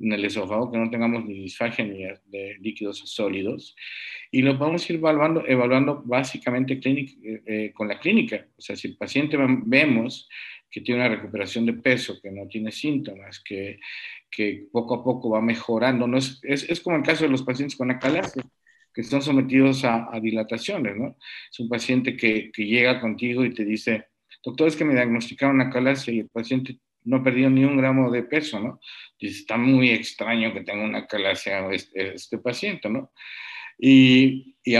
en 0.00 0.12
el 0.12 0.24
esófago, 0.24 0.70
que 0.70 0.78
no 0.78 0.90
tengamos 0.90 1.24
ni 1.24 1.34
disfagia 1.42 1.84
de 1.84 2.56
líquidos 2.60 2.98
sólidos. 2.98 3.76
Y 4.30 4.42
lo 4.42 4.56
vamos 4.58 4.88
a 4.88 4.92
ir 4.92 4.98
evaluando, 4.98 5.46
evaluando 5.46 6.02
básicamente 6.04 6.80
eh, 6.84 7.42
eh, 7.46 7.72
con 7.74 7.88
la 7.88 7.98
clínica. 7.98 8.46
O 8.56 8.60
sea, 8.60 8.76
si 8.76 8.88
el 8.88 8.96
paciente 8.96 9.36
vemos 9.38 10.28
que 10.70 10.80
tiene 10.82 11.00
una 11.00 11.14
recuperación 11.14 11.64
de 11.64 11.72
peso, 11.74 12.20
que 12.20 12.30
no 12.30 12.46
tiene 12.46 12.70
síntomas, 12.70 13.40
que, 13.40 13.80
que 14.30 14.66
poco 14.70 14.96
a 14.96 15.04
poco 15.04 15.30
va 15.30 15.40
mejorando, 15.40 16.06
no 16.06 16.18
es, 16.18 16.40
es, 16.42 16.68
es 16.68 16.80
como 16.80 16.96
el 16.96 17.02
caso 17.02 17.24
de 17.24 17.30
los 17.30 17.42
pacientes 17.42 17.76
con 17.76 17.90
acalasia 17.90 18.42
que 18.92 19.02
están 19.02 19.22
sometidos 19.22 19.84
a, 19.84 20.10
dilataciones, 20.20 20.96
¿no? 20.96 21.16
Es 21.50 21.60
un 21.60 21.68
paciente 21.68 22.16
que, 22.16 22.50
que, 22.52 22.66
llega 22.66 23.00
contigo 23.00 23.44
y 23.44 23.54
te 23.54 23.64
dice, 23.64 24.06
doctor, 24.42 24.68
es 24.68 24.76
que 24.76 24.84
me 24.84 24.94
diagnosticaron 24.94 25.60
acalasia 25.60 26.12
y 26.12 26.18
el 26.20 26.28
paciente 26.28 26.78
no 27.08 27.22
perdió 27.22 27.48
ni 27.50 27.64
un 27.64 27.76
gramo 27.76 28.10
de 28.10 28.22
peso, 28.22 28.60
¿no? 28.60 28.80
Dice, 29.18 29.40
está 29.40 29.56
muy 29.56 29.90
extraño 29.90 30.52
que 30.52 30.60
tenga 30.60 30.84
una 30.84 30.98
acalasia 30.98 31.68
este, 31.70 32.14
este 32.14 32.38
paciente, 32.38 32.88
¿no? 32.88 33.12
Y, 33.78 34.56
y, 34.64 34.76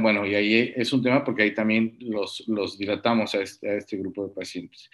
bueno, 0.00 0.24
y 0.24 0.34
ahí 0.34 0.72
es 0.74 0.92
un 0.92 1.02
tema 1.02 1.24
porque 1.24 1.42
ahí 1.42 1.54
también 1.54 1.96
los, 2.00 2.44
los 2.46 2.78
dilatamos 2.78 3.34
a 3.34 3.42
este, 3.42 3.68
a 3.68 3.74
este 3.74 3.96
grupo 3.96 4.26
de 4.26 4.34
pacientes. 4.34 4.88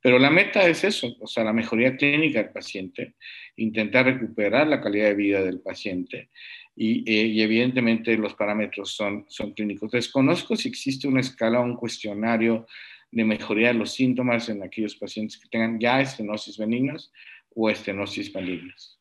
Pero 0.00 0.18
la 0.18 0.30
meta 0.30 0.66
es 0.68 0.84
eso, 0.84 1.16
o 1.20 1.26
sea, 1.26 1.44
la 1.44 1.52
mejoría 1.52 1.96
clínica 1.96 2.42
del 2.42 2.52
paciente, 2.52 3.14
intentar 3.56 4.06
recuperar 4.06 4.66
la 4.66 4.80
calidad 4.80 5.06
de 5.06 5.14
vida 5.14 5.42
del 5.42 5.60
paciente 5.60 6.30
y, 6.76 7.10
eh, 7.10 7.42
evidentemente 7.42 8.16
los 8.16 8.34
parámetros 8.34 8.94
son, 8.94 9.24
son 9.28 9.52
clínicos. 9.52 9.90
Desconozco 9.90 10.56
si 10.56 10.68
existe 10.68 11.08
una 11.08 11.20
escala 11.20 11.60
o 11.60 11.64
un 11.64 11.76
cuestionario 11.76 12.66
de 13.14 13.24
mejoría 13.24 13.68
de 13.68 13.74
los 13.74 13.92
síntomas 13.92 14.48
en 14.48 14.62
aquellos 14.62 14.96
pacientes 14.96 15.38
que 15.38 15.48
tengan 15.48 15.78
ya 15.78 16.00
estenosis 16.00 16.58
benignas 16.58 17.12
o 17.54 17.70
estenosis 17.70 18.34
malignas. 18.34 18.98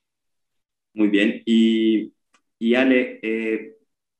Muy 0.93 1.07
bien. 1.07 1.41
Y, 1.45 2.13
y 2.59 2.75
Ale, 2.75 3.19
eh, 3.23 3.77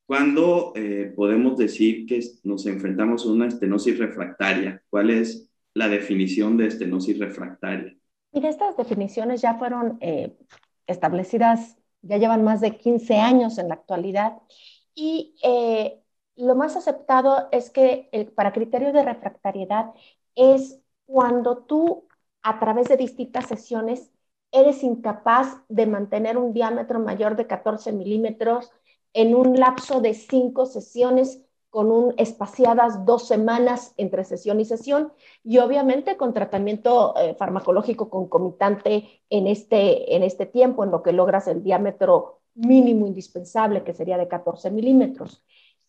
¿cuándo 0.08 0.74
eh, 0.76 1.14
podemos 1.16 1.58
decir 1.58 2.08
que 2.08 2.22
nos 2.44 2.66
enfrentamos 2.66 3.26
a 3.26 3.30
una 3.30 3.48
estenosis 3.48 4.00
refractaria? 4.00 4.82
¿Cuál 4.89 5.12
es 5.12 5.48
la 5.76 5.88
definición 5.88 6.58
de 6.58 6.68
estenosis 6.68 7.20
refractaria? 7.20 7.96
Mira, 8.32 8.50
estas 8.50 8.76
definiciones 8.76 9.41
ya 9.41 9.60
fueron 9.60 10.00
eh, 10.02 10.36
establecidas, 10.88 11.78
ya 12.02 12.18
llevan 12.18 12.44
más 12.44 12.62
de 12.62 12.78
15 12.78 13.18
años 13.18 13.60
en 13.60 13.68
la 13.68 13.76
actualidad. 13.76 14.38
Y 14.96 15.36
eh, 15.44 16.03
lo 16.36 16.55
más 16.55 16.75
aceptado 16.75 17.47
es 17.51 17.69
que 17.69 18.09
para 18.36 18.53
criterio 18.53 18.91
de 18.91 19.03
refractariedad 19.03 19.93
es 20.36 20.79
cuando 21.05 21.57
tú 21.59 22.07
a 22.41 22.59
través 22.59 22.88
de 22.88 22.97
distintas 22.97 23.47
sesiones 23.47 24.11
eres 24.51 24.84
incapaz 24.84 25.57
de 25.67 25.88
mantener 25.88 26.38
un 26.38 26.53
diámetro 26.53 26.99
mayor 26.99 27.36
de 27.36 27.47
14 27.47 27.91
milímetros 27.91 28.71
en 29.13 29.36
un 29.36 29.59
lapso 29.59 30.01
de 30.01 30.13
cinco 30.13 30.65
sesiones 30.65 31.43
con 31.69 31.91
un 31.91 32.13
espaciadas 32.17 33.03
dos 33.03 33.27
semanas 33.27 33.95
entre 33.97 34.23
sesión 34.23 34.59
y 34.59 34.65
sesión 34.65 35.11
y 35.43 35.57
obviamente 35.57 36.17
con 36.17 36.34
tratamiento 36.34 37.15
eh, 37.17 37.34
farmacológico 37.34 38.11
concomitante 38.11 39.23
en 39.31 39.47
este, 39.47 40.15
en 40.15 40.21
este 40.21 40.45
tiempo, 40.45 40.84
en 40.84 40.91
lo 40.91 41.01
que 41.01 41.13
logras 41.13 41.47
el 41.47 41.63
diámetro 41.63 42.41
mínimo 42.53 43.07
indispensable, 43.07 43.84
que 43.84 43.95
sería 43.95 44.19
de 44.19 44.27
14 44.27 44.69
milímetros. 44.69 45.43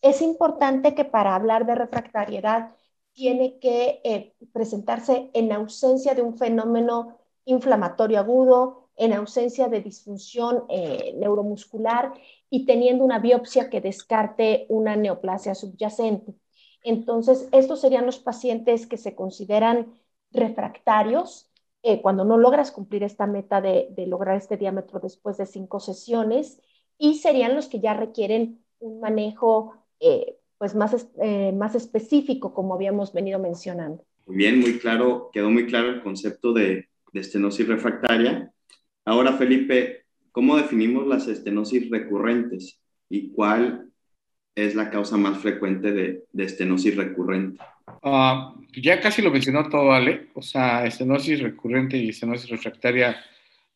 Es 0.04 0.20
importante 0.20 0.94
que 0.94 1.06
para 1.06 1.34
hablar 1.34 1.64
de 1.64 1.74
refractariedad 1.74 2.74
tiene 3.14 3.58
que 3.58 4.02
eh, 4.04 4.34
presentarse 4.52 5.30
en 5.32 5.50
ausencia 5.50 6.14
de 6.14 6.20
un 6.20 6.36
fenómeno 6.36 7.16
inflamatorio 7.46 8.18
agudo, 8.18 8.90
en 8.96 9.14
ausencia 9.14 9.68
de 9.68 9.80
disfunción 9.80 10.64
eh, 10.68 11.14
neuromuscular 11.16 12.12
y 12.50 12.66
teniendo 12.66 13.02
una 13.02 13.18
biopsia 13.18 13.70
que 13.70 13.80
descarte 13.80 14.66
una 14.68 14.94
neoplasia 14.94 15.54
subyacente. 15.54 16.34
Entonces, 16.82 17.48
estos 17.52 17.80
serían 17.80 18.04
los 18.04 18.18
pacientes 18.18 18.86
que 18.86 18.98
se 18.98 19.14
consideran 19.14 19.94
refractarios 20.32 21.50
eh, 21.82 22.02
cuando 22.02 22.26
no 22.26 22.36
logras 22.36 22.72
cumplir 22.72 23.04
esta 23.04 23.26
meta 23.26 23.62
de, 23.62 23.94
lograr 24.06 24.36
este 24.36 24.58
diámetro 24.58 25.00
después 25.00 25.38
de 25.38 25.46
cinco 25.46 25.80
sesiones 25.80 26.60
y 26.98 27.14
serían 27.20 27.54
los 27.54 27.68
que 27.68 27.80
ya 27.80 27.94
requieren 27.94 28.62
un 28.80 29.00
manejo 29.00 29.83
eh, 30.04 30.36
pues 30.58 30.74
más, 30.74 31.08
más 31.54 31.74
específico, 31.74 32.54
como 32.54 32.74
habíamos 32.74 33.12
venido 33.12 33.38
mencionando. 33.38 34.04
Muy 34.26 34.36
bien, 34.36 34.60
muy 34.60 34.78
claro, 34.78 35.30
quedó 35.32 35.50
muy 35.50 35.66
claro 35.66 35.88
el 35.90 36.02
concepto 36.02 36.52
de, 36.52 36.88
de 37.14 37.20
estenosis 37.20 37.66
refractaria. 37.66 38.52
Ahora, 39.04 39.34
Felipe, 39.34 40.04
¿cómo 40.32 40.56
definimos 40.56 41.06
las 41.06 41.28
estenosis 41.28 41.88
recurrentes 41.88 42.80
y 43.08 43.30
cuál 43.30 43.88
es 44.54 44.74
la 44.74 44.90
causa 44.90 45.16
más 45.16 45.38
frecuente 45.38 45.92
de, 45.92 46.24
estenosis 46.36 46.96
recurrente? 46.96 47.60
Ah, 48.02 48.54
ya 48.76 49.00
casi 49.00 49.22
lo 49.22 49.30
mencionó 49.30 49.68
todo, 49.68 49.86
¿vale? 49.86 50.28
O 50.34 50.42
sea, 50.42 50.84
estenosis 50.84 51.40
recurrente 51.40 51.96
y 51.96 52.08
estenosis 52.08 52.50
refractaria 52.50 53.16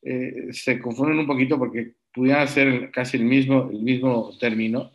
eh, 0.03 0.49
se 0.53 0.81
confunden 0.81 1.19
un 1.19 1.27
poquito 1.27 1.59
porque 1.59 1.95
pudieran 2.13 2.49
ser 2.49 2.91
casi 2.91 3.19
el 3.19 3.25
mismo, 3.25 3.69
el 3.71 3.83
mismo 3.83 4.37
término, 4.39 4.93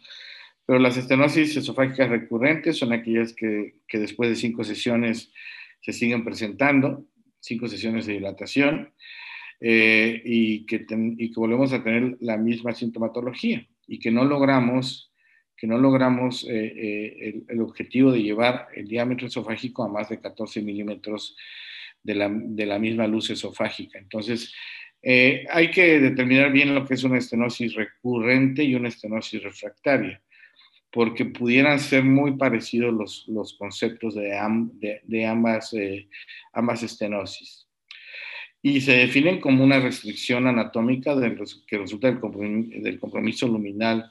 pero 0.65 0.79
las 0.79 0.97
estenosis 0.97 1.55
esofágicas 1.57 2.09
recurrentes 2.09 2.77
son 2.77 2.93
aquellas 2.93 3.33
que, 3.33 3.75
que 3.87 3.99
después 3.99 4.29
de 4.29 4.35
cinco 4.35 4.63
sesiones 4.63 5.31
se 5.81 5.91
siguen 5.91 6.23
presentando 6.23 7.05
cinco 7.43 7.67
sesiones 7.67 8.05
de 8.05 8.13
dilatación 8.13 8.93
eh, 9.59 10.21
y, 10.25 10.65
que 10.65 10.85
y 11.17 11.31
que 11.31 11.39
volvemos 11.39 11.73
a 11.73 11.83
tener 11.83 12.17
la 12.21 12.37
misma 12.37 12.73
sintomatología 12.73 13.67
y 13.87 13.99
que 13.99 14.11
no 14.11 14.25
logramos 14.25 15.11
que 15.55 15.67
no 15.67 15.77
logramos 15.77 16.45
eh, 16.49 16.73
eh, 16.75 17.43
el, 17.47 17.61
objetivo 17.61 18.11
de 18.11 18.21
llevar 18.21 18.67
el 18.75 18.87
diámetro 18.87 19.27
esofágico 19.27 19.83
a 19.83 19.87
más 19.87 20.09
de 20.09 20.19
14 20.19 20.61
milímetros 20.61 21.37
de 22.01 22.15
la, 22.15 22.29
de 22.29 22.65
la, 22.65 22.79
misma 22.79 23.07
luz 23.07 23.29
esofágica. 23.29 23.97
Entonces, 23.97 24.53
hay 25.01 25.71
que 25.71 26.01
determinar 26.01 26.51
bien 26.51 26.75
lo 26.75 26.85
que 26.85 26.95
es 26.95 27.03
una 27.05 27.17
estenosis 27.17 27.75
recurrente 27.75 28.63
y 28.63 28.75
una 28.75 28.89
estenosis 28.89 29.41
refractaria, 29.41 30.21
porque 30.93 31.25
pudieran 31.25 31.79
ser 31.79 32.03
muy 32.03 32.37
parecidos 32.37 32.93
los, 32.93 33.27
los 33.27 33.55
conceptos 33.55 34.13
de, 34.13 35.01
de, 35.03 35.25
ambas, 35.25 35.75
ambas 36.53 36.83
estenosis. 36.83 37.67
Y 38.61 38.79
se 38.79 38.97
definen 38.97 39.41
como 39.41 39.63
una 39.63 39.79
restricción 39.79 40.45
anatómica 40.45 41.15
que 41.67 41.77
resulta 41.79 42.07
del 42.07 42.19
compromiso, 42.19 42.79
del 42.79 42.99
compromiso 42.99 43.47
luminal 43.47 44.09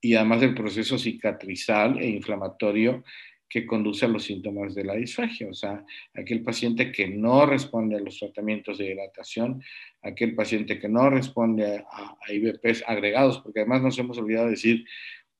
y 0.00 0.14
además 0.14 0.40
del 0.40 0.54
proceso 0.54 0.96
cicatrizal 0.98 1.98
e 1.98 2.08
inflamatorio 2.08 3.02
que 3.50 3.66
conduce 3.66 4.04
a 4.04 4.08
los 4.08 4.22
síntomas 4.22 4.76
de 4.76 4.84
la 4.84 4.94
disfagia, 4.94 5.48
o 5.48 5.54
sea, 5.54 5.84
aquel 6.14 6.40
paciente 6.44 6.92
que 6.92 7.08
no 7.08 7.44
responde 7.44 7.96
a 7.96 8.00
los 8.00 8.20
tratamientos 8.20 8.78
de 8.78 8.92
hidratación, 8.92 9.60
aquel 10.02 10.36
paciente 10.36 10.78
que 10.78 10.88
no 10.88 11.10
responde 11.10 11.84
a, 11.90 12.16
IBPs 12.32 12.84
agregados, 12.86 13.40
porque 13.40 13.60
además 13.60 13.82
nos 13.82 13.98
hemos 13.98 14.16
olvidado 14.18 14.48
decir 14.48 14.86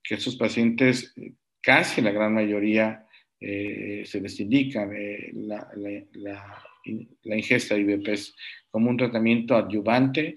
que 0.02 0.14
estos 0.14 0.36
pacientes, 0.36 1.14
casi 1.60 2.00
la 2.00 2.10
gran 2.10 2.34
mayoría, 2.34 3.06
eh, 3.40 4.02
se 4.04 4.20
les 4.20 4.38
indica 4.40 4.84
eh, 4.92 5.30
la, 5.32 5.70
la 6.12 6.64
la 6.84 7.36
ingesta 7.36 7.74
de 7.74 7.82
IBPs 7.82 8.34
como 8.70 8.90
un 8.90 8.96
tratamiento 8.96 9.56
adyuvante 9.56 10.36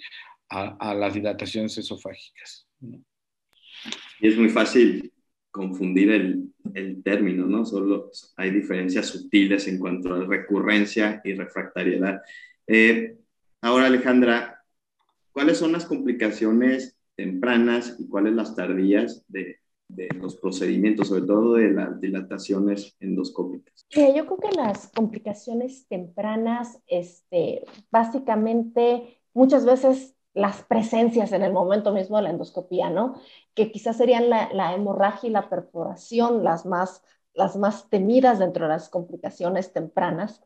a, 0.49 0.93
las 0.93 1.15
dilataciones 1.15 1.75
esofágicas. 1.79 2.67
Y 2.79 4.27
es 4.27 4.37
muy 4.37 4.49
fácil 4.49 5.11
confundir 5.49 6.11
el, 6.11 6.53
el, 6.75 7.01
término, 7.01 7.47
¿no? 7.47 7.65
Solo 7.65 8.11
hay 8.37 8.51
diferencias 8.51 9.07
sutiles 9.07 9.67
en 9.67 9.79
cuanto 9.79 10.13
a 10.13 10.25
recurrencia 10.25 11.21
y 11.23 11.33
refractariedad. 11.33 12.21
Eh, 12.67 13.17
ahora, 13.61 13.87
Alejandra, 13.87 14.63
¿cuáles 15.31 15.57
son 15.57 15.71
las 15.71 15.85
complicaciones 15.85 16.95
tempranas 17.15 17.95
y 17.99 18.07
cuáles 18.07 18.33
las 18.33 18.55
tardías 18.55 19.23
de, 19.27 19.59
los 20.15 20.37
procedimientos, 20.37 21.09
sobre 21.09 21.23
todo 21.23 21.53
de 21.53 21.71
las 21.71 22.01
dilataciones 22.01 22.95
endoscópicas? 22.99 23.85
yo 23.91 24.25
creo 24.25 24.37
que 24.37 24.57
las 24.57 24.87
complicaciones 24.87 25.87
tempranas, 25.87 26.79
este, 26.87 27.63
básicamente, 27.91 29.19
muchas 29.33 29.65
veces 29.65 30.15
las 30.33 30.63
presencias 30.63 31.31
en 31.31 31.43
el 31.43 31.53
momento 31.53 31.93
mismo 31.93 32.17
de 32.17 32.23
la 32.23 32.31
endoscopía, 32.31 32.89
¿no? 32.89 33.21
Que 33.53 33.71
quizás 33.71 33.97
serían 33.97 34.29
la, 34.29 34.73
hemorragia 34.73 35.29
y 35.29 35.31
la 35.31 35.47
perforación 35.47 36.43
las 36.43 36.65
más, 36.65 37.03
las 37.35 37.55
más 37.55 37.87
temidas 37.89 38.39
dentro 38.39 38.65
de 38.65 38.69
las 38.69 38.89
complicaciones 38.89 39.73
tempranas. 39.73 40.41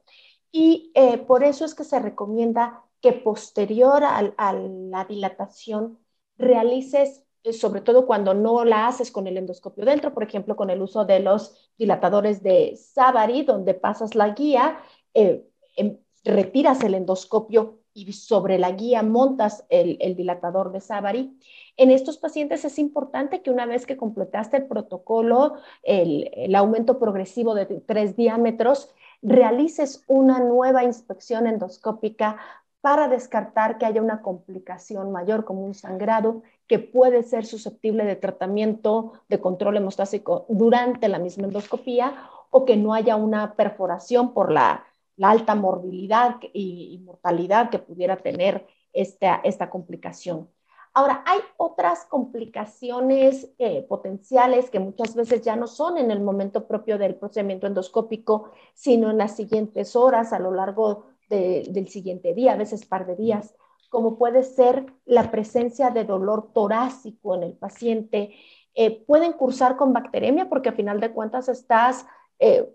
Y 0.51 0.91
eh, 0.93 1.17
por 1.19 1.45
eso 1.45 1.63
es 1.63 1.73
que 1.73 1.85
se 1.85 1.99
recomienda 1.99 2.83
que 2.99 3.13
posterior 3.13 4.03
a 4.03 4.53
la 4.53 5.05
dilatación 5.05 5.99
realices 6.37 7.23
eh, 7.47 7.53
sobre 7.53 7.81
todo 7.81 8.05
cuando 8.05 8.33
no 8.33 8.65
la 8.65 8.87
haces 8.87 9.11
con 9.11 9.25
el 9.25 9.37
endoscopio 9.37 9.85
dentro, 9.85 10.13
por 10.13 10.23
ejemplo, 10.23 10.55
con 10.55 10.69
el 10.69 10.81
uso 10.81 11.05
de 11.05 11.19
los 11.21 11.71
dilatadores 11.77 12.43
de 12.43 12.75
Savary, 12.75 13.43
donde 13.43 13.73
pasas 13.73 14.15
la 14.15 14.29
guía, 14.29 14.79
eh, 15.13 15.47
em, 15.77 15.97
retiras 16.25 16.83
el 16.83 16.95
endoscopio 16.95 17.79
y 17.93 18.11
sobre 18.11 18.59
la 18.59 18.71
guía 18.71 19.01
montas 19.01 19.65
el, 19.69 19.97
dilatador 20.15 20.71
de 20.71 20.81
Savary. 20.81 21.39
En 21.77 21.89
estos 21.89 22.17
pacientes 22.17 22.65
es 22.65 22.77
importante 22.79 23.41
que 23.41 23.49
una 23.49 23.65
vez 23.65 23.85
que 23.85 23.97
completaste 23.97 24.57
el 24.57 24.67
protocolo, 24.67 25.55
el, 25.83 26.29
el 26.33 26.53
aumento 26.53 26.99
progresivo 26.99 27.55
de 27.55 27.65
tres 27.65 28.15
diámetros, 28.15 28.93
realices 29.21 30.03
una 30.07 30.39
nueva 30.39 30.83
inspección 30.83 31.47
endoscópica 31.47 32.37
para 32.81 33.07
descartar 33.07 33.77
que 33.77 33.85
haya 33.85 34.01
una 34.01 34.21
complicación 34.21 35.11
mayor 35.11 35.45
como 35.45 35.65
un 35.65 35.73
sangrado 35.73 36.43
que 36.67 36.79
puede 36.79 37.23
ser 37.23 37.45
susceptible 37.45 38.05
de 38.05 38.15
tratamiento 38.15 39.13
de 39.29 39.39
control 39.39 39.77
hemostásico 39.77 40.45
durante 40.49 41.07
la 41.07 41.19
misma 41.19 41.47
endoscopía 41.47 42.13
o 42.49 42.65
que 42.65 42.77
no 42.77 42.93
haya 42.93 43.15
una 43.15 43.55
perforación 43.55 44.33
por 44.33 44.51
la, 44.51 44.85
alta 45.21 45.55
morbilidad 45.55 46.37
y, 46.53 47.01
mortalidad 47.03 47.69
que 47.69 47.79
pudiera 47.79 48.17
tener 48.17 48.67
esta, 48.93 49.41
esta 49.43 49.69
complicación. 49.69 50.49
Ahora, 50.93 51.23
hay 51.25 51.39
otras 51.57 52.05
complicaciones 52.05 53.51
eh, 53.59 53.83
potenciales 53.83 54.69
que 54.69 54.79
muchas 54.79 55.13
veces 55.15 55.41
ya 55.43 55.55
no 55.55 55.67
son 55.67 55.97
en 55.97 56.09
el 56.09 56.21
momento 56.21 56.67
propio 56.67 56.97
del 56.97 57.15
procedimiento 57.15 57.67
endoscópico, 57.67 58.51
sino 58.73 59.11
en 59.11 59.17
las 59.17 59.35
siguientes 59.35 59.95
horas 59.95 60.33
a 60.33 60.39
lo 60.39 60.51
largo 60.51 61.05
del 61.29 61.87
siguiente 61.89 62.33
día, 62.33 62.53
a 62.53 62.57
veces 62.57 62.85
par 62.85 63.05
de 63.05 63.15
días, 63.15 63.55
como 63.89 64.17
puede 64.17 64.43
ser 64.43 64.85
la 65.05 65.31
presencia 65.31 65.89
de 65.89 66.03
dolor 66.03 66.51
torácico 66.53 67.35
en 67.35 67.43
el 67.43 67.53
paciente. 67.53 68.35
Eh, 68.75 69.03
pueden 69.05 69.33
cursar 69.33 69.77
con 69.77 69.93
bacteremia 69.93 70.49
porque 70.49 70.69
a 70.69 70.73
final 70.73 70.99
de 70.99 71.11
cuentas 71.11 71.49
estás 71.49 72.05
eh, 72.39 72.69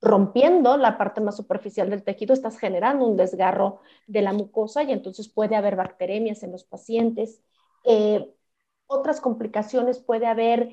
rompiendo 0.00 0.76
la 0.76 0.98
parte 0.98 1.20
más 1.20 1.36
superficial 1.36 1.88
del 1.90 2.04
tejido, 2.04 2.34
estás 2.34 2.58
generando 2.58 3.06
un 3.06 3.16
desgarro 3.16 3.80
de 4.06 4.22
la 4.22 4.32
mucosa 4.32 4.82
y 4.82 4.92
entonces 4.92 5.28
puede 5.28 5.56
haber 5.56 5.76
bacteremias 5.76 6.42
en 6.42 6.52
los 6.52 6.64
pacientes. 6.64 7.42
Eh, 7.84 8.32
otras 8.86 9.20
complicaciones 9.20 9.98
puede 9.98 10.26
haber 10.26 10.70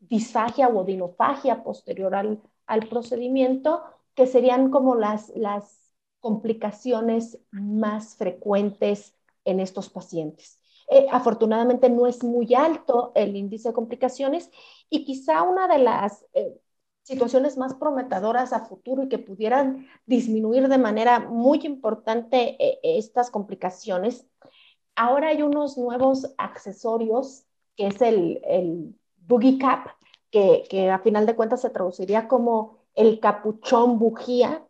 disfagia 0.00 0.68
o 0.68 0.78
odinofagia 0.80 1.62
posterior 1.62 2.14
al, 2.14 2.40
al 2.66 2.88
procedimiento, 2.88 3.82
que 4.14 4.26
serían 4.26 4.70
como 4.70 4.94
las, 4.94 5.30
las 5.36 5.87
complicaciones 6.20 7.38
más 7.50 8.16
frecuentes 8.16 9.14
en 9.44 9.60
estos 9.60 9.88
pacientes. 9.88 10.60
Eh, 10.90 11.06
afortunadamente 11.10 11.90
no 11.90 12.06
es 12.06 12.24
muy 12.24 12.54
alto 12.54 13.12
el 13.14 13.36
índice 13.36 13.68
de 13.68 13.74
complicaciones 13.74 14.50
y 14.88 15.04
quizá 15.04 15.42
una 15.42 15.68
de 15.68 15.78
las 15.78 16.24
eh, 16.32 16.58
situaciones 17.02 17.58
más 17.58 17.74
prometedoras 17.74 18.52
a 18.52 18.66
futuro 18.66 19.02
y 19.02 19.08
que 19.08 19.18
pudieran 19.18 19.86
disminuir 20.06 20.68
de 20.68 20.78
manera 20.78 21.20
muy 21.20 21.60
importante 21.64 22.56
eh, 22.58 22.80
estas 22.82 23.30
complicaciones. 23.30 24.26
Ahora 24.96 25.28
hay 25.28 25.42
unos 25.42 25.76
nuevos 25.78 26.34
accesorios 26.38 27.44
que 27.76 27.88
es 27.88 28.00
el, 28.02 28.40
el 28.44 28.94
boogie 29.16 29.58
cap, 29.58 29.88
que, 30.30 30.64
que 30.68 30.90
a 30.90 30.98
final 30.98 31.26
de 31.26 31.36
cuentas 31.36 31.62
se 31.62 31.70
traduciría 31.70 32.28
como 32.28 32.78
el 32.94 33.20
capuchón 33.20 33.98
bujía, 33.98 34.67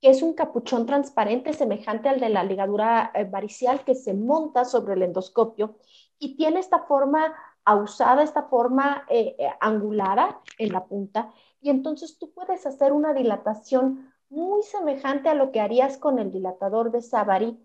que 0.00 0.10
es 0.10 0.22
un 0.22 0.34
capuchón 0.34 0.86
transparente 0.86 1.52
semejante 1.52 2.08
al 2.08 2.20
de 2.20 2.28
la 2.28 2.44
ligadura 2.44 3.10
eh, 3.14 3.24
varicial 3.24 3.84
que 3.84 3.94
se 3.94 4.14
monta 4.14 4.64
sobre 4.64 4.94
el 4.94 5.02
endoscopio 5.02 5.76
y 6.18 6.36
tiene 6.36 6.60
esta 6.60 6.80
forma 6.84 7.34
ausada, 7.64 8.22
esta 8.22 8.44
forma 8.44 9.04
eh, 9.08 9.36
eh, 9.38 9.50
angulada 9.60 10.40
en 10.58 10.72
la 10.72 10.86
punta. 10.86 11.32
Y 11.60 11.70
entonces 11.70 12.18
tú 12.18 12.32
puedes 12.32 12.66
hacer 12.66 12.92
una 12.92 13.12
dilatación 13.14 14.12
muy 14.30 14.62
semejante 14.62 15.28
a 15.28 15.34
lo 15.34 15.52
que 15.52 15.60
harías 15.60 15.98
con 15.98 16.18
el 16.18 16.32
dilatador 16.32 16.90
de 16.90 17.02
Savary, 17.02 17.58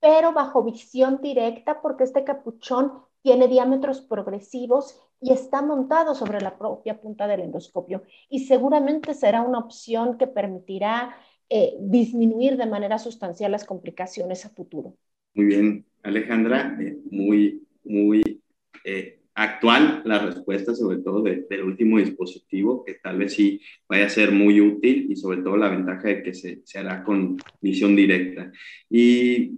pero 0.00 0.32
bajo 0.32 0.62
visión 0.62 1.20
directa 1.22 1.80
porque 1.82 2.04
este 2.04 2.24
capuchón 2.24 2.92
tiene 3.22 3.48
diámetros 3.48 4.00
progresivos 4.02 5.00
y 5.20 5.32
está 5.32 5.62
montado 5.62 6.14
sobre 6.14 6.40
la 6.40 6.58
propia 6.58 7.00
punta 7.00 7.26
del 7.26 7.40
endoscopio. 7.40 8.02
Y 8.28 8.40
seguramente 8.46 9.14
será 9.14 9.42
una 9.42 9.58
opción 9.58 10.18
que 10.18 10.26
permitirá 10.26 11.16
eh, 11.48 11.74
disminuir 11.78 12.56
de 12.56 12.66
manera 12.66 12.98
sustancial 12.98 13.52
las 13.52 13.64
complicaciones 13.64 14.44
a 14.44 14.50
futuro. 14.50 14.96
Muy 15.34 15.46
bien, 15.46 15.84
Alejandra, 16.02 16.76
eh, 16.80 16.96
muy, 17.10 17.62
muy 17.84 18.42
eh, 18.84 19.20
actual 19.34 20.02
la 20.04 20.18
respuesta, 20.18 20.74
sobre 20.74 20.98
todo 20.98 21.22
del 21.22 21.62
último 21.62 21.98
dispositivo, 21.98 22.84
que 22.84 22.94
tal 22.94 23.18
vez 23.18 23.34
sí 23.34 23.60
vaya 23.88 24.06
a 24.06 24.10
ser 24.10 24.32
muy 24.32 24.60
útil 24.60 25.06
y 25.10 25.16
sobre 25.16 25.42
todo 25.42 25.56
la 25.56 25.68
ventaja 25.68 26.08
de 26.08 26.22
que 26.22 26.34
se, 26.34 26.62
se 26.64 26.78
hará 26.78 27.04
con 27.04 27.36
visión 27.60 27.94
directa. 27.94 28.50
Y 28.90 29.52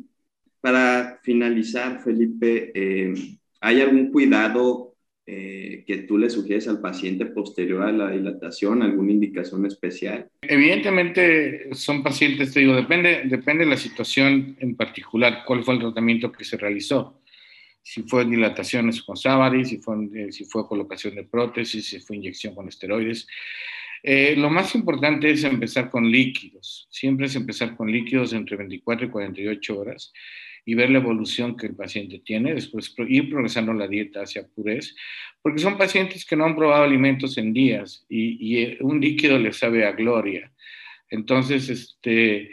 para 0.61 1.21
finalizar, 1.23 2.03
Felipe, 2.03 2.73
¿hay 3.61 3.81
algún 3.81 4.11
cuidado 4.11 4.88
eh, 5.31 5.85
que 5.87 5.99
tú 5.99 6.17
le 6.17 6.31
sugieres 6.31 6.69
al 6.69 6.81
paciente 6.81 7.27
posterior 7.27 7.83
a 7.83 7.93
la 7.93 8.11
dilatación, 8.11 8.83
alguna 8.83 9.13
indicación 9.13 9.67
especial? 9.67 10.27
Evidentemente 10.41 11.69
son 11.73 12.03
pacientes, 12.03 12.55
te 12.55 12.61
digo, 12.61 12.75
depende, 12.75 13.25
depende 13.27 13.65
de 13.65 13.71
la 13.71 13.77
situación 13.77 14.57
en 14.59 14.75
particular, 14.75 15.43
cuál 15.47 15.65
fue 15.65 15.75
el 15.75 15.81
tratamiento 15.81 16.33
que 16.33 16.47
se 16.47 16.57
realizó. 16.57 17.21
Si 17.83 18.05
fue 18.05 18.25
dilataciones 18.25 19.03
con 19.03 19.19
Savary, 19.19 19.67
si 19.67 19.77
fue, 19.77 19.97
eh, 20.15 20.33
si 20.33 20.47
colocación 20.49 21.15
de 21.15 21.25
prótesis, 21.25 21.87
si 21.87 22.01
fue 22.01 22.17
inyección 22.17 22.55
con 22.55 22.67
esteroides. 22.67 23.27
Eh, 24.03 24.35
lo 24.35 24.49
más 24.49 24.75
importante 24.75 25.31
es 25.31 25.45
empezar 25.45 25.91
con 25.91 26.11
líquidos. 26.11 26.89
Siempre 26.91 27.27
es 27.27 27.37
empezar 27.37 27.77
con 27.77 27.93
líquidos 27.93 28.33
entre 28.33 28.57
24 28.57 29.09
y 29.09 29.11
48 29.11 29.79
horas 29.79 30.11
y 30.69 30.75
ver 30.75 30.91
la 30.91 30.99
evolución 30.99 31.57
que 31.57 31.67
el 31.67 31.75
paciente 31.75 32.19
tiene, 32.19 32.53
después 32.53 32.95
ir 33.09 33.31
progresando 33.31 33.73
la 33.73 33.89
dieta 33.89 34.21
hacia 34.21 34.47
purez, 34.47 34.95
porque 35.41 35.61
son 35.61 35.79
pacientes 35.79 36.27
que 36.27 36.37
no 36.37 36.45
han 36.45 36.55
probado 36.55 36.85
alimentos 36.85 37.39
en 37.39 37.55
días 37.55 38.05
y, 38.07 38.59
eh, 38.59 38.77
un 38.83 39.01
líquido 39.01 39.39
les 39.39 39.57
sabe 39.57 39.87
a 39.87 39.93
gloria. 39.93 40.53
Entonces, 41.09 41.71
este, 41.71 42.51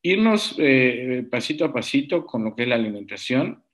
irnos 0.00 0.54
eh, 0.58 1.26
pasito 1.28 1.64
a 1.64 1.72
pasito 1.72 2.24
con 2.24 2.44
lo 2.44 2.54
que 2.54 2.62
es 2.62 2.68
la 2.68 2.76
alimentación 2.76 3.64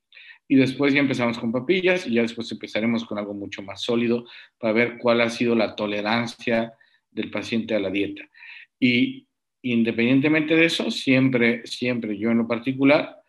y 0.49 0.57
después 0.57 0.95
ya 0.95 1.01
empezamos 1.01 1.36
con 1.36 1.53
papillas 1.53 2.07
y 2.07 2.14
ya 2.14 2.22
después 2.22 2.51
empezaremos 2.51 3.05
con 3.05 3.18
algo 3.18 3.34
mucho 3.34 3.61
más 3.61 3.82
sólido 3.82 4.24
para 4.57 4.72
ver 4.72 4.97
cuál 4.97 5.20
ha 5.20 5.28
sido 5.28 5.55
la 5.55 5.76
tolerancia 5.76 6.72
del 7.11 7.30
paciente 7.30 7.74
a 7.74 7.78
la 7.78 7.90
dieta. 7.90 8.22
Y 8.80 9.26
independientemente 9.61 10.57
de 10.57 10.64
eso, 10.64 10.90
siempre, 10.90 11.66
siempre 11.66 12.16
yo 12.16 12.30
en 12.30 12.38
lo 12.38 12.49
particular, 12.49 13.22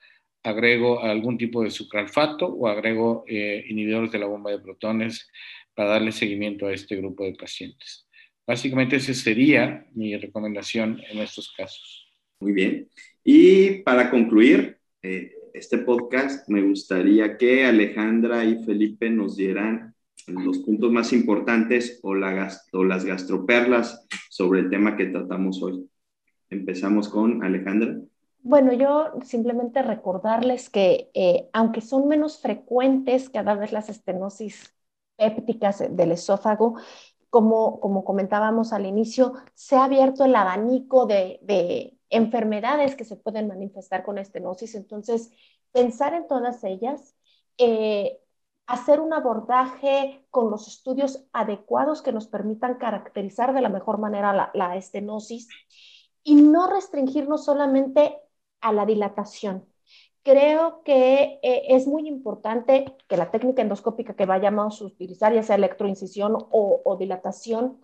agrego 0.43 1.01
algún 1.01 1.37
tipo 1.37 1.63
de 1.63 1.71
sucralfato 1.71 2.47
o 2.47 2.67
agrego 2.67 3.23
eh, 3.27 3.65
inhibidores 3.67 4.11
de 4.11 4.19
la 4.19 4.25
bomba 4.25 4.51
de 4.51 4.59
protones 4.59 5.29
para 5.73 5.89
darle 5.89 6.11
seguimiento 6.11 6.67
a 6.67 6.73
este 6.73 6.95
grupo 6.97 7.23
de 7.23 7.33
pacientes. 7.33 8.07
Básicamente 8.45 8.97
esa 8.97 9.13
sería 9.13 9.87
mi 9.93 10.15
recomendación 10.17 11.01
en 11.09 11.19
estos 11.19 11.51
casos. 11.53 12.11
Muy 12.39 12.51
bien. 12.51 12.89
Y 13.23 13.81
para 13.83 14.11
concluir 14.11 14.77
eh, 15.01 15.31
este 15.53 15.77
podcast, 15.77 16.49
me 16.49 16.61
gustaría 16.61 17.37
que 17.37 17.65
Alejandra 17.65 18.43
y 18.43 18.63
Felipe 18.65 19.09
nos 19.09 19.37
dieran 19.37 19.95
los 20.27 20.59
puntos 20.59 20.91
más 20.91 21.13
importantes 21.13 21.99
o, 22.03 22.09
o 22.09 22.83
las 22.83 23.05
gastroperlas 23.05 24.05
sobre 24.29 24.61
el 24.61 24.69
tema 24.69 24.97
que 24.97 25.05
tratamos 25.07 25.61
hoy. 25.61 25.85
Empezamos 26.49 27.07
con 27.09 27.43
Alejandra. 27.43 27.97
Bueno, 28.45 28.73
yo 28.73 29.13
simplemente 29.23 29.81
recordarles 29.81 30.69
que 30.69 31.09
eh, 31.13 31.49
aunque 31.53 31.79
son 31.81 32.07
menos 32.09 32.39
frecuentes 32.39 33.29
cada 33.29 33.55
vez 33.55 33.71
las 33.71 33.87
estenosis 33.89 34.75
pépticas 35.15 35.83
del 35.89 36.11
esófago, 36.11 36.75
como, 37.29 37.79
como 37.79 38.03
comentábamos 38.03 38.73
al 38.73 38.85
inicio, 38.85 39.33
se 39.53 39.77
ha 39.77 39.85
abierto 39.85 40.25
el 40.25 40.35
abanico 40.35 41.05
de, 41.05 41.39
de 41.43 41.97
enfermedades 42.09 42.95
que 42.95 43.05
se 43.05 43.15
pueden 43.15 43.47
manifestar 43.47 44.03
con 44.03 44.17
estenosis. 44.17 44.75
Entonces, 44.75 45.31
pensar 45.71 46.13
en 46.13 46.27
todas 46.27 46.63
ellas, 46.65 47.15
eh, 47.57 48.19
hacer 48.67 48.99
un 48.99 49.13
abordaje 49.13 50.25
con 50.31 50.51
los 50.51 50.67
estudios 50.67 51.25
adecuados 51.31 52.01
que 52.01 52.11
nos 52.11 52.27
permitan 52.27 52.75
caracterizar 52.75 53.53
de 53.53 53.61
la 53.61 53.69
mejor 53.69 53.99
manera 53.99 54.33
la, 54.33 54.51
la 54.53 54.75
estenosis 54.75 55.47
y 56.23 56.35
no 56.35 56.67
restringirnos 56.67 57.45
solamente 57.45 58.17
a 58.63 58.73
la 58.73 58.85
dilatación. 58.87 59.65
Creo 60.23 60.83
que 60.83 61.39
eh, 61.43 61.63
es 61.69 61.87
muy 61.87 62.07
importante 62.07 62.85
que 63.09 63.17
la 63.17 63.31
técnica 63.31 63.61
endoscópica 63.61 64.15
que 64.15 64.25
vayamos 64.25 64.81
a 64.81 64.85
utilizar, 64.85 65.33
ya 65.33 65.43
sea 65.43 65.57
electroincisión 65.57 66.35
o, 66.35 66.81
o 66.85 66.97
dilatación, 66.97 67.81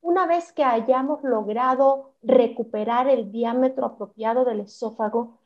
una 0.00 0.26
vez 0.26 0.52
que 0.52 0.64
hayamos 0.64 1.22
logrado 1.24 2.14
recuperar 2.22 3.08
el 3.08 3.32
diámetro 3.32 3.86
apropiado 3.86 4.44
del 4.44 4.60
esófago, 4.60 5.40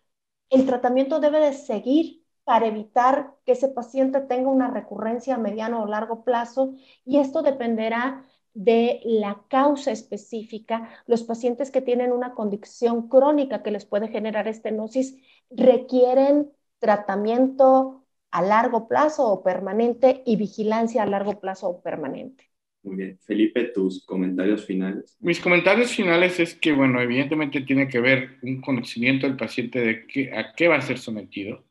el 0.51 0.67
tratamiento 0.67 1.21
debe 1.21 1.41
de 1.41 1.53
seguir 1.55 2.25
para 2.45 2.67
evitar 2.67 3.35
que 3.45 3.53
ese 3.53 3.69
paciente 3.69 4.21
tenga 4.23 4.51
una 4.51 4.71
recurrencia 4.71 5.35
a 5.37 5.39
mediano 5.39 5.83
o 5.83 5.87
largo 5.87 6.25
plazo 6.25 6.75
y 7.05 7.19
esto 7.19 7.43
dependerá 7.43 8.25
de 8.59 9.01
la 9.05 9.41
causa 9.49 9.93
específica. 9.93 10.91
Los 11.07 11.23
pacientes 11.23 11.71
que 11.71 11.81
tienen 11.81 12.11
una 12.11 12.35
condición 12.35 13.09
crónica 13.09 13.63
que 13.63 13.71
les 13.71 13.85
puede 13.85 14.09
generar 14.09 14.49
estenosis 14.49 15.17
requieren 15.49 16.51
tratamiento 16.81 18.05
a 18.33 18.43
largo 18.43 18.89
plazo 18.89 19.29
o 19.29 19.45
permanente 19.45 20.25
y 20.27 20.35
vigilancia 20.35 21.05
a 21.05 21.07
largo 21.07 21.39
plazo 21.39 21.69
o 21.69 21.83
permanente. 21.83 22.51
Muy 22.83 22.97
bien. 22.97 23.19
Felipe, 23.21 23.65
tus 23.67 24.05
comentarios 24.05 24.67
finales. 24.67 25.17
Mis 25.21 25.39
comentarios 25.39 25.93
finales 25.93 26.41
es 26.41 26.57
que, 26.57 26.73
bueno, 26.73 27.01
evidentemente 27.01 27.61
tiene 27.61 27.87
que 27.87 28.01
ver 28.01 28.39
un 28.43 28.61
conocimiento 28.61 29.29
del 29.29 29.37
paciente 29.37 29.79
de 29.79 30.07
qué, 30.09 30.33
a 30.37 30.53
qué 30.53 30.67
va 30.67 30.79
a 30.79 30.83
ser 30.83 30.99
sometido, 30.99 31.65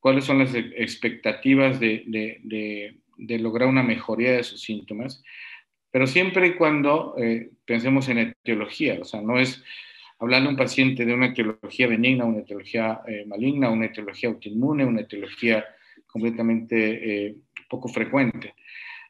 cuáles 0.00 0.24
son 0.24 0.38
las 0.40 0.54
expectativas 0.54 1.80
de, 1.80 2.04
de, 2.06 3.00
de 3.16 3.38
lograr 3.38 3.68
una 3.70 3.82
mejoría 3.82 4.32
de 4.32 4.42
sus 4.42 4.60
síntomas 4.60 5.22
pero 5.90 6.06
siempre 6.06 6.46
y 6.48 6.54
cuando 6.54 7.14
eh, 7.18 7.50
pensemos 7.64 8.08
en 8.08 8.18
etiología, 8.18 8.98
o 9.00 9.04
sea, 9.04 9.20
no 9.20 9.38
es 9.38 9.62
hablarle 10.18 10.48
a 10.48 10.50
un 10.50 10.56
paciente 10.56 11.04
de 11.04 11.14
una 11.14 11.26
etiología 11.26 11.86
benigna, 11.86 12.24
una 12.24 12.40
etiología 12.40 13.00
eh, 13.08 13.24
maligna, 13.26 13.70
una 13.70 13.86
etiología 13.86 14.28
autoinmune, 14.28 14.84
una 14.84 15.00
etiología 15.00 15.64
completamente 16.06 17.26
eh, 17.26 17.36
poco 17.68 17.88
frecuente. 17.88 18.54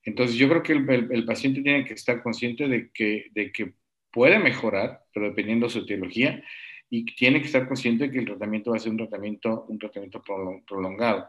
Entonces, 0.04 0.36
yo 0.36 0.48
creo 0.48 0.62
que 0.62 0.72
el, 0.72 1.24
paciente 1.26 1.60
tiene 1.62 1.84
que 1.84 1.94
estar 1.94 2.22
consciente 2.22 2.68
de 2.68 2.90
que, 2.90 3.26
de 3.32 3.52
que 3.52 3.74
puede 4.10 4.38
mejorar, 4.38 5.02
pero 5.12 5.26
dependiendo 5.26 5.66
de 5.66 5.72
su 5.72 5.78
etiología, 5.80 6.42
y 6.88 7.04
tiene 7.04 7.40
que 7.40 7.46
estar 7.46 7.68
consciente 7.68 8.04
de 8.04 8.10
que 8.10 8.18
el 8.18 8.24
tratamiento 8.24 8.70
va 8.70 8.76
a 8.76 8.80
ser 8.80 8.90
un 8.90 8.98
tratamiento, 8.98 9.66
un 9.68 9.78
tratamiento 9.78 10.22
prolongado. 10.66 11.28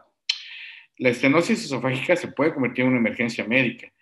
La 0.98 1.10
estenosis 1.10 1.64
esofágica 1.64 2.16
se 2.16 2.28
puede 2.28 2.52
convertir 2.52 2.84
en 2.84 2.90
una 2.90 2.98
emergencia 2.98 3.46
médica. 3.46 3.92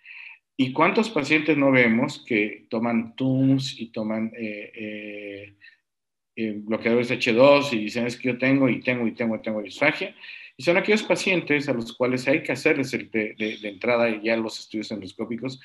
¿Y 0.61 0.73
cuántos 0.73 1.09
pacientes 1.09 1.57
no 1.57 1.71
vemos 1.71 2.23
que 2.23 2.67
toman 2.69 3.15
TUMS 3.15 3.79
y 3.79 3.87
toman 3.87 4.31
eh, 4.37 4.71
eh, 4.75 5.55
eh, 6.35 6.53
bloqueadores 6.55 7.09
H2 7.09 7.73
y 7.73 7.77
dicen 7.79 8.05
es 8.05 8.15
que 8.15 8.27
yo 8.27 8.37
tengo 8.37 8.69
y 8.69 8.79
tengo 8.79 9.07
y 9.07 9.13
tengo 9.13 9.37
y 9.37 9.41
tengo 9.41 9.63
disfagia? 9.63 10.15
Y 10.55 10.61
son 10.61 10.77
aquellos 10.77 11.01
pacientes 11.01 11.67
a 11.67 11.73
los 11.73 11.97
cuales 11.97 12.27
hay 12.27 12.43
que 12.43 12.51
hacerles 12.51 12.93
el 12.93 13.09
de, 13.09 13.33
de, 13.33 13.69
entrada 13.69 14.21
ya 14.21 14.37
los 14.37 14.59
estudios 14.59 14.91
endoscópicos 14.91 15.59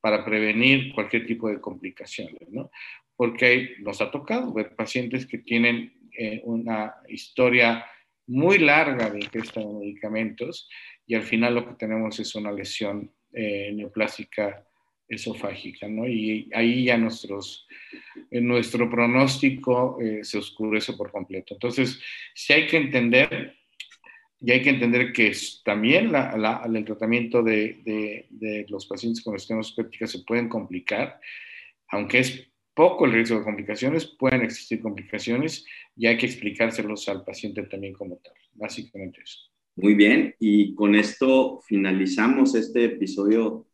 para 0.00 0.24
prevenir 0.24 0.92
cualquier 0.94 1.28
tipo 1.28 1.48
de 1.48 1.60
complicaciones, 1.60 2.50
¿no? 2.50 2.72
Porque 3.14 3.76
nos 3.78 4.00
ha 4.00 4.10
tocado 4.10 4.52
ver 4.52 4.74
pacientes 4.74 5.26
que 5.26 5.38
tienen 5.38 5.92
eh, 6.18 6.40
una 6.42 6.96
historia 7.08 7.86
muy 8.26 8.58
larga 8.58 9.10
de 9.10 9.20
ingesta 9.20 9.60
de 9.60 9.66
medicamentos 9.66 10.68
y 11.06 11.14
al 11.14 11.22
final 11.22 11.54
lo 11.54 11.68
que 11.68 11.74
tenemos 11.74 12.18
es 12.18 12.34
una 12.34 12.50
lesión 12.50 13.12
eh, 13.32 13.72
neoplásica 13.74 14.66
esofágica, 15.08 15.88
¿no? 15.88 16.06
Y 16.06 16.48
ahí 16.54 16.84
ya 16.84 16.96
nuestros, 16.96 17.66
nuestro 18.30 18.88
pronóstico 18.88 19.98
eh, 20.00 20.20
se 20.22 20.38
oscurece 20.38 20.92
por 20.92 21.10
completo. 21.10 21.54
Entonces, 21.54 22.00
sí 22.32 22.52
hay 22.52 22.66
que 22.66 22.76
entender 22.76 23.56
y 24.40 24.52
hay 24.52 24.62
que 24.62 24.70
entender 24.70 25.12
que 25.12 25.32
también 25.64 26.12
el 26.14 26.84
tratamiento 26.84 27.42
de, 27.42 28.66
los 28.68 28.86
pacientes 28.86 29.22
con 29.22 29.36
estenosis 29.36 29.74
péptica 29.74 30.06
se 30.06 30.20
pueden 30.20 30.48
complicar, 30.48 31.20
aunque 31.88 32.20
es 32.20 32.48
poco 32.72 33.04
el 33.04 33.12
riesgo 33.12 33.38
de 33.38 33.44
complicaciones, 33.44 34.06
pueden 34.06 34.42
existir 34.42 34.80
complicaciones 34.80 35.66
y 35.94 36.06
hay 36.06 36.16
que 36.16 36.26
explicárselos 36.26 37.06
al 37.10 37.22
paciente 37.22 37.64
también 37.64 37.92
como 37.92 38.16
tal. 38.16 38.32
Básicamente 38.54 39.20
eso. 39.22 39.49
Muy 39.82 39.94
bien, 39.94 40.34
y 40.38 40.74
con 40.74 40.94
esto 40.94 41.60
finalizamos 41.66 42.54
este 42.54 42.84
episodio 42.84 43.64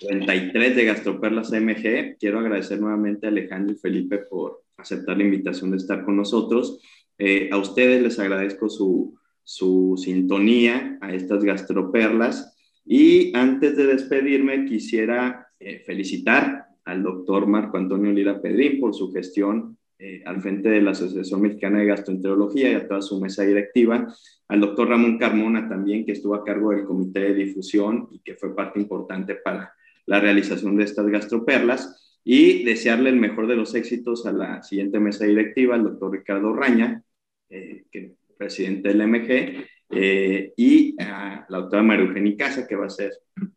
33 0.00 0.74
de 0.74 0.84
Gastroperlas 0.84 1.52
AMG. 1.52 2.16
Quiero 2.18 2.40
agradecer 2.40 2.80
nuevamente 2.80 3.26
a 3.26 3.28
Alejandro 3.28 3.72
y 3.72 3.78
Felipe 3.78 4.18
por 4.18 4.64
aceptar 4.76 5.16
la 5.16 5.22
invitación 5.22 5.70
de 5.70 5.76
estar 5.76 6.04
con 6.04 6.16
nosotros. 6.16 6.80
Eh, 7.18 7.50
a 7.52 7.58
ustedes 7.58 8.02
les 8.02 8.18
agradezco 8.18 8.68
su, 8.68 9.16
su 9.44 9.94
sintonía 9.96 10.98
a 11.00 11.14
estas 11.14 11.44
gastroperlas. 11.44 12.56
Y 12.84 13.30
antes 13.36 13.76
de 13.76 13.86
despedirme, 13.86 14.64
quisiera 14.64 15.46
eh, 15.60 15.84
felicitar 15.86 16.66
al 16.84 17.04
doctor 17.04 17.46
Marco 17.46 17.76
Antonio 17.76 18.10
Lira 18.10 18.42
Pedrín 18.42 18.80
por 18.80 18.92
su 18.92 19.12
gestión 19.12 19.78
eh, 19.98 20.22
al 20.26 20.40
frente 20.40 20.68
de 20.68 20.82
la 20.82 20.92
Asociación 20.92 21.42
Mexicana 21.42 21.78
de 21.78 21.86
Gastroenterología 21.86 22.72
y 22.72 22.74
a 22.74 22.88
toda 22.88 23.02
su 23.02 23.20
mesa 23.20 23.44
directiva, 23.44 24.06
al 24.48 24.60
doctor 24.60 24.88
Ramón 24.88 25.18
Carmona 25.18 25.68
también, 25.68 26.04
que 26.04 26.12
estuvo 26.12 26.34
a 26.34 26.44
cargo 26.44 26.70
del 26.70 26.84
comité 26.84 27.20
de 27.20 27.34
difusión 27.34 28.08
y 28.10 28.20
que 28.20 28.34
fue 28.34 28.54
parte 28.54 28.80
importante 28.80 29.36
para 29.36 29.72
la 30.06 30.20
realización 30.20 30.76
de 30.76 30.84
estas 30.84 31.06
gastroperlas, 31.06 32.00
y 32.24 32.64
desearle 32.64 33.10
el 33.10 33.16
mejor 33.16 33.46
de 33.46 33.56
los 33.56 33.74
éxitos 33.74 34.24
a 34.24 34.32
la 34.32 34.62
siguiente 34.62 34.98
mesa 34.98 35.26
directiva, 35.26 35.74
al 35.74 35.84
doctor 35.84 36.12
Ricardo 36.12 36.54
Raña, 36.54 37.02
eh, 37.50 37.84
que 37.90 38.14
presidente 38.38 38.88
del 38.88 39.02
MG, 39.02 39.66
eh, 39.90 40.52
y 40.56 41.00
a 41.00 41.46
la 41.48 41.58
doctora 41.58 41.82
María 41.82 42.06
Eugenia 42.06 42.36
Casa, 42.36 42.66
que 42.66 42.76
va 42.76 42.86
a 42.86 42.90
ser 42.90 43.12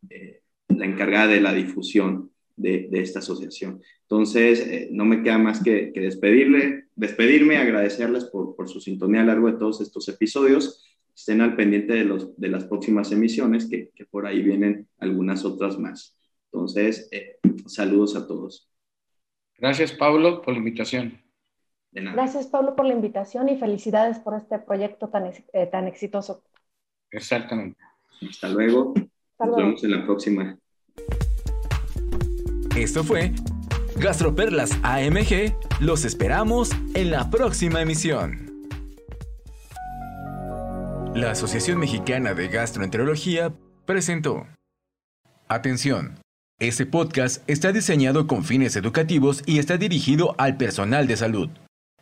eh, 0.09 0.41
la 0.67 0.85
encargada 0.85 1.27
de 1.27 1.41
la 1.41 1.53
difusión 1.53 2.31
de, 2.57 2.89
esta 2.91 3.19
asociación. 3.19 3.81
Entonces, 4.01 4.59
eh, 4.59 4.89
no 4.91 5.05
me 5.05 5.23
queda 5.23 5.37
más 5.37 5.63
que, 5.63 5.91
despedirle, 5.95 6.87
despedirme, 6.95 7.57
agradecerles 7.57 8.25
por, 8.25 8.67
su 8.67 8.81
sintonía 8.81 9.21
a 9.21 9.23
lo 9.23 9.31
largo 9.31 9.51
de 9.51 9.57
todos 9.57 9.79
estos 9.81 10.09
episodios. 10.09 10.83
Estén 11.15 11.41
al 11.41 11.55
pendiente 11.55 11.93
de, 11.93 12.03
los, 12.03 12.37
de 12.37 12.49
las 12.49 12.65
próximas 12.65 13.11
emisiones, 13.11 13.69
que, 13.69 13.91
que 13.95 14.05
por 14.05 14.27
ahí 14.27 14.43
vienen 14.43 14.87
algunas 14.99 15.45
otras 15.45 15.79
más. 15.79 16.17
Entonces, 16.51 17.09
saludos 17.67 18.15
a 18.15 18.27
todos. 18.27 18.69
Gracias, 19.57 19.91
Pablo, 19.93 20.41
por 20.41 20.53
la 20.53 20.59
invitación. 20.59 21.21
Gracias, 21.91 22.47
Pablo, 22.47 22.75
por 22.75 22.85
la 22.85 22.93
invitación 22.93 23.49
y 23.49 23.57
felicidades 23.57 24.19
por 24.19 24.35
este 24.35 24.59
proyecto 24.59 25.09
tan, 25.09 25.31
eh, 25.53 25.67
tan 25.67 25.87
exitoso. 25.87 26.43
Exactamente. 27.11 27.79
Hasta 28.29 28.49
luego. 28.49 28.93
Nos 29.39 29.55
vemos 29.55 29.83
en 29.83 29.91
la 29.91 30.05
próxima. 30.05 30.57
Esto 32.77 33.03
fue 33.03 33.31
Gastroperlas 33.95 34.77
AMG. 34.83 35.55
Los 35.79 36.05
esperamos 36.05 36.69
en 36.93 37.09
la 37.09 37.31
próxima 37.31 37.81
emisión. 37.81 38.51
La 41.15 41.31
Asociación 41.31 41.79
Mexicana 41.79 42.35
de 42.35 42.49
Gastroenterología 42.49 43.51
presentó. 43.87 44.45
Atención. 45.47 46.19
Este 46.59 46.85
podcast 46.85 47.43
está 47.49 47.71
diseñado 47.71 48.27
con 48.27 48.43
fines 48.43 48.75
educativos 48.75 49.41
y 49.47 49.57
está 49.57 49.77
dirigido 49.77 50.35
al 50.37 50.57
personal 50.57 51.07
de 51.07 51.17
salud 51.17 51.49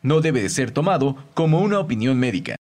no 0.06 0.22
debe 0.22 0.44
de 0.44 0.50
ser 0.50 0.70
tomado 0.70 1.16
como 1.34 1.62
una 1.62 1.80
opinión 1.80 2.20
médica. 2.20 2.54